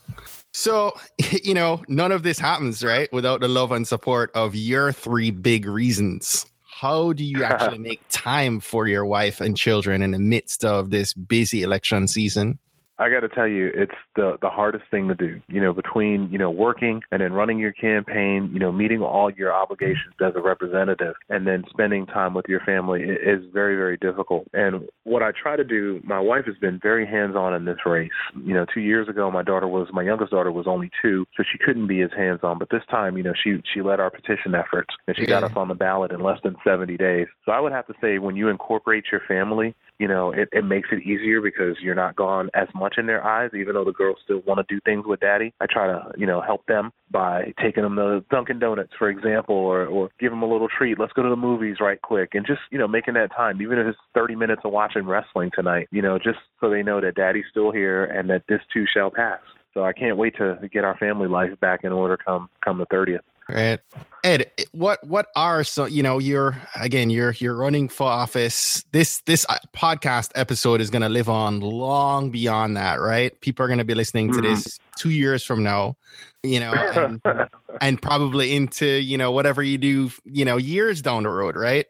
So, 0.52 0.92
you 1.42 1.54
know, 1.54 1.82
none 1.88 2.12
of 2.12 2.22
this 2.22 2.38
happens, 2.38 2.82
right, 2.84 3.12
without 3.12 3.40
the 3.40 3.48
love 3.48 3.72
and 3.72 3.86
support 3.86 4.30
of 4.34 4.54
your 4.54 4.92
three 4.92 5.30
big 5.30 5.66
reasons. 5.66 6.46
How 6.62 7.12
do 7.12 7.24
you 7.24 7.44
actually 7.44 7.78
make 7.78 8.00
time 8.10 8.60
for 8.60 8.86
your 8.86 9.06
wife 9.06 9.40
and 9.40 9.56
children 9.56 10.02
in 10.02 10.10
the 10.10 10.18
midst 10.18 10.64
of 10.64 10.90
this 10.90 11.14
busy 11.14 11.62
election 11.62 12.08
season? 12.08 12.58
I 12.98 13.08
got 13.08 13.20
to 13.20 13.28
tell 13.28 13.48
you, 13.48 13.70
it's 13.74 13.94
the 14.16 14.36
the 14.42 14.50
hardest 14.50 14.84
thing 14.90 15.08
to 15.08 15.14
do. 15.14 15.40
You 15.48 15.60
know, 15.60 15.72
between 15.72 16.28
you 16.30 16.38
know 16.38 16.50
working 16.50 17.00
and 17.10 17.22
then 17.22 17.32
running 17.32 17.58
your 17.58 17.72
campaign, 17.72 18.50
you 18.52 18.60
know, 18.60 18.70
meeting 18.70 19.00
all 19.00 19.30
your 19.30 19.52
obligations 19.52 20.14
as 20.20 20.34
a 20.36 20.40
representative, 20.40 21.14
and 21.28 21.46
then 21.46 21.64
spending 21.70 22.06
time 22.06 22.34
with 22.34 22.46
your 22.48 22.60
family 22.60 23.02
is 23.02 23.42
very 23.52 23.76
very 23.76 23.96
difficult. 23.96 24.46
And 24.52 24.88
what 25.04 25.22
I 25.22 25.32
try 25.32 25.56
to 25.56 25.64
do, 25.64 26.00
my 26.04 26.20
wife 26.20 26.44
has 26.46 26.56
been 26.60 26.78
very 26.82 27.06
hands 27.06 27.34
on 27.34 27.54
in 27.54 27.64
this 27.64 27.78
race. 27.86 28.10
You 28.36 28.54
know, 28.54 28.66
two 28.72 28.80
years 28.80 29.08
ago, 29.08 29.30
my 29.30 29.42
daughter 29.42 29.66
was 29.66 29.88
my 29.92 30.02
youngest 30.02 30.30
daughter 30.30 30.52
was 30.52 30.66
only 30.66 30.90
two, 31.00 31.24
so 31.36 31.42
she 31.50 31.58
couldn't 31.58 31.86
be 31.86 32.02
as 32.02 32.10
hands 32.14 32.40
on. 32.42 32.58
But 32.58 32.68
this 32.70 32.82
time, 32.90 33.16
you 33.16 33.22
know, 33.22 33.34
she 33.42 33.62
she 33.72 33.80
led 33.80 34.00
our 34.00 34.10
petition 34.10 34.54
efforts, 34.54 34.94
and 35.08 35.16
she 35.16 35.24
got 35.24 35.44
us 35.44 35.52
on 35.56 35.68
the 35.68 35.74
ballot 35.74 36.12
in 36.12 36.20
less 36.20 36.38
than 36.44 36.56
70 36.62 36.96
days. 36.98 37.26
So 37.46 37.52
I 37.52 37.60
would 37.60 37.72
have 37.72 37.86
to 37.86 37.94
say, 38.00 38.18
when 38.18 38.36
you 38.36 38.48
incorporate 38.48 39.06
your 39.10 39.22
family 39.26 39.74
you 39.98 40.08
know, 40.08 40.32
it, 40.32 40.48
it 40.52 40.64
makes 40.64 40.88
it 40.90 41.02
easier 41.02 41.40
because 41.40 41.76
you're 41.80 41.94
not 41.94 42.16
gone 42.16 42.50
as 42.54 42.68
much 42.74 42.94
in 42.98 43.06
their 43.06 43.24
eyes, 43.24 43.50
even 43.54 43.74
though 43.74 43.84
the 43.84 43.92
girls 43.92 44.18
still 44.24 44.40
want 44.46 44.58
to 44.58 44.74
do 44.74 44.80
things 44.84 45.04
with 45.06 45.20
daddy. 45.20 45.54
I 45.60 45.66
try 45.70 45.86
to, 45.86 46.10
you 46.16 46.26
know, 46.26 46.40
help 46.40 46.66
them 46.66 46.92
by 47.10 47.52
taking 47.62 47.82
them 47.82 47.96
to 47.96 48.24
Dunkin' 48.30 48.58
Donuts, 48.58 48.92
for 48.98 49.08
example, 49.08 49.54
or, 49.54 49.86
or 49.86 50.10
give 50.18 50.32
them 50.32 50.42
a 50.42 50.50
little 50.50 50.68
treat. 50.68 50.98
Let's 50.98 51.12
go 51.12 51.22
to 51.22 51.28
the 51.28 51.36
movies 51.36 51.76
right 51.80 52.00
quick 52.00 52.30
and 52.34 52.46
just, 52.46 52.60
you 52.70 52.78
know, 52.78 52.88
making 52.88 53.14
that 53.14 53.30
time, 53.34 53.60
even 53.62 53.78
if 53.78 53.86
it's 53.86 53.98
30 54.14 54.34
minutes 54.34 54.62
of 54.64 54.72
watching 54.72 55.06
wrestling 55.06 55.50
tonight, 55.54 55.88
you 55.92 56.02
know, 56.02 56.18
just 56.18 56.38
so 56.60 56.70
they 56.70 56.82
know 56.82 57.00
that 57.00 57.14
daddy's 57.14 57.44
still 57.50 57.70
here 57.70 58.04
and 58.04 58.28
that 58.30 58.42
this 58.48 58.60
too 58.72 58.84
shall 58.92 59.10
pass. 59.10 59.40
So 59.74 59.84
I 59.84 59.92
can't 59.92 60.16
wait 60.16 60.36
to 60.36 60.58
get 60.72 60.84
our 60.84 60.96
family 60.98 61.28
life 61.28 61.58
back 61.60 61.84
in 61.84 61.92
order 61.92 62.16
come 62.16 62.50
come 62.62 62.78
the 62.78 62.86
30th. 62.86 63.20
Right. 63.48 63.80
Ed, 64.24 64.52
what 64.70 65.04
what 65.04 65.26
are 65.34 65.64
so 65.64 65.84
you 65.84 66.00
know 66.00 66.20
you're 66.20 66.56
again 66.80 67.10
you're 67.10 67.32
you're 67.38 67.56
running 67.56 67.88
for 67.88 68.06
office. 68.06 68.84
This 68.92 69.20
this 69.22 69.44
uh, 69.48 69.58
podcast 69.76 70.30
episode 70.36 70.80
is 70.80 70.90
going 70.90 71.02
to 71.02 71.08
live 71.08 71.28
on 71.28 71.58
long 71.58 72.30
beyond 72.30 72.76
that, 72.76 73.00
right? 73.00 73.38
People 73.40 73.64
are 73.64 73.68
going 73.68 73.78
to 73.80 73.84
be 73.84 73.96
listening 73.96 74.30
to 74.34 74.38
Mhm. 74.38 74.42
this 74.42 74.78
2 74.96 75.10
years 75.10 75.42
from 75.44 75.64
now, 75.64 75.96
you 76.44 76.60
know, 76.60 76.72
and, 76.72 77.20
and 77.80 78.00
probably 78.00 78.54
into, 78.54 78.86
you 78.86 79.18
know, 79.18 79.32
whatever 79.32 79.60
you 79.60 79.76
do, 79.76 80.10
you 80.24 80.44
know, 80.44 80.56
years 80.56 81.02
down 81.02 81.24
the 81.24 81.28
road, 81.28 81.56
right? 81.56 81.86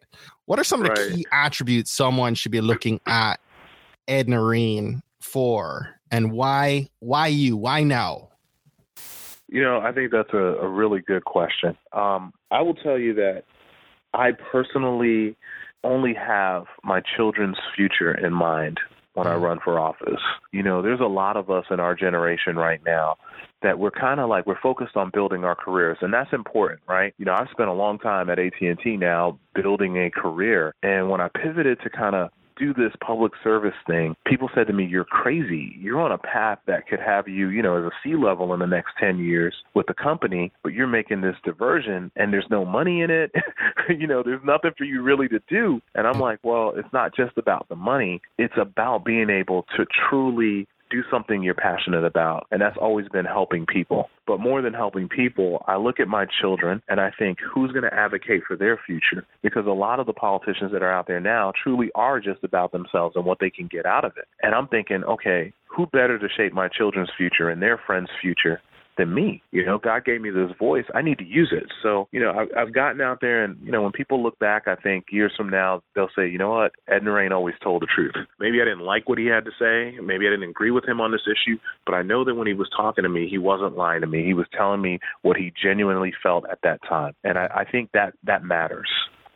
What 0.47 0.59
are 0.59 0.64
some 0.64 0.81
of 0.83 0.88
the 0.88 1.14
key 1.14 1.27
attributes 1.33 1.92
someone 1.92 2.35
should 2.35 2.53
be 2.53 2.62
looking 2.62 2.99
at 3.07 3.40
Ed 4.09 4.27
Narain 4.27 5.03
for 5.21 6.01
and 6.11 6.33
why 6.33 6.88
why 7.01 7.27
you? 7.27 7.59
Why 7.59 7.83
now? 7.83 8.31
You 9.52 9.62
know, 9.62 9.80
I 9.80 9.92
think 9.92 10.10
that's 10.10 10.32
a, 10.32 10.36
a 10.36 10.68
really 10.68 11.00
good 11.00 11.26
question. 11.26 11.76
Um, 11.92 12.32
I 12.50 12.62
will 12.62 12.74
tell 12.74 12.98
you 12.98 13.12
that 13.14 13.42
I 14.14 14.30
personally 14.50 15.36
only 15.84 16.14
have 16.14 16.64
my 16.82 17.02
children's 17.16 17.58
future 17.76 18.14
in 18.14 18.32
mind 18.32 18.80
when 19.12 19.26
I 19.26 19.34
run 19.34 19.58
for 19.62 19.78
office. 19.78 20.22
You 20.52 20.62
know, 20.62 20.80
there's 20.80 21.00
a 21.00 21.04
lot 21.04 21.36
of 21.36 21.50
us 21.50 21.66
in 21.70 21.80
our 21.80 21.94
generation 21.94 22.56
right 22.56 22.80
now 22.86 23.16
that 23.62 23.78
we're 23.78 23.90
kind 23.90 24.20
of 24.20 24.28
like 24.30 24.46
we're 24.46 24.60
focused 24.60 24.96
on 24.96 25.10
building 25.12 25.44
our 25.44 25.54
careers 25.54 25.98
and 26.00 26.12
that's 26.12 26.32
important 26.32 26.80
right 26.88 27.14
you 27.16 27.24
know 27.24 27.32
i've 27.32 27.46
spent 27.52 27.68
a 27.68 27.72
long 27.72 27.96
time 27.96 28.28
at 28.28 28.36
at&t 28.36 28.96
now 28.96 29.38
building 29.54 29.96
a 29.96 30.10
career 30.10 30.74
and 30.82 31.08
when 31.08 31.20
i 31.20 31.28
pivoted 31.28 31.78
to 31.80 31.88
kind 31.88 32.16
of 32.16 32.28
do 32.56 32.72
this 32.74 32.92
public 33.04 33.32
service 33.42 33.74
thing, 33.86 34.14
people 34.26 34.48
said 34.54 34.66
to 34.66 34.72
me, 34.72 34.84
You're 34.84 35.04
crazy. 35.04 35.76
You're 35.78 36.00
on 36.00 36.12
a 36.12 36.18
path 36.18 36.58
that 36.66 36.86
could 36.86 37.00
have 37.00 37.28
you, 37.28 37.48
you 37.48 37.62
know, 37.62 37.76
as 37.76 37.84
a 37.84 37.90
C 38.02 38.16
level 38.16 38.52
in 38.54 38.60
the 38.60 38.66
next 38.66 38.92
10 39.00 39.18
years 39.18 39.54
with 39.74 39.86
the 39.86 39.94
company, 39.94 40.52
but 40.62 40.72
you're 40.72 40.86
making 40.86 41.20
this 41.20 41.36
diversion 41.44 42.10
and 42.16 42.32
there's 42.32 42.46
no 42.50 42.64
money 42.64 43.02
in 43.02 43.10
it. 43.10 43.32
you 43.88 44.06
know, 44.06 44.22
there's 44.22 44.44
nothing 44.44 44.72
for 44.76 44.84
you 44.84 45.02
really 45.02 45.28
to 45.28 45.40
do. 45.48 45.80
And 45.94 46.06
I'm 46.06 46.20
like, 46.20 46.38
Well, 46.42 46.72
it's 46.76 46.92
not 46.92 47.14
just 47.14 47.36
about 47.36 47.68
the 47.68 47.76
money, 47.76 48.20
it's 48.38 48.54
about 48.56 49.04
being 49.04 49.30
able 49.30 49.64
to 49.76 49.86
truly 50.08 50.66
do 50.92 51.02
something 51.11 51.42
you're 51.42 51.55
passionate 51.55 52.05
about. 52.05 52.46
And 52.50 52.61
that's 52.61 52.76
always 52.81 53.09
been 53.09 53.24
helping 53.24 53.66
people. 53.66 54.11
But 54.26 54.38
more 54.38 54.62
than 54.62 54.74
helping 54.74 55.09
people, 55.09 55.64
I 55.66 55.76
look 55.76 55.98
at 55.98 56.07
my 56.07 56.26
children 56.40 56.83
and 56.88 57.00
I 57.00 57.11
think, 57.18 57.38
who's 57.40 57.72
going 57.72 57.83
to 57.83 57.94
advocate 57.94 58.42
for 58.46 58.57
their 58.57 58.78
future? 58.87 59.26
Because 59.42 59.66
a 59.66 59.70
lot 59.70 59.98
of 59.98 60.07
the 60.07 60.12
politicians 60.12 60.70
that 60.72 60.83
are 60.83 60.92
out 60.92 61.09
there 61.09 61.20
now 61.20 61.52
truly 61.64 61.90
are 61.94 62.20
just 62.20 62.44
about 62.44 62.70
themselves 62.70 63.16
and 63.16 63.24
what 63.24 63.38
they 63.40 63.50
can 63.50 63.66
get 63.66 63.87
out 63.87 64.05
of 64.05 64.12
it. 64.16 64.28
And 64.42 64.55
I'm 64.55 64.68
thinking, 64.68 65.02
okay, 65.05 65.52
who 65.66 65.87
better 65.87 66.18
to 66.18 66.28
shape 66.37 66.52
my 66.52 66.68
children's 66.68 67.11
future 67.16 67.48
and 67.48 67.61
their 67.62 67.81
friends' 67.85 68.11
future 68.20 68.61
than 68.98 69.14
me. 69.14 69.42
You 69.50 69.64
know, 69.64 69.78
God 69.78 70.05
gave 70.05 70.20
me 70.20 70.31
this 70.31 70.50
voice. 70.59 70.85
I 70.94 71.02
need 71.02 71.18
to 71.18 71.24
use 71.24 71.52
it. 71.52 71.64
So, 71.83 72.09
you 72.12 72.20
know, 72.20 72.33
I've, 72.33 72.48
I've 72.57 72.74
gotten 72.74 73.00
out 73.00 73.18
there, 73.20 73.44
and 73.44 73.57
you 73.64 73.72
know, 73.72 73.83
when 73.83 73.92
people 73.92 74.22
look 74.22 74.38
back, 74.38 74.66
I 74.66 74.76
think 74.76 75.07
years 75.11 75.33
from 75.37 75.50
now 75.50 75.83
they'll 75.94 76.11
say, 76.16 76.28
you 76.28 76.38
know 76.38 76.50
what, 76.50 76.72
Ed 76.88 77.02
Narain 77.02 77.33
always 77.33 77.55
told 77.62 77.83
the 77.83 77.87
truth. 77.94 78.14
Maybe 78.38 78.61
I 78.61 78.64
didn't 78.64 78.81
like 78.81 79.09
what 79.09 79.18
he 79.18 79.26
had 79.26 79.44
to 79.44 79.50
say. 79.59 79.98
Maybe 80.00 80.26
I 80.26 80.31
didn't 80.31 80.50
agree 80.50 80.70
with 80.70 80.87
him 80.87 81.00
on 81.00 81.12
this 81.12 81.26
issue, 81.26 81.59
but 81.87 81.94
I 81.94 82.02
know 82.02 82.24
that 82.24 82.35
when 82.35 82.46
he 82.46 82.55
was 82.55 82.68
talking 82.76 83.05
to 83.05 83.09
me, 83.09 83.28
he 83.28 83.38
wasn't 83.38 83.76
lying 83.76 84.02
to 84.02 84.07
me. 84.07 84.24
He 84.24 84.35
was 84.35 84.46
telling 84.57 84.83
me 84.83 84.98
what 85.22 85.37
he 85.37 85.52
genuinely 85.62 86.12
felt 86.22 86.44
at 86.50 86.59
that 86.62 86.81
time, 86.88 87.14
and 87.24 87.38
I, 87.38 87.48
I 87.55 87.64
think 87.70 87.90
that 87.92 88.14
that 88.24 88.44
matters 88.44 88.88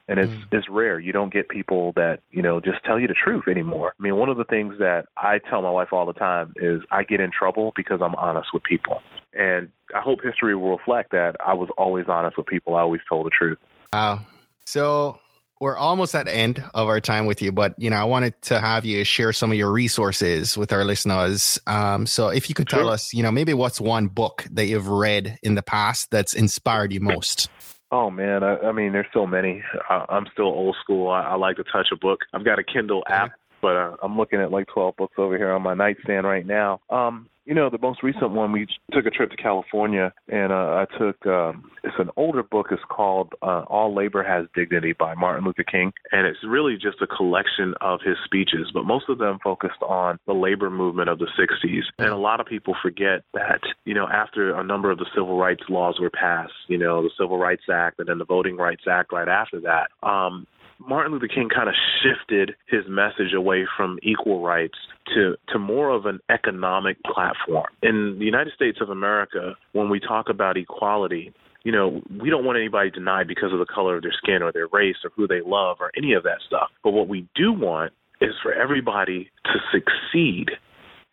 and 0.09 0.21
it's 0.21 0.33
it's 0.53 0.69
rare. 0.69 1.01
You 1.01 1.12
don't 1.12 1.33
get 1.33 1.49
people 1.49 1.92
that 1.97 2.21
you 2.31 2.42
know 2.42 2.61
just 2.61 2.85
tell 2.85 2.99
you 2.99 3.09
the 3.09 3.14
truth 3.14 3.45
anymore. 3.49 3.92
I 3.99 4.03
mean, 4.03 4.16
one 4.16 4.29
of 4.29 4.37
the 4.37 4.45
things 4.45 4.75
that 4.79 5.07
I 5.16 5.38
tell 5.51 5.62
my 5.62 5.71
wife 5.71 5.88
all 5.92 6.07
the 6.07 6.12
time 6.12 6.53
is 6.57 6.81
I 6.90 7.03
get 7.03 7.21
in 7.21 7.31
trouble 7.37 7.73
because 7.75 8.01
I'm 8.03 8.14
honest 8.14 8.49
with 8.55 8.62
people, 8.62 9.03
and 9.33 9.69
I 9.95 10.01
hope 10.01 10.21
history 10.23 10.55
will 10.55 10.77
reflect 10.77 11.12
that 11.12 11.37
I 11.45 11.55
was 11.55 11.69
always 11.77 12.07
honest 12.09 12.37
with 12.37 12.47
people. 12.47 12.77
I 12.77 12.81
always 12.81 13.01
told 13.09 13.27
the 13.27 13.31
truth. 13.31 13.59
Wow. 13.92 14.21
So 14.64 15.21
we're 15.61 15.77
almost 15.77 16.14
at 16.14 16.27
the 16.27 16.35
end 16.35 16.62
of 16.75 16.88
our 16.88 17.01
time 17.01 17.27
with 17.27 17.40
you, 17.40 17.51
but 17.51 17.75
you 17.79 17.88
know, 17.88 17.97
I 17.97 18.05
wanted 18.05 18.40
to 18.42 18.61
have 18.61 18.85
you 18.85 19.05
share 19.05 19.33
some 19.33 19.51
of 19.51 19.57
your 19.57 19.73
resources 19.73 20.57
with 20.57 20.73
our 20.73 20.85
listeners. 20.85 21.59
Um, 21.66 22.07
so 22.07 22.29
if 22.29 22.49
you 22.49 22.55
could 22.55 22.69
tell 22.69 22.90
us, 22.90 23.14
you 23.14 23.23
know, 23.23 23.33
maybe 23.33 23.55
what's 23.55 23.81
one 23.81 24.09
book 24.09 24.45
that 24.51 24.66
you've 24.66 24.88
read 24.88 25.38
in 25.42 25.55
the 25.55 25.62
past 25.62 26.11
that's 26.11 26.35
inspired 26.35 26.92
you 26.92 27.01
most? 27.01 27.49
Oh 27.92 28.11
man, 28.11 28.42
I, 28.42 28.57
I 28.59 28.72
mean, 28.72 28.92
there's 28.92 29.07
so 29.14 29.27
many. 29.27 29.62
I, 29.88 30.05
am 30.11 30.27
still 30.33 30.46
old 30.46 30.77
school. 30.83 31.09
I, 31.09 31.22
I, 31.22 31.35
like 31.37 31.57
to 31.57 31.64
touch 31.64 31.88
a 31.92 31.96
book. 31.96 32.20
I've 32.35 32.44
got 32.44 32.59
a 32.59 32.64
Kindle 32.64 33.05
app, 33.09 33.31
but 33.61 33.77
uh, 33.77 33.97
I'm 34.03 34.16
looking 34.16 34.40
at 34.40 34.51
like 34.51 34.66
12 34.73 34.97
books 34.97 35.14
over 35.19 35.37
here 35.37 35.53
on 35.53 35.62
my 35.62 35.75
nightstand 35.75 36.27
right 36.27 36.47
now. 36.47 36.81
Um, 36.90 37.29
you 37.47 37.55
know, 37.55 37.71
the 37.71 37.79
most 37.79 38.03
recent 38.03 38.33
one, 38.33 38.51
we 38.51 38.66
took 38.92 39.07
a 39.07 39.11
trip 39.11 39.31
to 39.31 39.37
California, 39.37 40.12
and 40.29 40.53
uh, 40.53 40.85
I 40.85 40.87
took 40.99 41.25
um, 41.27 41.71
it's 41.85 41.95
an 41.99 42.11
older 42.16 42.42
book. 42.42 42.66
It's 42.73 42.83
called 42.90 43.33
uh, 43.40 43.62
"All 43.69 43.95
Labor 43.95 44.25
Has 44.25 44.47
Dignity" 44.55 44.92
by 44.92 45.14
Martin 45.14 45.45
Luther 45.45 45.62
King, 45.62 45.92
and 46.11 46.27
it's 46.27 46.40
really 46.47 46.75
just 46.75 47.01
a 47.01 47.07
collection 47.07 47.75
of 47.81 48.01
his 48.05 48.16
speeches, 48.25 48.71
but 48.75 48.85
most 48.85 49.05
of 49.09 49.19
them 49.19 49.38
focused 49.45 49.81
on 49.81 50.19
the 50.27 50.33
labor 50.33 50.71
movement 50.71 51.09
of 51.09 51.21
the 51.21 51.29
'60s. 51.38 51.83
And 51.99 52.09
a 52.09 52.16
lot 52.16 52.40
of 52.40 52.47
people 52.47 52.75
forget 52.83 53.23
that, 53.33 53.61
you 53.85 53.95
know, 53.95 54.09
after 54.09 54.59
a 54.59 54.64
number 54.64 54.90
of 54.90 54.99
the 54.99 55.07
civil 55.14 55.38
rights 55.38 55.62
laws 55.69 55.99
were 56.01 56.11
passed, 56.11 56.53
you 56.66 56.79
know, 56.79 57.03
the 57.03 57.11
Civil 57.16 57.38
Rights 57.38 57.62
Act 57.73 58.01
and 58.01 58.09
then 58.09 58.19
the 58.19 58.25
Voting 58.25 58.57
Rights 58.57 58.85
Act 58.90 59.12
right 59.12 59.29
after 59.29 59.61
that, 59.61 59.88
um, 60.07 60.49
Martin 60.79 61.12
Luther 61.12 61.29
King 61.29 61.49
kind 61.55 61.69
of 61.69 61.75
shifted 62.03 62.53
his 62.69 62.83
message 62.89 63.33
away 63.35 63.67
from 63.77 63.99
equal 64.03 64.43
rights 64.43 64.79
to 65.15 65.37
to 65.49 65.59
more 65.59 65.91
of 65.91 66.07
an 66.07 66.21
economic 66.31 66.97
platform. 67.03 67.67
In 67.83 68.17
the 68.19 68.25
United 68.25 68.53
States 68.55 68.79
of 68.81 68.91
America, 68.91 69.55
when 69.73 69.89
we 69.89 70.01
talk 70.01 70.29
about 70.29 70.57
equality, 70.57 71.33
you 71.65 71.73
know, 71.73 72.01
we 72.21 72.31
don't 72.31 72.45
want 72.45 72.59
anybody 72.59 72.91
denied 72.91 73.27
because 73.27 73.53
of 73.53 73.59
the 73.59 73.67
color 73.67 73.97
of 73.97 74.03
their 74.03 74.15
skin 74.17 74.43
or 74.43 74.53
their 74.53 74.69
race 74.69 74.97
or 75.05 75.11
who 75.17 75.27
they 75.27 75.41
love 75.45 75.79
or 75.81 75.91
any 75.97 76.12
of 76.12 76.23
that 76.25 76.39
stuff. 76.47 76.69
But 76.85 76.93
what 76.93 77.09
we 77.09 77.27
do 77.35 77.53
want 77.53 77.93
is 78.21 78.35
for 78.43 78.53
everybody 78.53 79.31
to 79.45 79.59
succeed, 79.73 80.51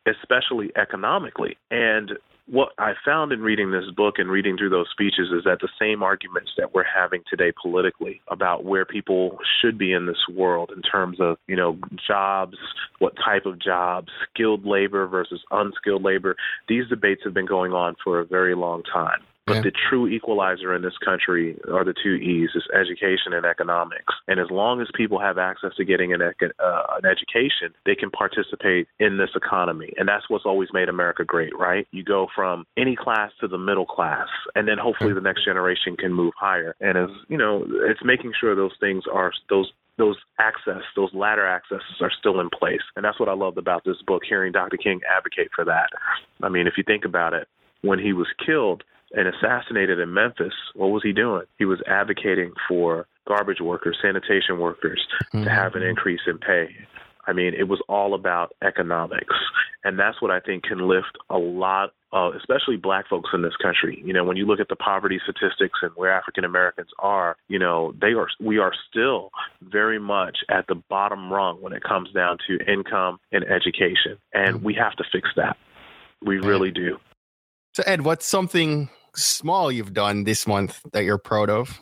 especially 0.07 0.71
economically. 0.75 1.57
And 1.71 2.11
what 2.47 2.69
I 2.77 2.93
found 3.05 3.31
in 3.31 3.41
reading 3.41 3.71
this 3.71 3.89
book 3.95 4.15
and 4.17 4.29
reading 4.29 4.57
through 4.57 4.69
those 4.69 4.89
speeches 4.91 5.29
is 5.31 5.43
that 5.45 5.59
the 5.61 5.69
same 5.79 6.03
arguments 6.03 6.51
that 6.57 6.73
we're 6.73 6.83
having 6.83 7.21
today 7.29 7.53
politically 7.61 8.21
about 8.29 8.65
where 8.65 8.85
people 8.85 9.37
should 9.61 9.77
be 9.77 9.93
in 9.93 10.05
this 10.05 10.17
world 10.33 10.71
in 10.75 10.81
terms 10.81 11.19
of, 11.21 11.37
you 11.47 11.55
know, 11.55 11.77
jobs, 12.05 12.57
what 12.99 13.13
type 13.23 13.45
of 13.45 13.61
jobs, 13.61 14.09
skilled 14.29 14.65
labor 14.65 15.07
versus 15.07 15.41
unskilled 15.51 16.03
labor, 16.03 16.35
these 16.67 16.87
debates 16.89 17.21
have 17.23 17.33
been 17.33 17.45
going 17.45 17.71
on 17.71 17.95
for 18.03 18.19
a 18.19 18.25
very 18.25 18.55
long 18.55 18.83
time. 18.83 19.19
But 19.45 19.55
yeah. 19.55 19.61
the 19.63 19.71
true 19.89 20.07
equalizer 20.07 20.73
in 20.73 20.81
this 20.81 20.97
country 21.03 21.57
are 21.71 21.83
the 21.83 21.93
two 22.01 22.15
E's: 22.15 22.51
is 22.55 22.63
education 22.73 23.33
and 23.33 23.45
economics. 23.45 24.13
And 24.27 24.39
as 24.39 24.47
long 24.49 24.81
as 24.81 24.87
people 24.95 25.19
have 25.19 25.37
access 25.37 25.71
to 25.75 25.83
getting 25.83 26.13
an, 26.13 26.21
uh, 26.21 26.31
an 26.61 27.05
education, 27.05 27.73
they 27.85 27.95
can 27.95 28.09
participate 28.09 28.87
in 28.99 29.17
this 29.17 29.31
economy. 29.35 29.93
And 29.97 30.07
that's 30.07 30.29
what's 30.29 30.45
always 30.45 30.69
made 30.73 30.87
America 30.87 31.25
great, 31.25 31.57
right? 31.57 31.87
You 31.91 32.03
go 32.03 32.27
from 32.33 32.65
any 32.77 32.95
class 32.95 33.31
to 33.41 33.47
the 33.49 33.57
middle 33.57 33.85
class, 33.85 34.27
and 34.55 34.67
then 34.67 34.77
hopefully 34.77 35.13
the 35.13 35.21
next 35.21 35.43
generation 35.43 35.97
can 35.97 36.13
move 36.13 36.33
higher. 36.39 36.75
And 36.79 36.97
as 36.97 37.09
you 37.27 37.37
know, 37.37 37.65
it's 37.67 38.01
making 38.03 38.31
sure 38.39 38.55
those 38.55 38.75
things 38.79 39.03
are 39.11 39.33
those 39.49 39.71
those 39.97 40.17
access, 40.39 40.81
those 40.95 41.13
ladder 41.13 41.47
accesses 41.47 42.01
are 42.01 42.11
still 42.17 42.39
in 42.39 42.49
place. 42.49 42.81
And 42.95 43.05
that's 43.05 43.19
what 43.19 43.29
I 43.29 43.33
loved 43.33 43.57
about 43.57 43.83
this 43.85 44.01
book, 44.07 44.23
hearing 44.27 44.51
Dr. 44.51 44.77
King 44.77 45.01
advocate 45.15 45.49
for 45.53 45.65
that. 45.65 45.89
I 46.41 46.49
mean, 46.49 46.65
if 46.65 46.73
you 46.77 46.83
think 46.83 47.05
about 47.05 47.33
it, 47.33 47.47
when 47.81 47.99
he 47.99 48.13
was 48.13 48.27
killed, 48.43 48.83
and 49.13 49.27
assassinated 49.27 49.99
in 49.99 50.13
Memphis, 50.13 50.53
what 50.75 50.87
was 50.87 51.03
he 51.03 51.13
doing? 51.13 51.45
He 51.57 51.65
was 51.65 51.81
advocating 51.87 52.53
for 52.67 53.07
garbage 53.27 53.61
workers, 53.61 53.97
sanitation 54.01 54.59
workers 54.59 55.01
mm-hmm. 55.33 55.43
to 55.43 55.49
have 55.49 55.75
an 55.75 55.83
increase 55.83 56.21
in 56.27 56.37
pay. 56.39 56.69
I 57.25 57.33
mean, 57.33 57.53
it 57.57 57.69
was 57.69 57.81
all 57.87 58.13
about 58.15 58.53
economics. 58.61 59.35
And 59.85 59.97
that's 59.99 60.21
what 60.21 60.31
I 60.31 60.39
think 60.39 60.63
can 60.63 60.87
lift 60.87 61.17
a 61.29 61.37
lot 61.37 61.91
of, 62.11 62.35
especially 62.35 62.77
black 62.77 63.07
folks 63.07 63.29
in 63.33 63.41
this 63.41 63.55
country. 63.61 64.01
You 64.05 64.13
know, 64.13 64.23
when 64.23 64.37
you 64.37 64.45
look 64.45 64.59
at 64.59 64.67
the 64.69 64.75
poverty 64.75 65.19
statistics 65.23 65.79
and 65.81 65.91
where 65.95 66.11
African 66.11 66.43
Americans 66.43 66.89
are, 66.99 67.37
you 67.47 67.59
know, 67.59 67.93
they 67.99 68.13
are, 68.13 68.27
we 68.39 68.57
are 68.59 68.73
still 68.89 69.29
very 69.61 69.99
much 69.99 70.39
at 70.49 70.67
the 70.67 70.75
bottom 70.75 71.31
rung 71.31 71.61
when 71.61 71.73
it 71.73 71.83
comes 71.83 72.11
down 72.11 72.37
to 72.47 72.59
income 72.71 73.19
and 73.31 73.43
education. 73.45 74.17
And 74.33 74.63
we 74.63 74.73
have 74.75 74.93
to 74.97 75.03
fix 75.11 75.29
that. 75.35 75.57
We 76.21 76.37
really 76.37 76.71
do. 76.71 76.97
So, 77.73 77.83
Ed, 77.85 78.01
what's 78.01 78.25
something 78.25 78.89
small 79.15 79.71
you've 79.71 79.93
done 79.93 80.23
this 80.23 80.47
month 80.47 80.81
that 80.91 81.03
you're 81.03 81.17
proud 81.17 81.49
of? 81.49 81.79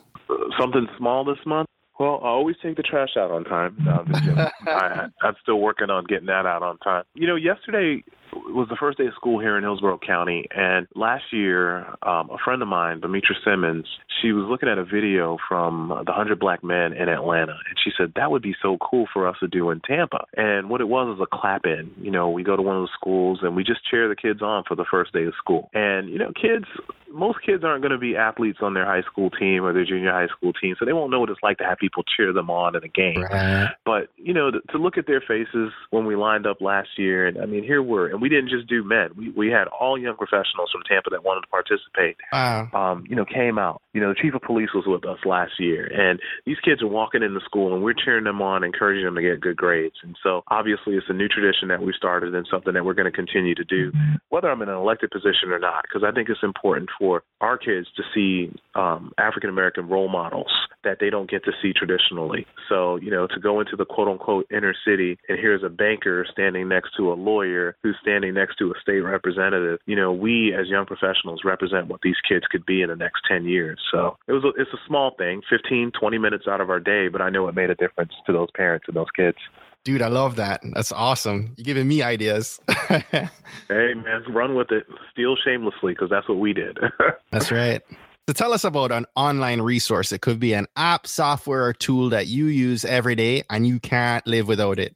Something 0.60 0.88
small 0.98 1.24
this 1.24 1.40
month? 1.46 1.68
Well, 2.02 2.20
I 2.24 2.30
always 2.30 2.56
take 2.64 2.78
the 2.78 2.82
trash 2.82 3.16
out 3.16 3.30
on 3.30 3.44
time. 3.44 3.78
No, 3.80 3.92
I'm, 3.92 4.40
I, 4.68 5.08
I'm 5.22 5.36
still 5.44 5.60
working 5.60 5.92
on 5.92 6.04
getting 6.06 6.26
that 6.26 6.48
out 6.48 6.64
on 6.64 6.80
time. 6.80 7.04
You 7.14 7.28
know, 7.28 7.36
yesterday 7.36 8.04
was 8.34 8.68
the 8.70 8.76
first 8.76 8.98
day 8.98 9.06
of 9.06 9.14
school 9.14 9.40
here 9.40 9.56
in 9.56 9.64
Hillsborough 9.64 10.00
County, 10.00 10.48
and 10.50 10.88
last 10.96 11.26
year, 11.32 11.86
um, 12.02 12.32
a 12.32 12.38
friend 12.44 12.62
of 12.64 12.68
mine, 12.68 13.02
Demetra 13.02 13.36
Simmons, 13.46 13.86
she 14.20 14.32
was 14.32 14.48
looking 14.50 14.68
at 14.68 14.80
a 14.80 14.84
video 14.84 15.38
from 15.48 15.90
the 15.90 16.12
100 16.12 16.40
Black 16.40 16.64
Men 16.64 16.94
in 16.94 17.08
Atlanta, 17.08 17.52
and 17.52 17.78
she 17.84 17.92
said 17.96 18.14
that 18.16 18.32
would 18.32 18.42
be 18.42 18.56
so 18.64 18.80
cool 18.80 19.06
for 19.14 19.28
us 19.28 19.36
to 19.40 19.48
do 19.48 19.70
in 19.70 19.80
Tampa. 19.82 20.26
And 20.36 20.72
what 20.72 20.82
it 20.82 20.88
was 20.88 21.16
was 21.16 21.28
a 21.32 21.38
clap 21.38 21.66
in. 21.66 21.92
You 22.02 22.10
know, 22.10 22.32
we 22.32 22.44
go 22.44 22.56
to 22.56 22.62
one 22.64 22.78
of 22.78 22.84
the 22.84 22.90
schools 23.00 23.40
and 23.44 23.56
we 23.56 23.64
just 23.64 23.88
cheer 23.88 24.10
the 24.10 24.16
kids 24.16 24.42
on 24.42 24.64
for 24.68 24.76
the 24.76 24.86
first 24.90 25.14
day 25.14 25.26
of 25.26 25.34
school. 25.38 25.70
And, 25.74 26.10
you 26.10 26.18
know, 26.18 26.32
kids, 26.34 26.66
most 27.14 27.40
kids 27.46 27.64
aren't 27.64 27.82
going 27.82 27.92
to 27.92 27.98
be 27.98 28.16
athletes 28.16 28.60
on 28.62 28.74
their 28.74 28.86
high 28.86 29.02
school 29.04 29.30
team 29.30 29.64
or 29.64 29.74
their 29.74 29.86
junior 29.86 30.12
high 30.12 30.28
school 30.28 30.54
team, 30.54 30.76
so 30.80 30.86
they 30.86 30.94
won't 30.94 31.12
know 31.12 31.20
what 31.20 31.30
it's 31.30 31.44
like 31.44 31.58
to 31.58 31.64
have 31.64 31.78
people 31.78 32.04
cheer 32.16 32.34
them 32.34 32.50
on 32.50 32.76
in 32.76 32.84
a 32.84 32.88
game. 32.88 33.22
Right. 33.22 33.70
But, 33.86 34.10
you 34.18 34.34
know, 34.34 34.52
to, 34.52 34.60
to 34.72 34.78
look 34.78 34.98
at 34.98 35.08
their 35.08 35.22
faces 35.22 35.72
when 35.90 36.06
we 36.06 36.16
lined 36.16 36.48
up 36.48 36.62
last 36.62 36.90
year, 36.98 37.28
and 37.28 37.40
I 37.40 37.46
mean, 37.46 37.64
here 37.64 37.82
we're, 37.82 38.10
and 38.10 38.22
we 38.22 38.30
didn't 38.30 38.50
just 38.50 38.68
do 38.68 38.84
men. 38.84 39.10
We 39.16 39.30
we 39.32 39.48
had 39.50 39.68
all 39.68 39.98
young 39.98 40.16
professionals 40.16 40.70
from 40.72 40.82
Tampa 40.88 41.10
that 41.12 41.24
wanted 41.24 41.42
to 41.42 41.48
participate. 41.48 42.18
Wow. 42.32 42.70
Um, 42.74 43.06
you 43.08 43.16
know, 43.16 43.26
came 43.26 43.58
out. 43.58 43.82
You 43.94 44.02
know, 44.02 44.10
the 44.10 44.20
chief 44.22 44.34
of 44.34 44.42
police 44.42 44.70
was 44.74 44.86
with 44.88 45.06
us 45.06 45.20
last 45.26 45.54
year, 45.60 45.86
and 45.88 46.20
these 46.46 46.58
kids 46.64 46.82
are 46.82 46.88
walking 46.88 47.24
into 47.24 47.40
school, 47.46 47.74
and 47.74 47.84
we're 47.84 47.94
cheering 47.94 48.24
them 48.24 48.42
on, 48.42 48.64
encouraging 48.64 49.06
them 49.06 49.16
to 49.16 49.22
get 49.22 49.42
good 49.42 49.58
grades. 49.58 49.96
And 50.04 50.16
so, 50.24 50.44
obviously, 50.48 50.96
it's 50.96 51.10
a 51.10 51.14
new 51.14 51.28
tradition 51.28 51.68
that 51.70 51.82
we 51.82 51.94
started, 51.96 52.34
and 52.34 52.48
something 52.50 52.74
that 52.74 52.86
we're 52.86 52.94
going 52.94 53.12
to 53.12 53.16
continue 53.16 53.56
to 53.56 53.64
do, 53.64 53.92
whether 54.30 54.50
I'm 54.50 54.62
in 54.62 54.70
an 54.70 54.76
elected 54.76 55.12
position 55.12 55.52
or 55.52 55.60
not, 55.60 55.84
because 55.84 56.08
I 56.08 56.12
think 56.12 56.30
it's 56.30 56.44
important 56.44 56.90
for 57.02 57.24
our 57.42 57.58
kids 57.58 57.88
to 57.98 58.04
see 58.14 58.54
um, 58.76 59.12
African 59.18 59.50
American 59.50 59.90
role 59.90 60.08
models 60.08 60.52
that 60.84 60.98
they 61.00 61.10
don't 61.10 61.30
get 61.30 61.44
to 61.46 61.52
see 61.62 61.74
traditionally. 61.74 62.46
So, 62.70 62.98
you 62.98 63.10
know, 63.10 63.26
to 63.26 63.40
go 63.40 63.60
into 63.60 63.76
the 63.76 63.86
quote 63.86 64.08
unquote 64.08 64.46
inner 64.52 64.76
city 64.86 65.18
and 65.28 65.40
here's 65.40 65.64
a 65.64 65.70
banker 65.70 66.26
standing 66.32 66.70
next 66.70 66.92
to 66.98 67.12
a 67.12 67.16
lawyer 67.16 67.76
who's 67.82 67.98
standing 68.02 68.36
next 68.36 68.58
to 68.58 68.72
a 68.72 68.80
state 68.82 69.00
representative, 69.00 69.80
you 69.88 69.96
know, 69.96 70.14
we 70.14 70.54
as 70.54 70.68
young 70.68 70.86
professionals 70.86 71.42
represent 71.44 71.88
what 71.88 72.02
these 72.04 72.16
kids 72.28 72.46
could 72.52 72.66
be 72.68 72.84
in 72.84 72.90
the 72.90 72.96
next 72.96 73.22
10 73.28 73.46
years. 73.46 73.80
So 73.92 74.18
it 74.28 74.34
was 74.34 74.44
a, 74.44 74.62
it's 74.62 74.72
a 74.74 74.88
small 74.88 75.16
thing, 75.18 75.42
15, 75.50 75.92
20 76.00 76.18
minutes 76.20 76.46
out 76.48 76.62
of 76.62 76.70
our 76.70 76.80
day, 76.80 77.08
but 77.08 77.22
I 77.22 77.32
know 77.32 77.48
it 77.48 77.56
made 77.56 77.72
a 77.72 77.76
difference 77.76 78.14
to 78.28 78.34
those 78.34 78.50
parents 78.56 78.86
and 78.88 78.96
those 78.96 79.12
kids. 79.16 79.38
Dude, 79.84 80.02
I 80.02 80.10
love 80.10 80.36
that. 80.36 80.62
That's 80.74 80.92
awesome. 80.92 81.54
You're 81.58 81.66
giving 81.66 81.88
me 81.88 82.04
ideas. 82.04 82.60
hey, 82.88 83.30
man, 83.68 84.24
run 84.30 84.54
with 84.54 84.72
it. 84.72 84.86
Steal 85.12 85.36
shamelessly 85.36 85.94
because 85.94 86.10
that's 86.10 86.30
what 86.30 86.38
we 86.38 86.54
did. 86.54 86.78
that's 87.32 87.52
right. 87.52 87.82
So 88.28 88.34
tell 88.34 88.54
us 88.54 88.64
about 88.64 88.92
an 88.92 89.08
online 89.16 89.62
resource. 89.62 90.12
It 90.12 90.22
could 90.22 90.40
be 90.40 90.54
an 90.54 90.68
app, 90.76 91.08
software, 91.08 91.66
or 91.66 91.74
tool 91.74 92.10
that 92.10 92.28
you 92.28 92.46
use 92.46 92.86
every 92.86 93.16
day 93.16 93.44
and 93.50 93.66
you 93.66 93.80
can't 93.80 94.26
live 94.28 94.48
without 94.48 94.78
it. 94.78 94.96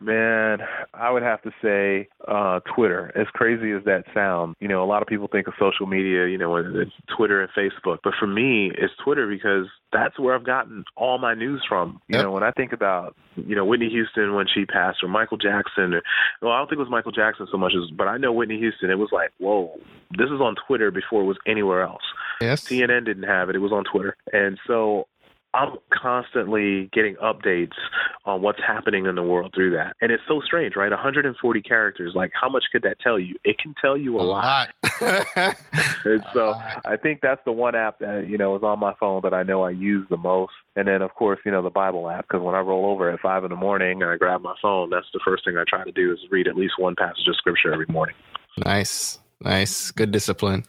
Man, 0.00 0.58
I 0.94 1.10
would 1.10 1.22
have 1.22 1.40
to 1.42 1.50
say 1.62 2.08
uh, 2.28 2.60
Twitter. 2.74 3.10
As 3.16 3.26
crazy 3.32 3.72
as 3.72 3.82
that 3.84 4.04
sounds, 4.12 4.56
you 4.60 4.68
know, 4.68 4.84
a 4.84 4.86
lot 4.86 5.00
of 5.00 5.08
people 5.08 5.26
think 5.26 5.46
of 5.46 5.54
social 5.58 5.86
media, 5.86 6.26
you 6.26 6.36
know, 6.36 6.56
it's 6.56 6.92
Twitter 7.16 7.40
and 7.40 7.50
Facebook. 7.56 7.98
But 8.04 8.12
for 8.18 8.26
me, 8.26 8.70
it's 8.76 8.92
Twitter 9.02 9.26
because 9.26 9.66
that's 9.92 10.18
where 10.18 10.34
I've 10.34 10.44
gotten 10.44 10.84
all 10.96 11.18
my 11.18 11.34
news 11.34 11.64
from. 11.66 12.00
You 12.08 12.16
yep. 12.16 12.24
know, 12.24 12.32
when 12.32 12.42
I 12.42 12.50
think 12.50 12.72
about, 12.72 13.16
you 13.36 13.56
know, 13.56 13.64
Whitney 13.64 13.88
Houston 13.88 14.34
when 14.34 14.46
she 14.52 14.66
passed, 14.66 14.98
or 15.02 15.08
Michael 15.08 15.38
Jackson, 15.38 15.94
or 15.94 16.02
well, 16.42 16.52
I 16.52 16.58
don't 16.58 16.68
think 16.68 16.76
it 16.76 16.82
was 16.82 16.90
Michael 16.90 17.12
Jackson 17.12 17.46
so 17.50 17.56
much 17.56 17.72
as, 17.74 17.90
but 17.90 18.06
I 18.06 18.18
know 18.18 18.32
Whitney 18.32 18.58
Houston. 18.58 18.90
It 18.90 18.98
was 18.98 19.10
like, 19.12 19.30
whoa, 19.38 19.78
this 20.10 20.26
is 20.26 20.40
on 20.40 20.56
Twitter 20.66 20.90
before 20.90 21.22
it 21.22 21.26
was 21.26 21.38
anywhere 21.46 21.82
else. 21.82 22.02
Yes. 22.40 22.62
CNN 22.62 23.06
didn't 23.06 23.22
have 23.22 23.48
it; 23.48 23.56
it 23.56 23.60
was 23.60 23.72
on 23.72 23.84
Twitter, 23.84 24.16
and 24.32 24.58
so 24.66 25.06
I'm 25.54 25.76
constantly 25.92 26.88
getting 26.92 27.16
updates 27.16 27.76
on 28.24 28.40
what's 28.40 28.60
happening 28.66 29.04
in 29.04 29.16
the 29.16 29.22
world 29.22 29.52
through 29.54 29.72
that. 29.72 29.96
And 30.00 30.10
it's 30.10 30.22
so 30.26 30.40
strange, 30.40 30.76
right? 30.76 30.90
140 30.90 31.62
characters. 31.62 32.12
Like, 32.14 32.32
how 32.38 32.48
much 32.48 32.64
could 32.72 32.82
that 32.82 32.98
tell 33.00 33.18
you? 33.18 33.36
It 33.44 33.58
can 33.58 33.74
tell 33.80 33.96
you 33.96 34.18
a, 34.18 34.22
a 34.22 34.24
lot. 34.24 34.68
lot. 35.00 35.26
and 36.04 36.24
so 36.32 36.54
I 36.86 36.96
think 36.96 37.20
that's 37.20 37.42
the 37.44 37.52
one 37.52 37.74
app 37.74 37.98
that, 37.98 38.28
you 38.28 38.38
know, 38.38 38.56
is 38.56 38.62
on 38.62 38.78
my 38.78 38.94
phone 38.98 39.20
that 39.24 39.34
I 39.34 39.42
know 39.42 39.62
I 39.62 39.70
use 39.70 40.06
the 40.08 40.16
most. 40.16 40.52
And 40.74 40.88
then, 40.88 41.02
of 41.02 41.14
course, 41.14 41.38
you 41.44 41.52
know, 41.52 41.62
the 41.62 41.70
Bible 41.70 42.08
app, 42.08 42.28
because 42.28 42.42
when 42.42 42.54
I 42.54 42.60
roll 42.60 42.86
over 42.86 43.10
at 43.10 43.20
5 43.20 43.44
in 43.44 43.50
the 43.50 43.56
morning 43.56 44.02
and 44.02 44.10
I 44.10 44.16
grab 44.16 44.40
my 44.40 44.54
phone, 44.62 44.88
that's 44.88 45.06
the 45.12 45.20
first 45.22 45.44
thing 45.44 45.58
I 45.58 45.64
try 45.68 45.84
to 45.84 45.92
do 45.92 46.12
is 46.12 46.18
read 46.30 46.48
at 46.48 46.56
least 46.56 46.74
one 46.78 46.94
passage 46.96 47.28
of 47.28 47.36
scripture 47.36 47.72
every 47.72 47.86
morning. 47.90 48.14
Nice. 48.64 49.18
Nice. 49.42 49.90
Good 49.90 50.12
discipline. 50.12 50.64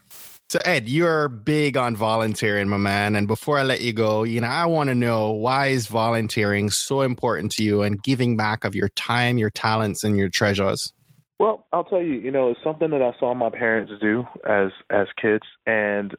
So, 0.54 0.60
Ed, 0.66 0.88
you're 0.88 1.30
big 1.30 1.78
on 1.78 1.96
volunteering, 1.96 2.70
my 2.70 2.78
man. 2.78 3.16
And 3.16 3.28
before 3.28 3.58
I 3.58 3.64
let 3.64 3.82
you 3.82 3.92
go, 3.92 4.22
you 4.22 4.40
know, 4.40 4.46
I 4.46 4.68
want 4.68 4.90
to 4.90 4.94
know 4.94 5.32
why 5.32 5.70
is 5.70 5.88
volunteering 5.88 6.70
so 6.70 7.02
important 7.02 7.52
to 7.54 7.64
you 7.64 7.82
and 7.82 8.04
giving 8.04 8.38
back 8.38 8.64
of 8.64 8.76
your 8.76 8.90
time, 8.90 9.40
your 9.40 9.50
talents, 9.50 10.04
and 10.04 10.16
your 10.16 10.30
treasures? 10.30 10.94
Well, 11.40 11.66
I'll 11.74 11.86
tell 11.86 12.04
you, 12.04 12.14
you 12.20 12.30
know, 12.30 12.52
it's 12.52 12.60
something 12.64 12.92
that 12.92 13.02
I 13.02 13.20
saw 13.20 13.34
my 13.34 13.50
parents 13.50 13.94
do 14.00 14.26
as 14.48 14.70
as 14.92 15.08
kids, 15.20 15.42
and 15.66 16.14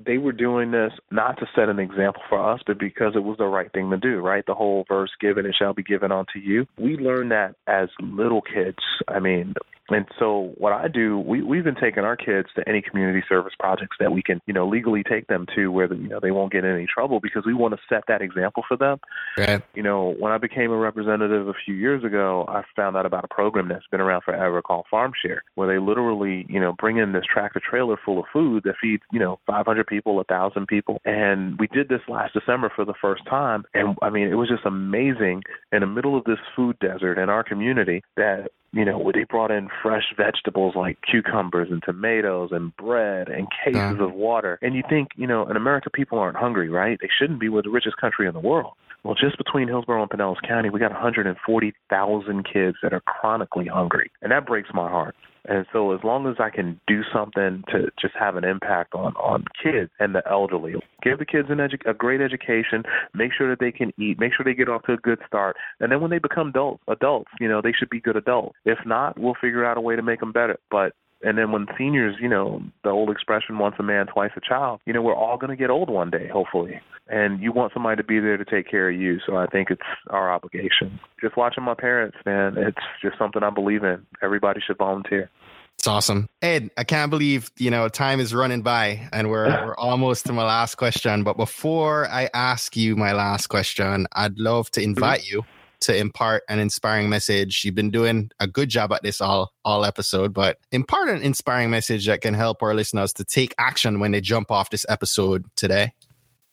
they 0.00 0.16
were 0.16 0.32
doing 0.32 0.70
this 0.70 0.92
not 1.10 1.38
to 1.40 1.46
set 1.54 1.68
an 1.68 1.78
example 1.78 2.22
for 2.30 2.42
us, 2.42 2.62
but 2.66 2.78
because 2.78 3.12
it 3.14 3.22
was 3.22 3.36
the 3.36 3.44
right 3.44 3.70
thing 3.70 3.90
to 3.90 3.98
do, 3.98 4.20
right? 4.20 4.46
The 4.46 4.54
whole 4.54 4.86
verse, 4.88 5.10
given 5.20 5.44
it 5.44 5.56
shall 5.58 5.74
be 5.74 5.82
given 5.82 6.10
unto 6.10 6.38
you. 6.38 6.66
We 6.78 6.96
learned 6.96 7.32
that 7.32 7.56
as 7.66 7.90
little 8.00 8.40
kids. 8.40 8.78
I 9.08 9.20
mean, 9.20 9.52
and 9.90 10.06
so 10.18 10.52
what 10.56 10.72
I 10.72 10.88
do, 10.88 11.18
we 11.18 11.42
we've 11.42 11.64
been 11.64 11.74
taking 11.74 12.04
our 12.04 12.16
kids 12.16 12.48
to 12.56 12.66
any 12.68 12.80
community 12.80 13.22
service 13.28 13.52
projects 13.58 13.96
that 14.00 14.12
we 14.12 14.22
can, 14.22 14.40
you 14.46 14.54
know, 14.54 14.66
legally 14.66 15.02
take 15.02 15.26
them 15.26 15.46
to 15.54 15.68
where 15.68 15.86
the, 15.86 15.96
you 15.96 16.08
know 16.08 16.20
they 16.20 16.30
won't 16.30 16.52
get 16.52 16.64
in 16.64 16.74
any 16.74 16.86
trouble 16.86 17.20
because 17.20 17.44
we 17.44 17.54
want 17.54 17.74
to 17.74 17.80
set 17.88 18.04
that 18.08 18.22
example 18.22 18.62
for 18.66 18.76
them. 18.76 18.98
Right. 19.36 19.62
You 19.74 19.82
know, 19.82 20.14
when 20.18 20.32
I 20.32 20.38
became 20.38 20.70
a 20.70 20.76
representative 20.76 21.48
a 21.48 21.54
few 21.64 21.74
years 21.74 22.02
ago, 22.02 22.46
I 22.48 22.62
found 22.74 22.96
out 22.96 23.04
about 23.04 23.24
a 23.24 23.28
program 23.28 23.68
that's 23.68 23.86
been 23.90 24.00
around 24.00 24.22
forever 24.22 24.62
called 24.62 24.86
Farm 24.90 25.12
Share, 25.20 25.42
where 25.54 25.68
they 25.68 25.78
literally, 25.78 26.46
you 26.48 26.60
know, 26.60 26.72
bring 26.72 26.96
in 26.96 27.12
this 27.12 27.24
tractor 27.30 27.60
trailer 27.60 27.96
full 28.02 28.18
of 28.18 28.24
food 28.32 28.62
that 28.64 28.74
feeds, 28.80 29.02
you 29.12 29.20
know, 29.20 29.38
500 29.46 29.86
people, 29.86 30.18
a 30.20 30.24
thousand 30.24 30.66
people, 30.66 31.00
and 31.04 31.58
we 31.58 31.66
did 31.66 31.88
this 31.88 32.00
last 32.08 32.32
December 32.32 32.72
for 32.74 32.84
the 32.84 32.94
first 33.00 33.24
time, 33.26 33.64
and 33.74 33.96
I 34.02 34.10
mean, 34.10 34.28
it 34.28 34.34
was 34.34 34.48
just 34.48 34.64
amazing 34.64 35.42
in 35.72 35.80
the 35.80 35.86
middle 35.86 36.16
of 36.16 36.24
this 36.24 36.38
food 36.56 36.78
desert 36.78 37.18
in 37.18 37.28
our 37.28 37.44
community 37.44 38.02
that 38.16 38.48
you 38.74 38.84
know, 38.84 39.10
they 39.14 39.24
brought 39.24 39.52
in 39.52 39.68
fresh 39.82 40.12
vegetables 40.16 40.74
like 40.74 40.98
cucumbers 41.08 41.68
and 41.70 41.82
tomatoes 41.84 42.50
and 42.52 42.76
bread 42.76 43.28
and 43.28 43.46
cases 43.64 43.76
yeah. 43.76 44.04
of 44.04 44.12
water. 44.12 44.58
And 44.62 44.74
you 44.74 44.82
think, 44.88 45.08
you 45.16 45.28
know, 45.28 45.48
in 45.48 45.56
America, 45.56 45.90
people 45.90 46.18
aren't 46.18 46.36
hungry, 46.36 46.68
right? 46.68 46.98
They 47.00 47.08
shouldn't 47.16 47.38
be. 47.38 47.48
We're 47.48 47.62
the 47.62 47.70
richest 47.70 47.96
country 47.98 48.26
in 48.26 48.34
the 48.34 48.40
world. 48.40 48.72
Well, 49.04 49.14
just 49.14 49.38
between 49.38 49.68
Hillsborough 49.68 50.02
and 50.02 50.10
Pinellas 50.10 50.42
County, 50.46 50.70
we 50.70 50.80
got 50.80 50.90
140,000 50.90 52.46
kids 52.50 52.76
that 52.82 52.92
are 52.92 53.00
chronically 53.00 53.66
hungry. 53.66 54.10
And 54.22 54.32
that 54.32 54.46
breaks 54.46 54.70
my 54.74 54.88
heart. 54.88 55.14
And 55.46 55.66
so 55.72 55.92
as 55.92 56.00
long 56.02 56.26
as 56.26 56.36
I 56.38 56.50
can 56.50 56.80
do 56.86 57.02
something 57.12 57.64
to 57.68 57.90
just 58.00 58.14
have 58.18 58.36
an 58.36 58.44
impact 58.44 58.94
on 58.94 59.14
on 59.16 59.44
kids 59.62 59.90
and 59.98 60.14
the 60.14 60.22
elderly, 60.28 60.74
give 61.02 61.18
the 61.18 61.26
kids 61.26 61.48
an 61.50 61.58
edu- 61.58 61.88
a 61.88 61.94
great 61.94 62.20
education, 62.20 62.82
make 63.14 63.32
sure 63.36 63.48
that 63.50 63.60
they 63.60 63.72
can 63.72 63.92
eat, 63.98 64.18
make 64.18 64.32
sure 64.34 64.44
they 64.44 64.54
get 64.54 64.68
off 64.68 64.82
to 64.84 64.92
a 64.92 64.96
good 64.96 65.18
start, 65.26 65.56
and 65.80 65.92
then 65.92 66.00
when 66.00 66.10
they 66.10 66.18
become 66.18 66.48
adults, 66.48 66.82
adults, 66.88 67.30
you 67.40 67.48
know, 67.48 67.60
they 67.60 67.72
should 67.72 67.90
be 67.90 68.00
good 68.00 68.16
adults. 68.16 68.56
If 68.64 68.78
not, 68.86 69.18
we'll 69.18 69.34
figure 69.40 69.64
out 69.64 69.76
a 69.76 69.80
way 69.80 69.96
to 69.96 70.02
make 70.02 70.20
them 70.20 70.32
better. 70.32 70.58
But 70.70 70.92
and 71.24 71.38
then 71.38 71.52
when 71.52 71.66
seniors, 71.78 72.16
you 72.20 72.28
know, 72.28 72.62
the 72.82 72.90
old 72.90 73.10
expression 73.10 73.58
once 73.58 73.76
a 73.78 73.82
man, 73.82 74.06
twice 74.06 74.32
a 74.36 74.40
child, 74.40 74.80
you 74.86 74.92
know, 74.92 75.02
we're 75.02 75.14
all 75.14 75.36
going 75.36 75.50
to 75.50 75.56
get 75.56 75.70
old 75.70 75.88
one 75.88 76.10
day, 76.10 76.28
hopefully. 76.28 76.80
And 77.08 77.40
you 77.40 77.52
want 77.52 77.72
somebody 77.72 77.96
to 77.96 78.04
be 78.04 78.20
there 78.20 78.36
to 78.36 78.44
take 78.44 78.70
care 78.70 78.90
of 78.90 78.96
you. 78.96 79.18
So 79.26 79.36
I 79.36 79.46
think 79.46 79.70
it's 79.70 79.82
our 80.10 80.32
obligation. 80.32 81.00
Just 81.20 81.36
watching 81.36 81.64
my 81.64 81.74
parents, 81.74 82.16
man, 82.24 82.56
it's 82.56 82.78
just 83.02 83.18
something 83.18 83.42
I 83.42 83.50
believe 83.50 83.84
in. 83.84 84.06
Everybody 84.22 84.60
should 84.66 84.78
volunteer. 84.78 85.30
It's 85.78 85.86
awesome. 85.86 86.28
Ed, 86.40 86.70
I 86.78 86.84
can't 86.84 87.10
believe, 87.10 87.50
you 87.58 87.70
know, 87.70 87.88
time 87.88 88.20
is 88.20 88.34
running 88.34 88.62
by 88.62 89.08
and 89.12 89.28
we're 89.28 89.48
we're 89.66 89.76
almost 89.76 90.26
to 90.26 90.32
my 90.32 90.44
last 90.44 90.76
question. 90.76 91.24
But 91.24 91.36
before 91.36 92.08
I 92.08 92.30
ask 92.32 92.76
you 92.76 92.96
my 92.96 93.12
last 93.12 93.48
question, 93.48 94.06
I'd 94.12 94.38
love 94.38 94.70
to 94.72 94.82
invite 94.82 95.20
mm-hmm. 95.22 95.36
you 95.36 95.44
to 95.84 95.96
impart 95.96 96.42
an 96.48 96.58
inspiring 96.58 97.08
message. 97.08 97.64
You've 97.64 97.74
been 97.74 97.90
doing 97.90 98.30
a 98.40 98.46
good 98.46 98.68
job 98.68 98.92
at 98.92 99.02
this 99.02 99.20
all 99.20 99.52
all 99.64 99.84
episode, 99.84 100.34
but 100.34 100.58
impart 100.72 101.08
an 101.08 101.22
inspiring 101.22 101.70
message 101.70 102.06
that 102.06 102.20
can 102.20 102.34
help 102.34 102.62
our 102.62 102.74
listeners 102.74 103.12
to 103.14 103.24
take 103.24 103.54
action 103.58 104.00
when 104.00 104.12
they 104.12 104.20
jump 104.20 104.50
off 104.50 104.70
this 104.70 104.86
episode 104.88 105.44
today. 105.56 105.92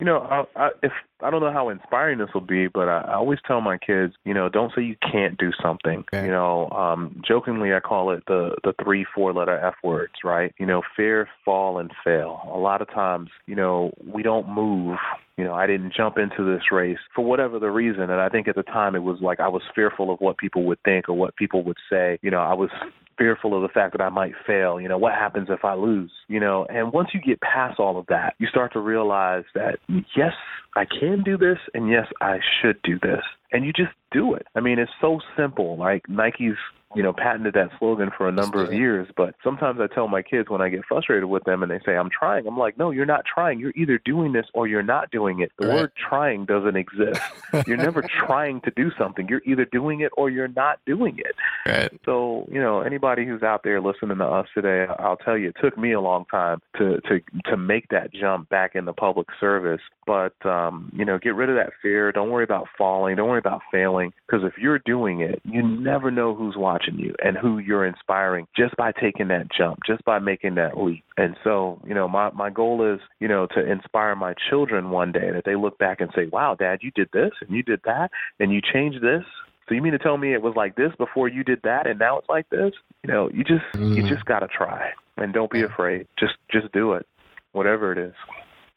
You 0.00 0.06
know, 0.06 0.18
I, 0.18 0.44
I, 0.56 0.70
if 0.82 0.90
I 1.22 1.30
don't 1.30 1.40
know 1.40 1.52
how 1.52 1.68
inspiring 1.68 2.18
this 2.18 2.30
will 2.34 2.40
be, 2.40 2.66
but 2.66 2.88
I, 2.88 3.02
I 3.02 3.14
always 3.14 3.38
tell 3.46 3.60
my 3.60 3.78
kids, 3.78 4.14
you 4.24 4.34
know, 4.34 4.48
don't 4.48 4.72
say 4.74 4.82
you 4.82 4.96
can't 5.12 5.38
do 5.38 5.52
something. 5.62 6.04
Okay. 6.12 6.26
You 6.26 6.32
know, 6.32 6.68
um, 6.70 7.22
jokingly, 7.24 7.72
I 7.72 7.78
call 7.78 8.10
it 8.10 8.24
the 8.26 8.56
the 8.64 8.74
three 8.82 9.06
four 9.14 9.32
letter 9.32 9.56
F 9.56 9.74
words, 9.84 10.14
right? 10.24 10.52
You 10.58 10.66
know, 10.66 10.82
fear, 10.96 11.28
fall, 11.44 11.78
and 11.78 11.92
fail. 12.02 12.40
A 12.52 12.58
lot 12.58 12.82
of 12.82 12.90
times, 12.90 13.30
you 13.46 13.54
know, 13.54 13.92
we 14.04 14.24
don't 14.24 14.48
move 14.48 14.98
you 15.36 15.44
know, 15.44 15.54
I 15.54 15.66
didn't 15.66 15.94
jump 15.96 16.18
into 16.18 16.44
this 16.44 16.64
race 16.70 16.98
for 17.14 17.24
whatever 17.24 17.58
the 17.58 17.70
reason. 17.70 18.02
And 18.02 18.20
I 18.20 18.28
think 18.28 18.48
at 18.48 18.54
the 18.54 18.62
time 18.62 18.94
it 18.94 19.02
was 19.02 19.18
like 19.20 19.40
I 19.40 19.48
was 19.48 19.62
fearful 19.74 20.12
of 20.12 20.20
what 20.20 20.38
people 20.38 20.64
would 20.64 20.78
think 20.84 21.08
or 21.08 21.14
what 21.14 21.36
people 21.36 21.62
would 21.64 21.78
say. 21.90 22.18
You 22.22 22.30
know, 22.30 22.40
I 22.40 22.54
was 22.54 22.70
fearful 23.16 23.54
of 23.54 23.62
the 23.62 23.72
fact 23.72 23.92
that 23.96 24.02
I 24.02 24.08
might 24.08 24.32
fail. 24.46 24.80
You 24.80 24.88
know, 24.88 24.98
what 24.98 25.14
happens 25.14 25.48
if 25.50 25.64
I 25.64 25.74
lose? 25.74 26.12
You 26.28 26.40
know, 26.40 26.66
and 26.68 26.92
once 26.92 27.10
you 27.14 27.20
get 27.20 27.40
past 27.40 27.78
all 27.78 27.98
of 27.98 28.06
that, 28.06 28.34
you 28.38 28.46
start 28.46 28.72
to 28.74 28.80
realize 28.80 29.44
that, 29.54 29.78
yes, 30.16 30.32
I 30.76 30.84
can 30.84 31.22
do 31.22 31.36
this, 31.36 31.58
and 31.74 31.88
yes, 31.88 32.06
I 32.20 32.38
should 32.60 32.80
do 32.82 32.98
this. 32.98 33.22
And 33.52 33.64
you 33.64 33.72
just 33.72 33.92
do 34.12 34.34
it. 34.34 34.46
I 34.54 34.60
mean, 34.60 34.78
it's 34.78 34.92
so 35.00 35.20
simple. 35.36 35.76
Like 35.76 36.08
Nike's 36.08 36.56
you 36.94 37.02
know, 37.02 37.12
patented 37.12 37.54
that 37.54 37.70
slogan 37.78 38.10
for 38.16 38.28
a 38.28 38.32
number 38.32 38.62
of 38.62 38.72
years. 38.72 39.08
But 39.16 39.34
sometimes 39.42 39.80
I 39.80 39.92
tell 39.92 40.08
my 40.08 40.22
kids 40.22 40.48
when 40.50 40.60
I 40.60 40.68
get 40.68 40.84
frustrated 40.86 41.24
with 41.24 41.44
them 41.44 41.62
and 41.62 41.70
they 41.70 41.80
say, 41.84 41.96
I'm 41.96 42.10
trying, 42.10 42.46
I'm 42.46 42.58
like, 42.58 42.78
no, 42.78 42.90
you're 42.90 43.06
not 43.06 43.24
trying. 43.24 43.58
You're 43.60 43.72
either 43.76 43.98
doing 44.04 44.32
this 44.32 44.46
or 44.54 44.66
you're 44.66 44.82
not 44.82 45.10
doing 45.10 45.40
it. 45.40 45.52
The 45.58 45.68
right. 45.68 45.76
word 45.76 45.92
trying 45.96 46.44
doesn't 46.44 46.76
exist. 46.76 47.20
you're 47.66 47.76
never 47.76 48.02
trying 48.02 48.60
to 48.62 48.72
do 48.76 48.90
something. 48.98 49.26
You're 49.28 49.42
either 49.46 49.64
doing 49.64 50.00
it 50.00 50.12
or 50.16 50.30
you're 50.30 50.48
not 50.48 50.80
doing 50.86 51.18
it. 51.18 51.34
Right. 51.66 51.90
So, 52.04 52.48
you 52.50 52.60
know, 52.60 52.80
anybody 52.80 53.24
who's 53.24 53.42
out 53.42 53.62
there 53.64 53.80
listening 53.80 54.18
to 54.18 54.24
us 54.24 54.46
today, 54.54 54.86
I'll 54.98 55.16
tell 55.16 55.36
you, 55.36 55.48
it 55.48 55.56
took 55.62 55.78
me 55.78 55.92
a 55.92 56.00
long 56.00 56.24
time 56.30 56.60
to, 56.78 57.00
to, 57.02 57.20
to 57.46 57.56
make 57.56 57.88
that 57.88 58.12
jump 58.12 58.48
back 58.48 58.74
in 58.74 58.84
the 58.84 58.92
public 58.92 59.28
service. 59.40 59.80
But, 60.06 60.34
um, 60.44 60.90
you 60.94 61.04
know, 61.04 61.18
get 61.18 61.34
rid 61.34 61.48
of 61.48 61.56
that 61.56 61.72
fear. 61.80 62.12
Don't 62.12 62.30
worry 62.30 62.44
about 62.44 62.68
falling. 62.76 63.16
Don't 63.16 63.28
worry 63.28 63.38
about 63.38 63.62
failing. 63.70 64.01
Because 64.26 64.44
if 64.44 64.58
you're 64.58 64.80
doing 64.80 65.20
it, 65.20 65.40
you 65.44 65.62
never 65.62 66.10
know 66.10 66.34
who's 66.34 66.56
watching 66.56 66.72
watching 66.72 66.98
you 66.98 67.14
and 67.22 67.36
who 67.36 67.58
you're 67.58 67.86
inspiring 67.86 68.46
just 68.56 68.76
by 68.76 68.92
taking 68.92 69.28
that 69.28 69.46
jump, 69.56 69.78
just 69.86 70.04
by 70.04 70.18
making 70.18 70.54
that 70.56 70.78
leap. 70.78 71.04
And 71.16 71.36
so, 71.44 71.80
you 71.86 71.94
know, 71.94 72.08
my 72.08 72.30
my 72.30 72.50
goal 72.50 72.94
is, 72.94 73.00
you 73.20 73.28
know, 73.28 73.46
to 73.54 73.70
inspire 73.70 74.16
my 74.16 74.34
children 74.50 74.90
one 74.90 75.12
day 75.12 75.30
that 75.32 75.44
they 75.44 75.56
look 75.56 75.78
back 75.78 76.00
and 76.00 76.10
say, 76.14 76.26
"Wow, 76.26 76.54
dad, 76.54 76.80
you 76.82 76.90
did 76.94 77.08
this 77.12 77.32
and 77.40 77.50
you 77.50 77.62
did 77.62 77.80
that 77.84 78.10
and 78.40 78.52
you 78.52 78.60
changed 78.60 79.02
this." 79.02 79.24
So 79.68 79.74
you 79.74 79.82
mean 79.82 79.92
to 79.92 79.98
tell 79.98 80.18
me 80.18 80.34
it 80.34 80.42
was 80.42 80.54
like 80.56 80.74
this 80.76 80.92
before 80.98 81.28
you 81.28 81.44
did 81.44 81.60
that 81.62 81.86
and 81.86 81.98
now 81.98 82.18
it's 82.18 82.28
like 82.28 82.48
this? 82.50 82.72
You 83.02 83.12
know, 83.12 83.30
you 83.32 83.44
just 83.44 83.64
mm. 83.74 83.94
you 83.96 84.08
just 84.08 84.24
got 84.24 84.40
to 84.40 84.48
try 84.48 84.90
and 85.16 85.32
don't 85.32 85.50
be 85.50 85.62
afraid. 85.62 86.06
Just 86.18 86.34
just 86.50 86.72
do 86.72 86.94
it. 86.94 87.06
Whatever 87.52 87.92
it 87.92 87.98
is. 87.98 88.14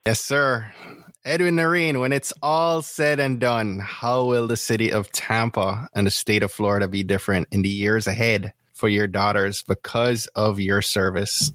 Yes, 0.05 0.21
sir. 0.21 0.71
Edwin 1.25 1.55
Narain, 1.55 1.99
when 1.99 2.13
it's 2.13 2.31
all 2.43 2.83
said 2.83 3.19
and 3.19 3.39
done, 3.39 3.79
how 3.79 4.25
will 4.25 4.45
the 4.45 4.55
city 4.55 4.91
of 4.91 5.11
Tampa 5.11 5.89
and 5.95 6.05
the 6.05 6.11
state 6.11 6.43
of 6.43 6.51
Florida 6.51 6.87
be 6.87 7.01
different 7.01 7.47
in 7.49 7.63
the 7.63 7.69
years 7.69 8.05
ahead 8.05 8.53
for 8.73 8.89
your 8.89 9.07
daughters 9.07 9.63
because 9.63 10.27
of 10.35 10.59
your 10.59 10.83
service? 10.83 11.51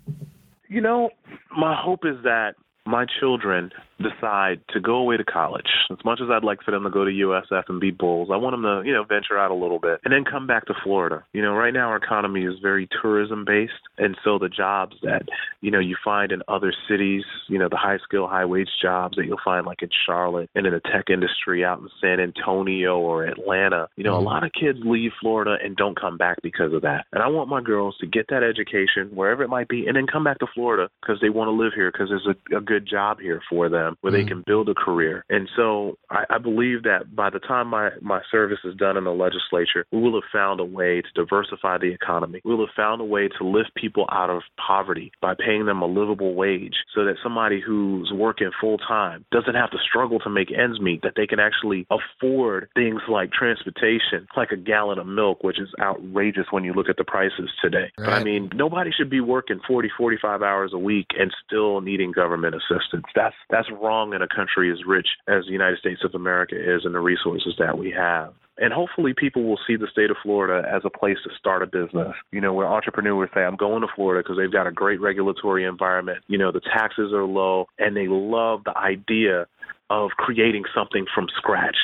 You 0.69 0.81
know, 0.81 1.11
my 1.57 1.81
hope 1.81 2.05
is 2.05 2.17
that 2.25 2.57
my 2.85 3.07
children 3.21 3.71
decide 4.01 4.61
to 4.71 4.81
go 4.81 4.97
away 4.97 5.17
to 5.17 5.25
college, 5.25 5.69
as 5.91 5.99
much 6.05 6.21
as 6.23 6.29
I'd 6.31 6.45
like 6.45 6.63
for 6.63 6.71
them 6.71 6.85
to 6.85 6.91
go 6.91 7.05
to 7.05 7.11
USF 7.11 7.65
and 7.69 7.81
be 7.81 7.91
bulls, 7.91 8.29
I 8.33 8.37
want 8.37 8.55
them 8.55 8.63
to, 8.63 8.83
you 8.87 8.93
know, 8.93 9.05
venture 9.05 9.39
out 9.39 9.51
a 9.51 9.55
little 9.55 9.79
bit 9.79 10.01
and 10.05 10.13
then 10.13 10.25
come 10.25 10.47
back 10.47 10.67
to 10.67 10.75
Florida. 10.83 11.25
You 11.33 11.43
know, 11.43 11.53
right 11.53 11.73
now 11.73 11.89
our 11.89 11.97
economy 11.97 12.45
is 12.45 12.55
very 12.63 12.89
tourism 13.01 13.45
based, 13.45 13.73
and 13.99 14.17
so 14.25 14.39
the 14.39 14.49
jobs 14.49 14.97
that, 15.03 15.23
you 15.61 15.71
know, 15.71 15.79
you 15.79 15.97
find 16.05 16.33
in 16.33 16.43
other 16.49 16.73
cities, 16.89 17.25
you 17.49 17.59
know, 17.59 17.69
the 17.69 17.77
high 17.77 17.99
skill, 18.05 18.27
high 18.27 18.45
wage 18.45 18.71
jobs 18.83 19.17
that 19.17 19.27
you'll 19.27 19.41
find 19.45 19.67
like 19.67 19.83
in 19.83 19.91
Charlotte 20.07 20.51
and 20.55 20.67
in 20.67 20.73
the 20.73 20.81
tech 20.81 21.11
industry 21.11 21.65
out 21.65 21.81
in 21.81 21.89
San 22.01 22.21
Antonio 22.21 22.99
or 22.99 23.25
Atlanta, 23.25 23.89
you 23.97 24.05
know, 24.05 24.15
a 24.15 24.19
mm-hmm. 24.19 24.27
lot 24.27 24.45
of 24.45 24.53
kids 24.53 24.79
leave 24.85 25.13
Florida 25.21 25.57
and 25.63 25.77
don't 25.77 25.99
come 26.01 26.17
back 26.17 26.39
because 26.43 26.73
of 26.73 26.83
that. 26.83 27.07
And 27.13 27.23
I 27.23 27.29
want 27.29 27.49
my 27.49 27.61
girls 27.61 27.97
to 28.01 28.07
get 28.07 28.27
that 28.29 28.43
education 28.43 29.15
wherever 29.15 29.43
it 29.43 29.49
might 29.49 29.69
be 29.69 29.87
and 29.87 29.97
then 29.97 30.07
come 30.07 30.25
back 30.25 30.39
to 30.39 30.47
Florida 30.55 30.89
because 31.01 31.19
they 31.21 31.29
want 31.29 31.49
to 31.49 31.53
live 31.53 31.73
here 31.75 31.91
because 31.93 32.09
there's 32.09 32.27
a, 32.27 32.57
a 32.57 32.61
good 32.61 32.89
job 32.89 33.19
here 33.21 33.41
for 33.49 33.69
them 33.69 33.90
them 33.91 33.99
where 34.01 34.13
mm-hmm. 34.13 34.23
they 34.23 34.29
can 34.29 34.43
build 34.47 34.69
a 34.69 34.75
career. 34.75 35.25
And 35.29 35.49
so 35.57 35.99
I, 36.11 36.25
I 36.31 36.39
believe 36.39 36.85
that 36.85 37.15
by 37.15 37.31
the 37.31 37.39
time 37.39 37.69
my, 37.69 37.91
my 38.01 38.21
service 38.31 38.59
is 38.65 38.75
done 38.77 38.97
in 38.97 39.05
the 39.05 39.11
legislature, 39.11 39.87
we 39.93 40.01
will 40.01 40.15
have 40.15 40.31
found 40.33 40.61
a 40.61 40.65
way 40.65 41.03
to 41.03 41.09
diversify 41.15 41.79
the 41.79 41.93
economy. 41.93 42.41
We 42.45 42.55
will 42.55 42.67
have 42.67 42.75
found 42.75 43.01
a 43.01 43.05
way 43.05 43.29
to 43.39 43.45
lift 43.45 43.75
people 43.75 44.07
out 44.11 44.31
of 44.31 44.43
poverty 44.57 45.13
by 45.21 45.35
paying 45.35 45.67
them 45.67 45.83
a 45.83 45.87
livable 45.87 46.35
wage 46.35 46.75
so 46.95 47.05
that 47.05 47.17
somebody 47.23 47.61
who's 47.61 48.13
working 48.15 48.51
full 48.61 48.79
time 48.79 49.25
doesn't 49.33 49.55
have 49.55 49.71
to 49.71 49.79
struggle 49.89 50.19
to 50.21 50.31
make 50.31 50.49
ends 50.53 50.81
meet, 50.81 51.03
that 51.03 51.15
they 51.17 51.27
can 51.27 51.41
actually 51.41 51.87
afford 51.91 52.69
things 52.75 53.01
like 53.09 53.33
transportation, 53.33 54.27
like 54.37 54.51
a 54.53 54.57
gallon 54.57 54.99
of 54.99 55.07
milk, 55.07 55.43
which 55.43 55.59
is 55.59 55.69
outrageous 55.81 56.47
when 56.51 56.65
you 56.65 56.73
look 56.73 56.89
at 56.89 56.97
the 56.97 57.05
prices 57.05 57.51
today. 57.63 57.91
Right. 57.99 58.07
But 58.07 58.13
I 58.15 58.25
mean, 58.25 58.51
nobody 58.55 58.91
should 58.93 59.11
be 59.11 59.21
working 59.21 59.61
40, 59.67 59.91
45 59.97 60.43
hours 60.43 60.73
a 60.73 60.79
week 60.79 61.07
and 61.19 61.33
still 61.47 61.81
needing 61.81 62.13
government 62.13 62.55
assistance. 62.55 63.07
That's 63.15 63.35
that's 63.51 63.69
wrong 63.81 64.15
in 64.15 64.23
a 64.23 64.29
country 64.29 64.71
as 64.73 64.85
rich 64.87 65.07
as 65.29 65.45
the 65.47 65.53
United 65.53 65.79
States 65.79 66.03
of 66.05 66.15
America 66.15 66.57
is 66.57 66.85
and 66.85 66.95
the 66.95 67.01
resources 67.01 67.55
that 67.59 67.79
we 67.79 67.91
have. 67.91 68.33
And 68.59 68.75
hopefully 68.75 69.15
people 69.17 69.45
will 69.45 69.59
see 69.67 69.77
the 69.77 69.87
state 69.91 70.11
of 70.11 70.19
Florida 70.23 70.69
as 70.69 70.83
a 70.85 70.91
place 70.91 71.17
to 71.25 71.31
start 71.39 71.63
a 71.63 71.67
business. 71.67 72.15
You 72.31 72.43
know, 72.43 72.53
where 72.53 72.67
entrepreneurs 72.67 73.31
say, 73.35 73.41
I'm 73.41 73.57
going 73.57 73.81
to 73.81 73.89
Florida 73.97 74.23
because 74.23 74.37
they've 74.37 74.53
got 74.53 74.67
a 74.67 74.73
great 74.73 75.01
regulatory 75.01 75.65
environment. 75.65 76.19
You 76.29 76.37
know, 76.37 76.53
the 76.53 76.61
taxes 76.61 77.13
are 77.15 77.25
low 77.25 77.67
and 77.79 77.97
they 77.97 78.07
love 78.07 78.65
the 78.65 78.77
idea 78.77 79.47
of 79.89 80.11
creating 80.11 80.65
something 80.75 81.07
from 81.15 81.29
scratch 81.39 81.77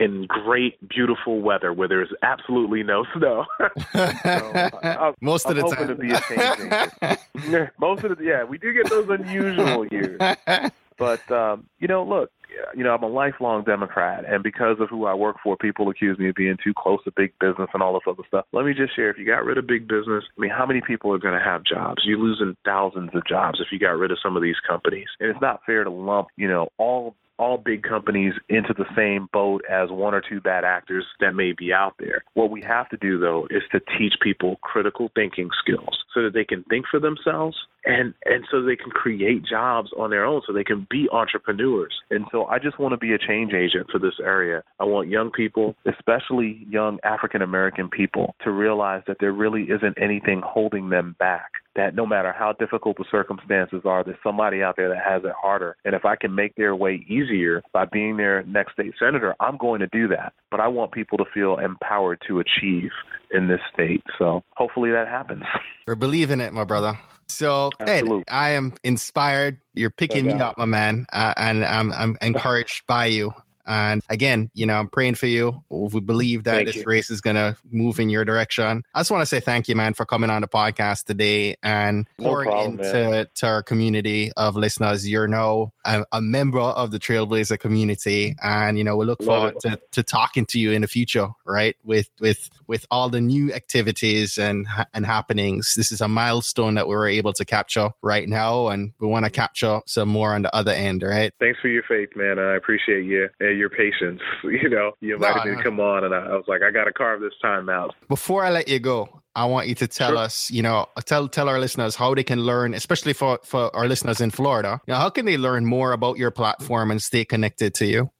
in 0.00 0.26
great, 0.26 0.88
beautiful 0.88 1.40
weather 1.40 1.72
where 1.72 1.86
there's 1.86 2.08
absolutely 2.22 2.82
no 2.82 3.04
snow. 3.16 3.44
so, 3.92 3.98
uh, 3.98 4.70
I'm, 4.82 5.14
Most 5.20 5.44
of 5.46 5.58
I'm 5.58 5.68
the 5.68 5.76
time. 5.76 5.88
to 5.88 5.94
be 5.94 7.58
a 7.58 7.70
Most 7.78 8.04
of 8.04 8.16
the 8.16 8.24
yeah, 8.24 8.44
we 8.44 8.56
do 8.56 8.72
get 8.72 8.88
those 8.88 9.08
unusual 9.10 9.86
years. 9.88 10.18
But 11.00 11.28
um, 11.32 11.66
you 11.78 11.88
know, 11.88 12.04
look, 12.04 12.30
you 12.76 12.84
know, 12.84 12.94
I'm 12.94 13.02
a 13.02 13.08
lifelong 13.08 13.64
Democrat, 13.64 14.24
and 14.28 14.42
because 14.42 14.76
of 14.80 14.90
who 14.90 15.06
I 15.06 15.14
work 15.14 15.36
for, 15.42 15.56
people 15.56 15.88
accuse 15.88 16.18
me 16.18 16.28
of 16.28 16.34
being 16.34 16.58
too 16.62 16.74
close 16.76 17.02
to 17.04 17.12
big 17.16 17.32
business 17.40 17.70
and 17.72 17.82
all 17.82 17.94
this 17.94 18.02
other 18.06 18.22
stuff. 18.28 18.44
Let 18.52 18.66
me 18.66 18.74
just 18.74 18.94
share: 18.94 19.08
if 19.08 19.16
you 19.16 19.24
got 19.24 19.46
rid 19.46 19.56
of 19.56 19.66
big 19.66 19.88
business, 19.88 20.24
I 20.36 20.40
mean, 20.40 20.50
how 20.50 20.66
many 20.66 20.82
people 20.86 21.10
are 21.14 21.18
going 21.18 21.38
to 21.38 21.44
have 21.44 21.64
jobs? 21.64 22.02
You're 22.04 22.18
losing 22.18 22.54
thousands 22.66 23.10
of 23.14 23.26
jobs 23.26 23.60
if 23.60 23.68
you 23.72 23.78
got 23.78 23.96
rid 23.96 24.10
of 24.10 24.18
some 24.22 24.36
of 24.36 24.42
these 24.42 24.60
companies, 24.68 25.08
and 25.18 25.30
it's 25.30 25.40
not 25.40 25.62
fair 25.64 25.84
to 25.84 25.90
lump, 25.90 26.28
you 26.36 26.48
know, 26.48 26.68
all 26.76 27.16
all 27.40 27.56
big 27.56 27.82
companies 27.82 28.34
into 28.50 28.74
the 28.74 28.84
same 28.94 29.26
boat 29.32 29.62
as 29.68 29.88
one 29.90 30.14
or 30.14 30.20
two 30.20 30.42
bad 30.42 30.62
actors 30.62 31.06
that 31.20 31.34
may 31.34 31.52
be 31.52 31.72
out 31.72 31.94
there. 31.98 32.22
What 32.34 32.50
we 32.50 32.60
have 32.60 32.90
to 32.90 32.98
do, 32.98 33.18
though, 33.18 33.48
is 33.48 33.62
to 33.72 33.80
teach 33.98 34.12
people 34.22 34.56
critical 34.56 35.10
thinking 35.14 35.48
skills 35.58 36.04
so 36.12 36.22
that 36.22 36.34
they 36.34 36.44
can 36.44 36.64
think 36.64 36.84
for 36.90 37.00
themselves 37.00 37.56
and 37.84 38.14
and 38.24 38.44
so 38.50 38.62
they 38.62 38.76
can 38.76 38.90
create 38.90 39.44
jobs 39.44 39.90
on 39.98 40.10
their 40.10 40.24
own 40.24 40.42
so 40.46 40.52
they 40.52 40.64
can 40.64 40.86
be 40.90 41.08
entrepreneurs 41.12 41.94
and 42.10 42.26
so 42.30 42.44
i 42.46 42.58
just 42.58 42.78
want 42.78 42.92
to 42.92 42.98
be 42.98 43.12
a 43.12 43.18
change 43.18 43.52
agent 43.52 43.86
for 43.90 43.98
this 43.98 44.14
area 44.22 44.62
i 44.78 44.84
want 44.84 45.08
young 45.08 45.30
people 45.30 45.74
especially 45.86 46.66
young 46.68 46.98
african 47.04 47.42
american 47.42 47.88
people 47.88 48.34
to 48.42 48.50
realize 48.50 49.02
that 49.06 49.16
there 49.20 49.32
really 49.32 49.64
isn't 49.64 49.96
anything 50.00 50.42
holding 50.44 50.90
them 50.90 51.16
back 51.18 51.52
that 51.76 51.94
no 51.94 52.04
matter 52.04 52.34
how 52.36 52.52
difficult 52.52 52.96
the 52.96 53.04
circumstances 53.10 53.82
are, 53.84 54.02
there's 54.02 54.18
somebody 54.22 54.62
out 54.62 54.76
there 54.76 54.88
that 54.88 55.02
has 55.06 55.22
it 55.24 55.32
harder. 55.40 55.76
And 55.84 55.94
if 55.94 56.04
I 56.04 56.16
can 56.16 56.34
make 56.34 56.56
their 56.56 56.74
way 56.74 57.04
easier 57.08 57.62
by 57.72 57.84
being 57.84 58.16
their 58.16 58.42
next 58.42 58.72
state 58.72 58.92
senator, 58.98 59.34
I'm 59.40 59.56
going 59.56 59.80
to 59.80 59.86
do 59.86 60.08
that. 60.08 60.32
But 60.50 60.60
I 60.60 60.68
want 60.68 60.92
people 60.92 61.16
to 61.18 61.24
feel 61.32 61.58
empowered 61.58 62.20
to 62.28 62.40
achieve 62.40 62.90
in 63.32 63.48
this 63.48 63.60
state. 63.72 64.02
So 64.18 64.42
hopefully 64.56 64.90
that 64.90 65.06
happens. 65.08 65.44
We're 65.86 65.94
believing 65.94 66.40
it, 66.40 66.52
my 66.52 66.64
brother. 66.64 66.98
So, 67.32 67.70
Absolutely. 67.80 68.24
Ed, 68.28 68.32
I 68.32 68.50
am 68.50 68.74
inspired. 68.84 69.60
You're 69.74 69.90
picking 69.90 70.26
me 70.26 70.34
up, 70.34 70.58
my 70.58 70.64
man, 70.64 71.06
uh, 71.12 71.34
and 71.36 71.64
I'm 71.64 71.92
I'm 71.92 72.18
encouraged 72.20 72.86
by 72.86 73.06
you. 73.06 73.32
And 73.66 74.02
again, 74.08 74.50
you 74.54 74.66
know, 74.66 74.74
I'm 74.74 74.88
praying 74.88 75.16
for 75.16 75.26
you. 75.26 75.62
We 75.68 76.00
believe 76.00 76.44
that 76.44 76.56
thank 76.56 76.66
this 76.66 76.76
you. 76.76 76.84
race 76.86 77.10
is 77.10 77.20
going 77.20 77.36
to 77.36 77.56
move 77.70 78.00
in 78.00 78.08
your 78.08 78.24
direction. 78.24 78.82
I 78.94 79.00
just 79.00 79.10
want 79.10 79.22
to 79.22 79.26
say 79.26 79.40
thank 79.40 79.68
you, 79.68 79.76
man, 79.76 79.94
for 79.94 80.04
coming 80.04 80.30
on 80.30 80.42
the 80.42 80.48
podcast 80.48 81.04
today 81.04 81.56
and 81.62 82.06
pouring 82.18 82.50
problem, 82.50 82.80
into 82.80 83.28
to 83.34 83.46
our 83.46 83.62
community 83.62 84.32
of 84.36 84.56
listeners. 84.56 85.08
You're 85.08 85.28
now 85.28 85.72
a, 85.84 86.04
a, 86.12 86.20
member 86.20 86.60
of 86.60 86.90
the 86.90 86.98
Trailblazer 86.98 87.58
community, 87.58 88.36
and 88.42 88.78
you 88.78 88.84
know, 88.84 88.96
we 88.96 89.04
look 89.04 89.20
Love 89.20 89.26
forward 89.26 89.54
to, 89.60 89.80
to 89.92 90.02
talking 90.02 90.46
to 90.46 90.58
you 90.58 90.72
in 90.72 90.82
the 90.82 90.88
future, 90.88 91.28
right? 91.44 91.76
With 91.84 92.08
with 92.20 92.50
with 92.66 92.86
all 92.90 93.08
the 93.08 93.20
new 93.20 93.52
activities 93.52 94.38
and 94.38 94.66
and 94.94 95.06
happenings. 95.06 95.74
This 95.74 95.92
is 95.92 96.00
a 96.00 96.08
milestone 96.08 96.74
that 96.74 96.86
we 96.88 96.94
were 96.94 97.08
able 97.08 97.32
to 97.34 97.44
capture 97.44 97.90
right 98.02 98.28
now, 98.28 98.68
and 98.68 98.92
we 99.00 99.08
want 99.08 99.24
to 99.24 99.30
mm-hmm. 99.30 99.40
capture 99.40 99.80
some 99.86 100.08
more 100.08 100.34
on 100.34 100.42
the 100.42 100.54
other 100.54 100.72
end, 100.72 101.02
right? 101.02 101.32
Thanks 101.40 101.60
for 101.60 101.68
your 101.68 101.82
faith, 101.88 102.10
man. 102.16 102.38
I 102.38 102.56
appreciate 102.56 103.04
you 103.04 103.28
your 103.54 103.70
patience. 103.70 104.20
You 104.50 104.68
know, 104.68 104.92
you 105.00 105.14
invited 105.14 105.44
no, 105.44 105.50
me 105.52 105.56
to 105.56 105.62
come 105.62 105.80
on, 105.80 106.04
and 106.04 106.14
I, 106.14 106.18
I 106.18 106.36
was 106.36 106.44
like, 106.48 106.60
I 106.62 106.70
got 106.70 106.84
to 106.84 106.92
carve 106.92 107.20
this 107.20 107.32
time 107.40 107.68
out. 107.68 107.94
Before 108.08 108.44
I 108.44 108.50
let 108.50 108.68
you 108.68 108.78
go, 108.78 109.22
I 109.34 109.46
want 109.46 109.68
you 109.68 109.74
to 109.76 109.86
tell 109.86 110.10
sure. 110.10 110.18
us, 110.18 110.50
you 110.50 110.62
know, 110.62 110.86
tell 111.04 111.28
tell 111.28 111.48
our 111.48 111.58
listeners 111.58 111.94
how 111.94 112.14
they 112.14 112.24
can 112.24 112.42
learn, 112.42 112.74
especially 112.74 113.12
for 113.12 113.38
for 113.44 113.74
our 113.74 113.86
listeners 113.86 114.20
in 114.20 114.30
Florida. 114.30 114.80
You 114.86 114.92
know, 114.92 114.98
how 114.98 115.08
can 115.08 115.24
they 115.24 115.38
learn 115.38 115.64
more 115.66 115.92
about 115.92 116.18
your 116.18 116.30
platform 116.30 116.90
and 116.90 117.00
stay 117.00 117.24
connected 117.24 117.74
to 117.74 117.86
you? 117.86 118.10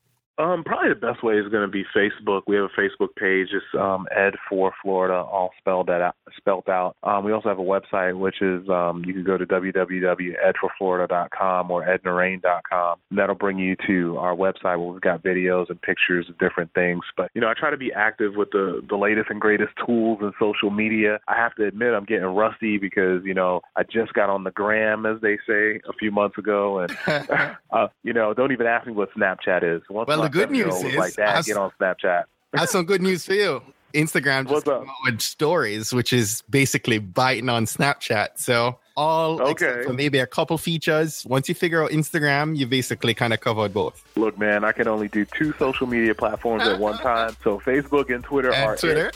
Um, 0.40 0.64
probably 0.64 0.88
the 0.88 0.94
best 0.94 1.22
way 1.22 1.35
is 1.35 1.48
going 1.48 1.66
to 1.66 1.70
be 1.70 1.85
Facebook. 1.94 2.44
We 2.46 2.57
have 2.57 2.64
a 2.64 2.70
Facebook 2.81 3.14
page. 3.16 3.48
It's 3.53 3.62
um, 3.79 4.09
Ed 4.11 4.37
for 4.48 4.72
Florida, 4.83 5.16
all 5.16 5.50
spelled 5.59 5.90
out. 5.90 6.16
Spelled 6.37 6.66
out. 6.68 6.96
Um, 7.03 7.24
we 7.24 7.33
also 7.33 7.48
have 7.50 7.59
a 7.59 7.62
website, 7.62 8.18
which 8.18 8.40
is 8.40 8.66
um, 8.70 9.05
you 9.05 9.12
can 9.12 9.24
go 9.24 9.37
to 9.37 9.44
www.edforflorida.com 9.44 11.70
or 11.70 11.85
ednarain.com. 11.85 12.98
That'll 13.11 13.35
bring 13.35 13.59
you 13.59 13.76
to 13.87 14.16
our 14.16 14.35
website 14.35 14.79
where 14.79 14.92
we've 14.92 15.03
got 15.03 15.22
videos 15.22 15.68
and 15.68 15.79
pictures 15.83 16.31
of 16.31 16.38
different 16.38 16.72
things. 16.72 17.03
But 17.16 17.31
you 17.35 17.42
know, 17.42 17.48
I 17.48 17.55
try 17.55 17.70
to 17.70 17.76
be 17.76 17.92
active 17.92 18.37
with 18.37 18.53
the 18.53 18.83
the 18.88 18.96
latest 18.96 19.29
and 19.31 19.40
greatest 19.40 19.72
tools 19.85 20.20
and 20.22 20.33
social 20.40 20.70
media. 20.70 21.18
I 21.29 21.37
have 21.37 21.55
to 21.57 21.66
admit, 21.66 21.92
I'm 21.92 22.07
getting 22.07 22.24
rusty 22.24 22.79
because 22.79 23.22
you 23.24 23.35
know 23.35 23.61
I 23.76 23.83
just 23.83 24.14
got 24.14 24.31
on 24.31 24.44
the 24.44 24.53
gram, 24.53 25.05
as 25.05 25.20
they 25.20 25.37
say, 25.46 25.83
a 25.87 25.92
few 25.98 26.11
months 26.11 26.38
ago, 26.38 26.79
and 26.79 26.96
uh, 27.70 27.88
you 28.03 28.14
know, 28.14 28.33
don't 28.33 28.53
even 28.53 28.66
ask 28.66 28.87
me 28.87 28.94
what 28.94 29.12
Snapchat 29.12 29.62
is. 29.76 29.83
Once 29.90 30.09
well, 30.09 30.30
good 30.31 30.51
news 30.51 30.75
is 30.83 30.97
like 30.97 31.14
that. 31.14 31.45
Get 31.45 31.57
on 31.57 31.71
Snapchat. 31.81 32.25
That's 32.53 32.73
some 32.73 32.85
good 32.85 33.03
news 33.03 33.25
for 33.25 33.35
you. 33.35 33.62
Instagram 33.95 34.49
just 34.49 34.64
came 34.64 34.75
out 34.75 34.87
with 35.05 35.21
stories, 35.21 35.93
which 35.93 36.12
is 36.12 36.43
basically 36.49 36.99
biting 36.99 37.49
on 37.49 37.66
Snapchat. 37.66 38.31
So 38.37 38.79
all 39.01 39.41
okay. 39.41 39.83
for 39.87 39.95
maybe 39.95 40.19
a 40.19 40.27
couple 40.27 40.59
features. 40.59 41.25
Once 41.25 41.49
you 41.49 41.55
figure 41.55 41.83
out 41.83 41.91
Instagram, 41.91 42.55
you 42.55 42.67
basically 42.67 43.15
kind 43.15 43.33
of 43.33 43.41
covered 43.41 43.73
both. 43.73 44.05
Look, 44.15 44.39
man, 44.39 44.63
I 44.63 44.73
can 44.73 44.89
only 44.89 45.09
do 45.09 45.25
two 45.25 45.55
social 45.55 45.87
media 45.87 46.15
platforms 46.15 46.65
at 46.65 46.79
one 46.79 46.99
time. 46.99 47.35
So 47.43 47.59
Facebook 47.59 48.15
and 48.15 48.23
Twitter 48.23 48.53
and 48.53 48.65
are 48.65 48.77
Twitter. 48.77 49.11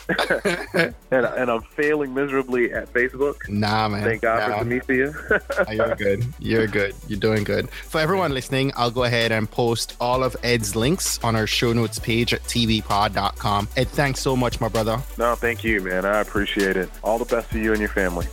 and, 1.11 1.25
and 1.25 1.51
I'm 1.51 1.61
failing 1.61 2.15
miserably 2.15 2.73
at 2.73 2.91
Facebook. 2.91 3.47
Nah, 3.47 3.87
man. 3.89 4.03
Thank 4.03 4.23
God 4.23 4.49
nah. 4.49 4.57
for 4.57 4.63
Demetria. 4.63 5.13
You're 5.71 5.95
good. 5.95 6.25
You're 6.39 6.67
good. 6.67 6.95
You're 7.07 7.19
doing 7.19 7.43
good. 7.43 7.69
For 7.69 8.01
everyone 8.01 8.33
listening, 8.33 8.71
I'll 8.75 8.89
go 8.89 9.03
ahead 9.03 9.31
and 9.31 9.49
post 9.49 9.95
all 9.99 10.23
of 10.23 10.35
Ed's 10.41 10.75
links 10.75 11.23
on 11.23 11.35
our 11.35 11.45
show 11.45 11.73
notes 11.73 11.99
page 11.99 12.33
at 12.33 12.41
tbpod.com. 12.45 13.67
Ed, 13.77 13.89
thanks 13.89 14.19
so 14.19 14.35
much, 14.35 14.59
my 14.59 14.67
brother. 14.67 14.99
No, 15.19 15.35
thank 15.35 15.63
you, 15.63 15.81
man. 15.81 16.05
I 16.05 16.21
appreciate 16.21 16.75
it. 16.75 16.89
All 17.03 17.19
the 17.19 17.25
best 17.25 17.51
to 17.51 17.59
you 17.59 17.71
and 17.71 17.79
your 17.79 17.89
family. 17.89 18.25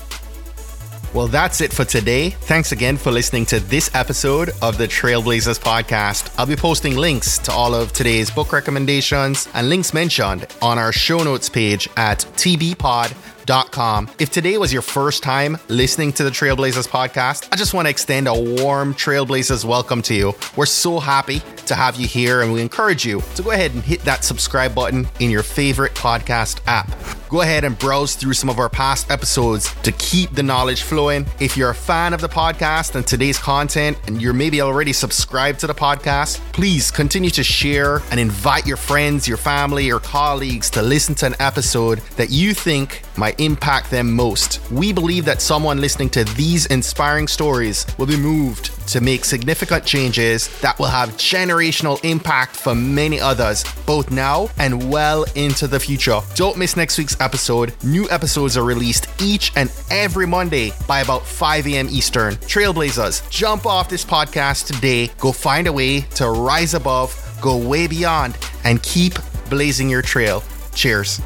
Well, 1.15 1.29
that's 1.29 1.61
it 1.61 1.75
for 1.75 1.85
today. 1.85 2.31
Thanks 2.31 2.73
again 2.73 2.97
for 2.97 3.13
listening 3.13 3.45
to 3.47 3.61
this 3.61 3.95
episode 3.95 4.53
of 4.63 4.79
the 4.79 4.89
Trailblazers 4.89 5.61
podcast. 5.61 6.35
I'll 6.39 6.47
be 6.47 6.57
posting 6.57 6.97
links 6.97 7.37
to 7.41 7.53
all 7.53 7.75
of 7.75 7.93
today's 7.93 8.31
book 8.31 8.51
recommendations 8.51 9.47
and 9.53 9.69
links 9.69 9.93
mentioned 9.93 10.47
on 10.63 10.79
our 10.79 10.91
show 10.91 11.23
notes 11.23 11.51
page 11.51 11.87
at 11.99 12.21
tbpod.com. 12.37 14.11
If 14.19 14.31
today 14.31 14.57
was 14.57 14.73
your 14.73 14.81
first 14.81 15.23
time 15.23 15.59
listening 15.69 16.15
to 16.15 16.25
the 16.25 16.31
Trailblazers 16.31 16.89
podcast, 16.89 17.47
I 17.53 17.57
just 17.57 17.75
want 17.75 17.85
to 17.85 17.91
extend 17.91 18.27
a 18.27 18.33
warm 18.63 18.95
Trailblazers 18.95 19.67
welcome 19.67 20.01
to 20.03 20.15
you. 20.15 20.33
We're 20.57 20.65
so 20.65 20.99
happy 20.99 21.43
to 21.67 21.75
have 21.75 21.97
you 21.97 22.07
here, 22.07 22.41
and 22.41 22.55
we 22.55 22.63
encourage 22.63 23.05
you 23.05 23.21
to 23.35 23.43
go 23.43 23.51
ahead 23.51 23.75
and 23.75 23.83
hit 23.83 24.01
that 24.05 24.25
subscribe 24.25 24.75
button 24.75 25.07
in 25.21 25.29
your 25.31 25.43
favorite 25.43 25.93
podcast 25.93 26.61
app. 26.67 26.91
Go 27.33 27.41
ahead 27.41 27.65
and 27.65 27.79
browse 27.79 28.15
through 28.15 28.35
some 28.35 28.51
of 28.51 28.59
our 28.59 28.69
past 28.69 29.11
episodes 29.11 29.73
to 29.85 29.93
keep 29.93 30.35
the 30.35 30.43
knowledge 30.43 30.83
flowing. 30.83 31.25
If 31.41 31.57
you're 31.57 31.71
a 31.71 31.75
fan 31.75 32.13
of 32.13 32.21
the 32.21 32.29
podcast 32.29 32.95
and 32.95 33.07
today's 33.07 33.39
content, 33.39 33.97
and 34.07 34.21
you're 34.21 34.35
maybe 34.35 34.61
already 34.61 34.93
subscribed 34.93 35.59
to 35.61 35.67
the 35.67 35.75
podcast, 35.75 36.41
please 36.53 36.91
continue 36.91 37.31
to 37.31 37.43
share 37.43 38.03
and 38.11 38.21
invite 38.21 38.67
your 38.67 38.77
friends, 38.77 39.27
your 39.27 39.39
family, 39.39 39.91
or 39.91 39.99
colleagues 39.99 40.69
to 40.73 40.83
listen 40.83 41.15
to 41.15 41.25
an 41.25 41.35
episode 41.41 42.01
that 42.19 42.29
you 42.29 42.53
think 42.53 43.01
might 43.17 43.39
impact 43.41 43.91
them 43.91 44.13
most. 44.13 44.61
We 44.71 44.93
believe 44.93 45.25
that 45.25 45.43
someone 45.43 45.81
listening 45.81 46.11
to 46.11 46.25
these 46.25 46.67
inspiring 46.67 47.29
stories 47.29 47.87
will 47.99 48.07
be 48.07 48.17
moved 48.17 48.71
to 48.89 49.01
make 49.01 49.25
significant 49.25 49.85
changes 49.85 50.49
that 50.61 50.79
will 50.79 50.87
have 50.87 51.11
generational 51.11 52.03
impact 52.05 52.57
for 52.57 52.75
many 52.75 53.21
others, 53.21 53.65
both 53.87 54.11
now 54.11 54.49
and 54.59 54.91
well 54.91 55.25
into 55.35 55.67
the 55.67 55.79
future. 55.81 56.21
Don't 56.35 56.59
miss 56.59 56.77
next 56.77 56.99
week's 56.99 57.21
episode. 57.21 57.75
New 57.85 58.09
episodes 58.11 58.57
are 58.57 58.65
released 58.65 59.07
each 59.21 59.53
and 59.57 59.73
every 59.91 60.27
Monday 60.27 60.73
by 60.87 61.01
about 61.01 61.27
5 61.27 61.67
a.m. 61.69 61.89
Eastern. 61.91 62.35
Trailblazers, 62.35 63.29
jump 63.31 63.67
off 63.67 63.89
this 63.89 64.05
podcast 64.05 64.67
today. 64.67 65.11
Go 65.19 65.33
find 65.33 65.67
a 65.67 65.73
way 65.73 66.01
to 66.01 66.31
rise 66.31 66.75
above, 66.75 67.15
go 67.41 67.57
way 67.57 67.87
beyond, 67.87 68.37
and 68.65 68.83
keep 68.83 69.15
blazing 69.49 69.89
your 69.89 70.03
trail. 70.03 70.43
Cheers. 70.75 71.21